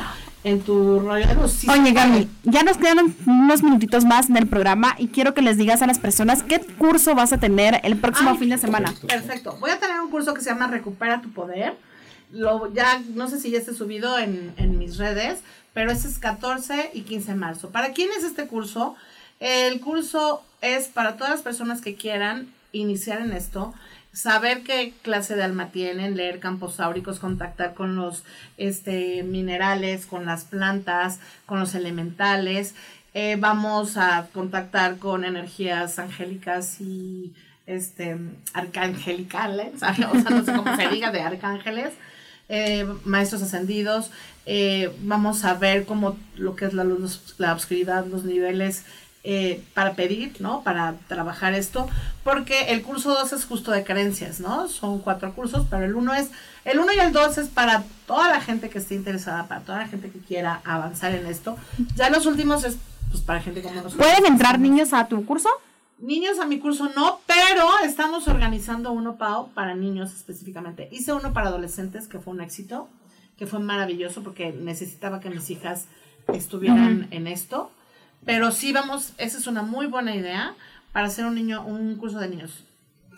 en 0.44 0.60
tu 0.60 1.00
rollo 1.00 1.26
Oye, 1.68 1.92
Gaby, 1.92 2.28
ya 2.44 2.62
nos 2.62 2.76
quedan 2.76 3.14
unos 3.26 3.62
minutitos 3.62 4.04
más 4.04 4.28
en 4.28 4.36
el 4.36 4.46
programa 4.46 4.94
y 4.98 5.08
quiero 5.08 5.32
que 5.32 5.40
les 5.40 5.56
digas 5.56 5.80
a 5.80 5.86
las 5.86 5.98
personas 5.98 6.42
qué 6.42 6.60
curso 6.60 7.14
vas 7.14 7.32
a 7.32 7.38
tener 7.38 7.80
el 7.82 7.96
próximo 7.96 8.36
fin 8.36 8.50
de 8.50 8.58
semana. 8.58 8.94
Perfecto. 9.06 9.56
Voy 9.58 9.70
a 9.70 9.80
tener 9.80 10.00
un 10.00 10.10
curso 10.10 10.34
que 10.34 10.42
se 10.42 10.50
llama 10.50 10.66
Recupera 10.66 11.22
tu 11.22 11.30
Poder. 11.30 11.76
Lo, 12.30 12.72
ya, 12.72 13.02
no 13.14 13.28
sé 13.28 13.40
si 13.40 13.50
ya 13.50 13.58
esté 13.58 13.72
subido 13.72 14.18
en, 14.18 14.52
en 14.58 14.78
mis 14.78 14.98
redes, 14.98 15.40
pero 15.72 15.90
ese 15.90 16.08
es 16.08 16.18
14 16.18 16.90
y 16.92 17.02
15 17.02 17.32
de 17.32 17.38
marzo. 17.38 17.70
¿Para 17.70 17.92
quién 17.92 18.10
es 18.16 18.22
este 18.22 18.46
curso? 18.46 18.96
El 19.40 19.80
curso 19.80 20.42
es 20.60 20.88
para 20.88 21.16
todas 21.16 21.30
las 21.30 21.42
personas 21.42 21.80
que 21.80 21.96
quieran 21.96 22.48
iniciar 22.72 23.22
en 23.22 23.32
esto 23.32 23.74
saber 24.12 24.62
qué 24.62 24.92
clase 25.02 25.36
de 25.36 25.42
alma 25.42 25.70
tienen, 25.70 26.16
leer 26.16 26.40
campos 26.40 26.80
áuricos, 26.80 27.18
contactar 27.18 27.74
con 27.74 27.96
los 27.96 28.24
este, 28.56 29.22
minerales, 29.22 30.06
con 30.06 30.26
las 30.26 30.44
plantas, 30.44 31.20
con 31.46 31.60
los 31.60 31.74
elementales. 31.74 32.74
Eh, 33.14 33.36
vamos 33.38 33.96
a 33.96 34.28
contactar 34.32 34.98
con 34.98 35.24
energías 35.24 35.98
angélicas 35.98 36.80
y 36.80 37.32
este, 37.66 38.16
arcangelicales, 38.52 39.74
o 39.76 39.78
sea, 39.78 39.96
no 40.30 40.44
sé 40.44 40.52
cómo 40.54 40.76
se 40.76 40.88
diga, 40.88 41.10
de 41.10 41.20
arcángeles. 41.20 41.92
Eh, 42.52 42.84
maestros 43.04 43.42
ascendidos, 43.42 44.10
eh, 44.44 44.92
vamos 45.02 45.44
a 45.44 45.54
ver 45.54 45.84
cómo 45.84 46.18
lo 46.34 46.56
que 46.56 46.64
es 46.64 46.74
la 46.74 46.82
luz, 46.82 47.36
la 47.38 47.54
oscuridad, 47.54 48.06
los 48.06 48.24
niveles 48.24 48.84
eh, 49.22 49.62
para 49.74 49.94
pedir, 49.94 50.40
¿no? 50.40 50.62
Para 50.62 50.94
trabajar 51.06 51.52
esto, 51.54 51.88
porque 52.24 52.72
el 52.72 52.82
curso 52.82 53.10
2 53.10 53.32
es 53.34 53.44
justo 53.44 53.70
de 53.70 53.84
creencias, 53.84 54.40
¿no? 54.40 54.66
Son 54.68 55.00
cuatro 55.00 55.34
cursos, 55.34 55.66
pero 55.68 55.84
el 55.84 55.94
uno 55.94 56.14
es, 56.14 56.30
el 56.64 56.78
uno 56.78 56.92
y 56.92 56.98
el 56.98 57.12
2 57.12 57.38
es 57.38 57.48
para 57.48 57.84
toda 58.06 58.28
la 58.30 58.40
gente 58.40 58.70
que 58.70 58.78
esté 58.78 58.94
interesada, 58.94 59.46
para 59.46 59.60
toda 59.60 59.78
la 59.78 59.88
gente 59.88 60.10
que 60.10 60.20
quiera 60.20 60.62
avanzar 60.64 61.14
en 61.14 61.26
esto. 61.26 61.58
Ya 61.96 62.08
los 62.08 62.24
últimos 62.26 62.64
es 62.64 62.78
pues 63.10 63.22
para 63.22 63.40
gente 63.40 63.60
como 63.60 63.74
nosotros. 63.74 64.06
¿Pueden 64.06 64.24
entrar 64.24 64.58
niños 64.58 64.92
a 64.92 65.06
tu 65.06 65.24
curso? 65.26 65.48
Niños 65.98 66.38
a 66.38 66.46
mi 66.46 66.58
curso 66.58 66.90
no, 66.96 67.20
pero 67.26 67.68
estamos 67.84 68.26
organizando 68.26 68.90
uno, 68.90 69.16
Pau, 69.16 69.50
para 69.52 69.74
niños 69.74 70.14
específicamente. 70.14 70.88
Hice 70.92 71.12
uno 71.12 71.34
para 71.34 71.48
adolescentes 71.48 72.08
que 72.08 72.20
fue 72.20 72.32
un 72.32 72.40
éxito, 72.40 72.88
que 73.36 73.46
fue 73.46 73.58
maravilloso 73.58 74.22
porque 74.22 74.52
necesitaba 74.52 75.20
que 75.20 75.28
mis 75.28 75.50
hijas 75.50 75.86
estuvieran 76.32 77.08
en 77.10 77.26
esto. 77.26 77.70
Pero 78.24 78.52
sí 78.52 78.72
vamos, 78.72 79.12
esa 79.18 79.38
es 79.38 79.46
una 79.46 79.62
muy 79.62 79.86
buena 79.86 80.14
idea 80.14 80.54
para 80.92 81.06
hacer 81.06 81.24
un 81.24 81.34
niño, 81.34 81.62
un 81.62 81.96
curso 81.96 82.18
de 82.18 82.28
niños. 82.28 82.64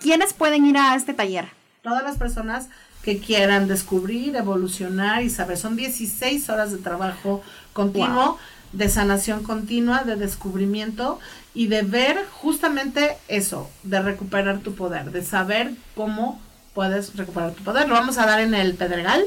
¿Quiénes 0.01 0.33
pueden 0.33 0.67
ir 0.67 0.77
a 0.77 0.95
este 0.95 1.15
taller? 1.15 1.49
Todas 1.83 2.03
las 2.03 2.17
personas 2.17 2.69
que 3.03 3.19
quieran 3.19 3.67
descubrir, 3.67 4.37
evolucionar 4.37 5.23
y 5.23 5.31
saber. 5.31 5.57
Son 5.57 5.77
16 5.77 6.49
horas 6.49 6.71
de 6.71 6.79
trabajo 6.79 7.43
continuo, 7.73 8.39
de 8.73 8.89
sanación 8.89 9.43
continua, 9.43 10.05
de 10.05 10.17
descubrimiento 10.17 11.19
y 11.55 11.67
de 11.67 11.83
ver 11.83 12.25
justamente 12.31 13.17
eso, 13.29 13.69
de 13.83 14.01
recuperar 14.01 14.61
tu 14.61 14.75
poder, 14.75 15.11
de 15.11 15.23
saber 15.23 15.73
cómo 15.97 16.41
puedes 16.75 17.15
recuperar 17.17 17.53
tu 17.53 17.63
poder. 17.65 17.89
Lo 17.89 17.95
vamos 17.95 18.19
a 18.19 18.27
dar 18.27 18.41
en 18.41 18.55
el 18.55 18.75
Pedregal. 18.75 19.25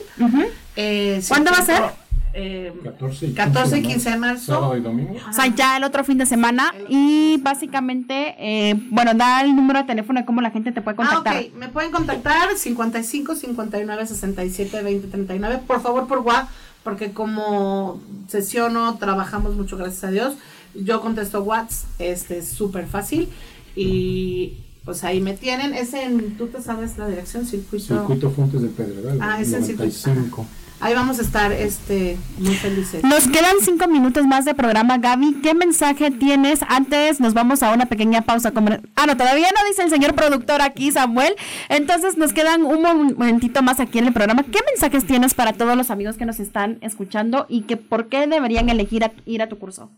Eh, 0.75 1.21
¿Cuándo 1.27 1.51
va 1.51 1.59
a 1.59 1.65
ser? 1.65 1.83
Eh, 2.37 2.73
14 2.83 3.27
y 3.27 3.33
14 3.33 3.77
y 3.77 3.81
15 3.81 4.09
de 4.09 4.17
marzo. 4.17 4.53
Sábado 4.53 4.75
y 4.75 4.81
domingo. 4.81 5.15
O 5.29 5.33
sea, 5.33 5.47
ya 5.55 5.77
el 5.77 5.85
otro 5.85 6.03
fin 6.03 6.17
de 6.17 6.25
semana. 6.25 6.73
Y 6.89 7.37
básicamente, 7.41 8.35
eh, 8.37 8.75
bueno, 8.89 9.13
da 9.13 9.41
el 9.41 9.55
número 9.55 9.79
de 9.79 9.85
teléfono 9.85 10.19
de 10.19 10.25
cómo 10.25 10.41
la 10.41 10.51
gente 10.51 10.73
te 10.73 10.81
puede 10.81 10.97
contactar. 10.97 11.33
Ah, 11.33 11.39
ok. 11.39 11.55
Me 11.55 11.69
pueden 11.69 11.91
contactar 11.91 12.57
55 12.57 13.35
59 13.35 14.05
67 14.05 14.83
20 14.83 15.07
39. 15.07 15.61
Por 15.65 15.81
favor, 15.81 16.07
por 16.07 16.19
WhatsApp, 16.19 16.49
porque 16.83 17.13
como 17.13 18.01
sesiono, 18.27 18.97
trabajamos 18.97 19.55
mucho, 19.55 19.77
gracias 19.77 20.03
a 20.03 20.11
Dios. 20.11 20.33
Yo 20.73 20.99
contesto 20.99 21.41
WhatsApp, 21.41 21.89
este 21.99 22.39
es 22.39 22.49
súper 22.49 22.85
fácil. 22.85 23.29
Y 23.77 24.57
pues 24.83 25.05
ahí 25.05 25.21
me 25.21 25.35
tienen. 25.35 25.73
Es 25.73 25.93
en, 25.93 26.35
tú 26.35 26.47
te 26.47 26.61
sabes 26.61 26.97
la 26.97 27.07
dirección, 27.07 27.45
circuito. 27.45 27.95
Circuito 27.95 28.29
Fuentes 28.29 28.61
del 28.61 28.71
Pedregal. 28.71 29.19
Ah, 29.21 29.39
es 29.39 29.53
en 29.53 29.63
circuito. 29.63 29.95
95. 30.05 30.45
Ahí 30.81 30.93
vamos 30.93 31.17
a 31.19 31.21
estar 31.21 31.51
este, 31.53 32.17
muy 32.37 32.53
felices. 32.55 33.03
Nos 33.03 33.27
quedan 33.29 33.55
cinco 33.61 33.87
minutos 33.87 34.25
más 34.27 34.43
de 34.45 34.53
programa, 34.53 34.97
Gaby. 34.97 35.39
¿Qué 35.41 35.53
mensaje 35.55 36.11
tienes? 36.11 36.59
Antes 36.67 37.19
nos 37.21 37.33
vamos 37.33 37.63
a 37.63 37.71
una 37.73 37.85
pequeña 37.87 38.21
pausa. 38.23 38.51
Ah, 38.95 39.05
no, 39.07 39.17
todavía 39.17 39.47
no 39.57 39.67
dice 39.69 39.83
el 39.83 39.89
señor 39.89 40.13
productor 40.15 40.61
aquí, 40.61 40.91
Samuel. 40.91 41.33
Entonces 41.69 42.17
nos 42.17 42.33
quedan 42.33 42.63
un 42.65 42.81
momentito 42.81 43.63
más 43.63 43.79
aquí 43.79 43.99
en 43.99 44.07
el 44.07 44.13
programa. 44.13 44.43
¿Qué 44.43 44.59
mensajes 44.69 45.07
tienes 45.07 45.33
para 45.33 45.53
todos 45.53 45.75
los 45.77 45.89
amigos 45.91 46.17
que 46.17 46.25
nos 46.25 46.39
están 46.39 46.77
escuchando 46.81 47.45
y 47.49 47.61
que 47.61 47.77
por 47.77 48.09
qué 48.09 48.27
deberían 48.27 48.69
elegir 48.69 49.05
a- 49.05 49.13
ir 49.25 49.41
a 49.41 49.49
tu 49.49 49.57
curso? 49.57 49.89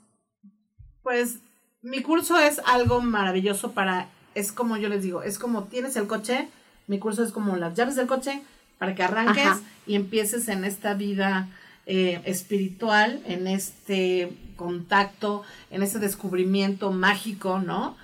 Pues 1.03 1.39
mi 1.81 2.01
curso 2.01 2.37
es 2.37 2.61
algo 2.65 3.01
maravilloso 3.01 3.71
para, 3.71 4.09
es 4.35 4.51
como 4.51 4.77
yo 4.77 4.89
les 4.89 5.01
digo, 5.03 5.23
es 5.23 5.39
como 5.39 5.63
tienes 5.63 5.95
el 5.95 6.05
coche, 6.07 6.47
mi 6.85 6.99
curso 6.99 7.23
es 7.23 7.31
como 7.31 7.55
las 7.55 7.73
llaves 7.75 7.95
del 7.95 8.07
coche 8.07 8.41
para 8.77 8.95
que 8.95 9.03
arranques 9.03 9.45
Ajá. 9.45 9.61
y 9.85 9.95
empieces 9.95 10.47
en 10.47 10.65
esta 10.65 10.93
vida 10.93 11.47
eh, 11.85 12.21
espiritual, 12.25 13.21
en 13.25 13.47
este 13.47 14.33
contacto, 14.55 15.43
en 15.71 15.83
ese 15.83 15.99
descubrimiento 15.99 16.91
mágico, 16.91 17.59
¿no? 17.59 17.95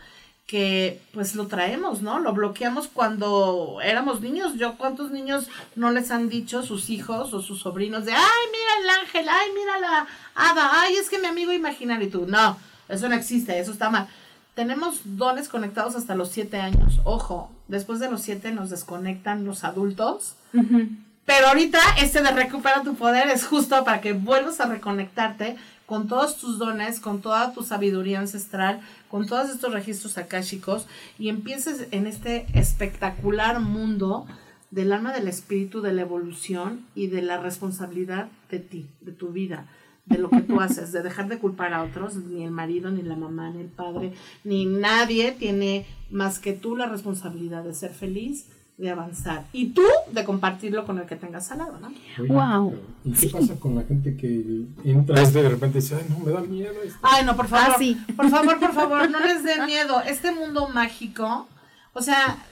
Que 0.48 1.02
pues 1.14 1.36
lo 1.36 1.48
traemos, 1.48 2.02
¿no? 2.02 2.20
Lo 2.20 2.34
bloqueamos 2.34 2.88
cuando 2.88 3.80
éramos 3.84 4.22
niños. 4.22 4.56
Yo, 4.56 4.78
¿cuántos 4.78 5.12
niños 5.12 5.50
no 5.76 5.92
les 5.92 6.12
han 6.12 6.30
dicho 6.30 6.64
sus 6.64 6.90
hijos 6.90 7.34
o 7.34 7.42
sus 7.42 7.60
sobrinos 7.62 8.06
de, 8.06 8.14
ay, 8.14 8.44
mira 8.52 8.72
el 8.84 9.02
ángel, 9.02 9.30
ay, 9.30 9.50
mira 9.54 9.80
la 9.80 10.08
hada, 10.36 10.82
ay, 10.82 10.96
es 10.96 11.10
que 11.10 11.20
mi 11.20 11.28
amigo 11.28 11.52
imaginario 11.52 12.08
y 12.08 12.12
tú, 12.12 12.26
no, 12.28 12.58
eso 12.88 13.10
no 13.10 13.16
existe, 13.16 13.60
eso 13.60 13.72
está 13.72 13.90
mal. 13.90 14.08
Tenemos 14.56 15.02
dones 15.04 15.50
conectados 15.50 15.96
hasta 15.96 16.16
los 16.16 16.30
siete 16.30 16.58
años. 16.58 17.02
Ojo, 17.04 17.52
después 17.68 18.00
de 18.00 18.10
los 18.10 18.22
siete 18.22 18.52
nos 18.52 18.70
desconectan 18.70 19.46
los 19.46 19.64
adultos. 19.64 20.36
Pero 21.26 21.48
ahorita 21.48 21.80
este 22.02 22.22
de 22.22 22.32
recupera 22.32 22.84
tu 22.84 22.96
poder 22.96 23.30
es 23.30 23.46
justo 23.46 23.84
para 23.84 24.02
que 24.02 24.14
vuelvas 24.14 24.60
a 24.60 24.68
reconectarte 24.68 25.56
con 25.86 26.08
todos 26.08 26.38
tus 26.38 26.60
dones, 26.60 27.00
con 27.00 27.22
toda 27.22 27.54
tu 27.54 27.64
sabiduría 27.64 28.20
ancestral, 28.20 28.82
con 29.10 29.26
todos 29.28 29.50
estos 29.50 29.74
registros 29.74 30.18
akáshicos 30.18 30.88
y 31.18 31.30
empieces 31.30 31.88
en 31.92 32.08
este 32.08 32.46
espectacular 32.54 33.60
mundo 33.60 34.26
del 34.72 34.92
alma 34.92 35.14
del 35.14 35.28
espíritu, 35.28 35.82
de 35.82 35.94
la 35.94 36.02
evolución 36.02 36.86
y 36.96 37.08
de 37.08 37.22
la 37.22 37.38
responsabilidad 37.38 38.28
de 38.50 38.60
ti, 38.60 38.88
de 39.02 39.12
tu 39.12 39.30
vida, 39.30 39.68
de 40.06 40.18
lo 40.18 40.30
que 40.30 40.42
tú 40.42 40.60
haces, 40.60 40.92
de 40.92 41.02
dejar 41.02 41.30
de 41.30 41.40
culpar 41.40 41.74
a 41.74 41.84
otros, 41.84 42.16
ni 42.16 42.44
el 42.44 42.52
marido, 42.52 42.92
ni 42.92 43.02
la 43.02 43.16
mamá, 43.16 43.50
ni 43.52 43.62
el 43.62 43.68
padre, 43.68 44.14
ni 44.44 44.66
nadie 44.66 45.32
tiene 45.32 45.86
más 46.12 46.40
que 46.40 46.54
tú 46.54 46.76
la 46.76 46.88
responsabilidad 46.88 47.64
de 47.64 47.74
ser 47.74 47.92
feliz, 47.92 48.48
de 48.78 48.90
avanzar 48.90 49.46
y 49.54 49.68
tú 49.68 49.84
de 50.12 50.26
compartirlo 50.26 50.84
con 50.86 50.98
el 50.98 51.06
que 51.06 51.16
tengas 51.16 51.52
al 51.52 51.60
lado, 51.60 51.80
¿no? 51.80 51.94
Oye, 52.20 52.28
Wow. 52.34 52.76
¿Y 53.06 53.12
qué 53.14 53.28
pasa 53.28 53.56
con 53.60 53.76
la 53.76 53.84
gente 53.84 54.18
que 54.18 54.66
entra 54.84 55.20
a 55.20 55.22
este 55.22 55.40
y 55.40 55.44
de 55.44 55.50
repente 55.50 55.80
dice, 55.80 55.96
ay, 55.96 56.06
no, 56.10 56.20
me 56.20 56.32
da 56.32 56.42
miedo 56.42 56.82
esto? 56.84 56.98
Ay, 57.04 57.24
no, 57.24 57.36
por 57.36 57.48
favor. 57.48 57.74
Ah, 57.74 57.76
sí. 57.78 57.96
Por 58.16 58.30
favor, 58.30 58.60
por 58.60 58.74
favor, 58.74 59.10
no 59.12 59.20
les 59.20 59.44
dé 59.44 59.64
miedo. 59.66 60.02
Este 60.02 60.32
mundo 60.32 60.68
mágico, 60.70 61.48
o 61.94 62.02
sea, 62.02 62.44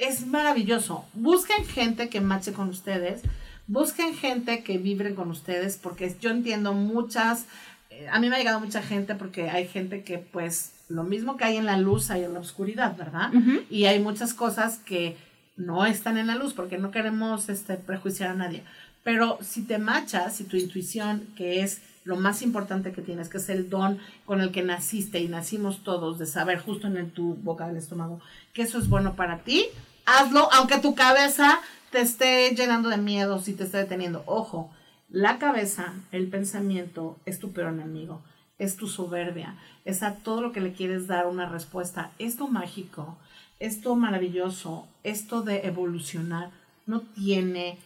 es 0.00 0.26
maravilloso. 0.26 1.04
Busquen 1.14 1.64
gente 1.64 2.08
que 2.08 2.20
mache 2.20 2.52
con 2.52 2.68
ustedes. 2.68 3.22
Busquen 3.68 4.14
gente 4.16 4.62
que 4.64 4.78
vibre 4.78 5.14
con 5.14 5.30
ustedes, 5.30 5.76
porque 5.76 6.14
yo 6.20 6.30
entiendo 6.30 6.72
muchas. 6.72 7.44
eh, 7.90 8.08
a 8.10 8.18
mí 8.18 8.28
me 8.28 8.36
ha 8.36 8.38
llegado 8.38 8.60
mucha 8.60 8.82
gente 8.82 9.14
porque 9.14 9.48
hay 9.50 9.66
gente 9.68 10.02
que, 10.02 10.18
pues, 10.18 10.72
lo 10.88 11.04
mismo 11.04 11.36
que 11.36 11.44
hay 11.44 11.56
en 11.56 11.66
la 11.66 11.76
luz, 11.76 12.10
hay 12.10 12.24
en 12.24 12.32
la 12.34 12.40
oscuridad, 12.40 12.96
¿verdad? 12.96 13.30
Y 13.70 13.84
hay 13.86 13.98
muchas 14.00 14.32
cosas 14.34 14.78
que 14.78 15.16
no 15.56 15.84
están 15.86 16.16
en 16.18 16.26
la 16.28 16.34
luz 16.34 16.54
porque 16.54 16.78
no 16.78 16.90
queremos 16.90 17.48
este, 17.50 17.74
prejuiciar 17.76 18.30
a 18.30 18.34
nadie. 18.34 18.62
Pero 19.04 19.38
si 19.42 19.62
te 19.62 19.78
machas, 19.78 20.36
si 20.36 20.44
tu 20.44 20.56
intuición, 20.56 21.26
que 21.36 21.62
es 21.62 21.80
lo 22.04 22.16
más 22.16 22.40
importante 22.42 22.92
que 22.92 23.02
tienes, 23.02 23.28
que 23.28 23.36
es 23.38 23.48
el 23.50 23.68
don 23.68 23.98
con 24.24 24.40
el 24.40 24.50
que 24.50 24.62
naciste 24.62 25.18
y 25.20 25.28
nacimos 25.28 25.82
todos, 25.84 26.18
de 26.18 26.24
saber 26.26 26.58
justo 26.58 26.86
en 26.86 26.96
el- 26.96 27.10
tu 27.10 27.34
boca 27.34 27.66
del 27.68 27.76
estómago 27.76 28.20
que 28.54 28.62
eso 28.62 28.78
es 28.78 28.88
bueno 28.88 29.14
para 29.14 29.38
ti, 29.38 29.66
hazlo, 30.06 30.48
aunque 30.52 30.78
tu 30.78 30.94
cabeza 30.94 31.60
te 31.90 32.00
esté 32.00 32.54
llenando 32.54 32.88
de 32.88 32.98
miedos 32.98 33.48
y 33.48 33.54
te 33.54 33.64
esté 33.64 33.78
deteniendo. 33.78 34.22
Ojo, 34.26 34.70
la 35.08 35.38
cabeza, 35.38 35.94
el 36.12 36.28
pensamiento, 36.28 37.18
es 37.24 37.38
tu 37.38 37.52
peor 37.52 37.72
enemigo, 37.72 38.22
es 38.58 38.76
tu 38.76 38.88
soberbia, 38.88 39.56
es 39.84 40.02
a 40.02 40.16
todo 40.16 40.42
lo 40.42 40.52
que 40.52 40.60
le 40.60 40.72
quieres 40.72 41.06
dar 41.06 41.26
una 41.26 41.48
respuesta. 41.48 42.10
Esto 42.18 42.48
mágico, 42.48 43.16
esto 43.58 43.94
maravilloso, 43.96 44.86
esto 45.02 45.42
de 45.42 45.66
evolucionar, 45.66 46.50
no 46.86 47.00
tiene 47.00 47.78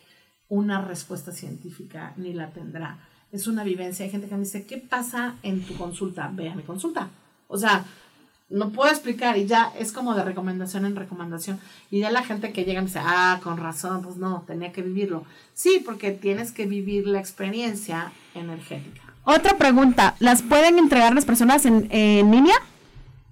una 0.48 0.82
respuesta 0.82 1.32
científica 1.32 2.12
ni 2.16 2.32
la 2.32 2.50
tendrá. 2.50 2.98
Es 3.30 3.46
una 3.46 3.64
vivencia. 3.64 4.05
Hay 4.05 4.11
gente 4.11 4.28
que 4.28 4.34
me 4.34 4.44
dice, 4.44 4.66
¿qué 4.66 4.78
pasa 4.78 5.36
en 5.42 5.64
tu 5.64 5.76
consulta? 5.76 6.30
Ve 6.32 6.50
a 6.50 6.55
mi 6.55 6.62
consulta. 6.62 7.09
O 7.48 7.57
sea, 7.57 7.84
no 8.53 8.70
puedo 8.70 8.90
explicar 8.90 9.36
y 9.38 9.46
ya 9.46 9.72
es 9.78 9.92
como 9.92 10.14
de 10.14 10.22
recomendación 10.24 10.84
en 10.86 10.96
recomendación. 10.96 11.59
Y 11.90 12.00
ya 12.00 12.11
la 12.11 12.22
gente 12.22 12.53
que 12.53 12.64
llega 12.64 12.80
me 12.80 12.86
dice, 12.86 13.00
ah, 13.03 13.40
con 13.42 13.57
razón, 13.57 14.03
pues 14.03 14.16
no, 14.16 14.44
tenía 14.46 14.72
que 14.72 14.82
vivirlo. 14.82 15.24
Sí, 15.55 15.82
porque 15.84 16.12
tienes 16.12 16.53
que 16.53 16.66
vivir 16.66 17.07
la 17.07 17.18
experiencia 17.18 18.12
energética. 18.34 19.03
Otra 19.24 19.57
pregunta, 19.57 20.16
¿las 20.18 20.42
pueden 20.42 20.78
entregar 20.78 21.14
las 21.14 21.24
personas 21.24 21.64
en, 21.64 21.88
en 21.90 22.30
línea? 22.30 22.55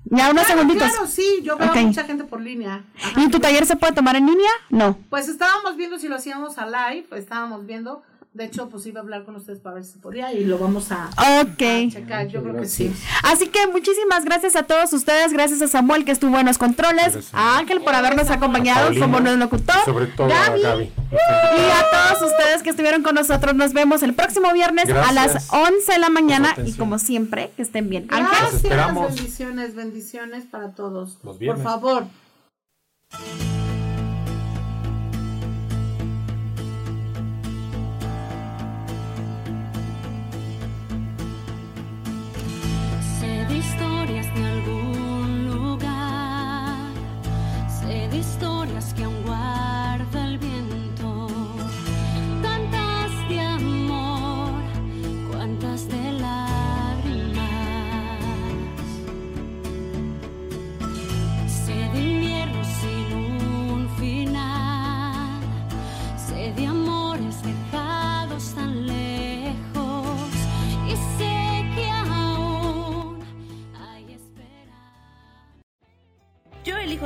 Ya 0.04 0.30
unos 0.30 0.44
Claro, 0.44 0.60
segunditos. 0.60 0.90
Claro, 0.90 1.06
sí, 1.06 1.40
yo 1.42 1.56
veo 1.56 1.74
mucha 1.74 2.04
gente 2.04 2.24
por 2.24 2.40
línea. 2.40 2.84
Ajá. 2.96 3.20
¿Y 3.20 3.28
tu 3.28 3.38
taller 3.38 3.66
se 3.66 3.76
puede 3.76 3.92
tomar 3.92 4.16
en 4.16 4.26
línea? 4.26 4.50
No. 4.70 4.96
Pues 5.10 5.28
estábamos 5.28 5.76
viendo 5.76 5.98
si 5.98 6.08
lo 6.08 6.16
hacíamos 6.16 6.58
a 6.58 6.66
live, 6.66 7.06
estábamos 7.12 7.66
viendo. 7.66 8.02
De 8.32 8.44
hecho, 8.44 8.68
pues 8.68 8.86
iba 8.86 9.00
a 9.00 9.02
hablar 9.02 9.24
con 9.24 9.34
ustedes 9.34 9.58
para 9.58 9.74
ver 9.74 9.84
si 9.84 9.94
se 9.94 9.98
podía 9.98 10.32
y 10.32 10.44
lo 10.44 10.56
vamos 10.56 10.92
a, 10.92 11.10
Ok. 11.42 11.60
a 11.62 11.90
checar. 11.90 12.28
Yo 12.28 12.40
creo 12.44 12.54
que 12.60 12.68
sí. 12.68 12.94
Así 13.24 13.48
que 13.48 13.66
muchísimas 13.66 14.24
gracias 14.24 14.54
a 14.54 14.62
todos 14.62 14.92
ustedes, 14.92 15.32
gracias 15.32 15.60
a 15.62 15.66
Samuel 15.66 16.04
que 16.04 16.12
estuvo 16.12 16.38
en 16.38 16.46
los 16.46 16.56
controles, 16.56 17.30
a 17.32 17.58
Ángel 17.58 17.80
por 17.80 17.92
habernos 17.92 18.30
acompañado 18.30 18.84
Paulina, 18.84 19.04
como 19.06 19.18
nuestro 19.18 19.36
locutor, 19.44 19.84
Sobre 19.84 20.06
todo 20.06 20.28
Gaby, 20.28 20.64
a 20.64 20.68
Gaby. 20.68 20.84
y 20.84 21.70
a 21.72 21.86
todos 21.90 22.30
ustedes 22.30 22.62
que 22.62 22.70
estuvieron 22.70 23.02
con 23.02 23.16
nosotros. 23.16 23.52
Nos 23.56 23.72
vemos 23.72 24.04
el 24.04 24.14
próximo 24.14 24.52
viernes 24.52 24.88
a 24.90 25.12
las 25.12 25.52
11 25.52 25.92
de 25.92 25.98
la 25.98 26.08
mañana 26.10 26.54
y 26.64 26.72
como 26.74 27.00
siempre, 27.00 27.50
que 27.56 27.62
estén 27.62 27.90
bien. 27.90 28.06
Ángel. 28.10 28.28
Gracias, 28.30 28.54
esperamos. 28.62 29.12
bendiciones, 29.16 29.74
bendiciones 29.74 30.44
para 30.44 30.70
todos. 30.76 31.18
Los 31.24 31.36
Por 31.36 31.60
favor. 31.60 32.04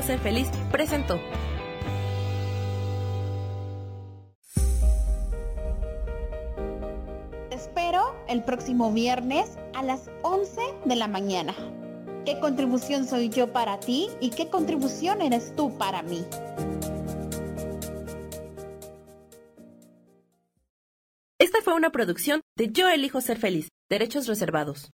Ser 0.05 0.19
feliz 0.19 0.49
presentó. 0.71 1.19
Te 7.49 7.55
espero 7.55 8.15
el 8.29 8.45
próximo 8.45 8.93
viernes 8.93 9.57
a 9.73 9.83
las 9.83 10.11
11 10.23 10.61
de 10.85 10.97
la 10.97 11.09
mañana. 11.09 11.55
¿Qué 12.27 12.39
contribución 12.39 13.07
soy 13.07 13.31
yo 13.31 13.53
para 13.53 13.81
ti 13.81 14.09
y 14.21 14.31
qué 14.31 14.49
contribución 14.49 15.23
eres 15.23 15.57
tú 15.57 15.77
para 15.79 16.03
mí? 16.03 16.25
Esta 21.39 21.63
fue 21.63 21.75
una 21.75 21.91
producción 21.91 22.43
de 22.57 22.71
Yo 22.71 22.89
elijo 22.89 23.21
ser 23.21 23.39
feliz, 23.39 23.69
derechos 23.89 24.27
reservados. 24.27 24.91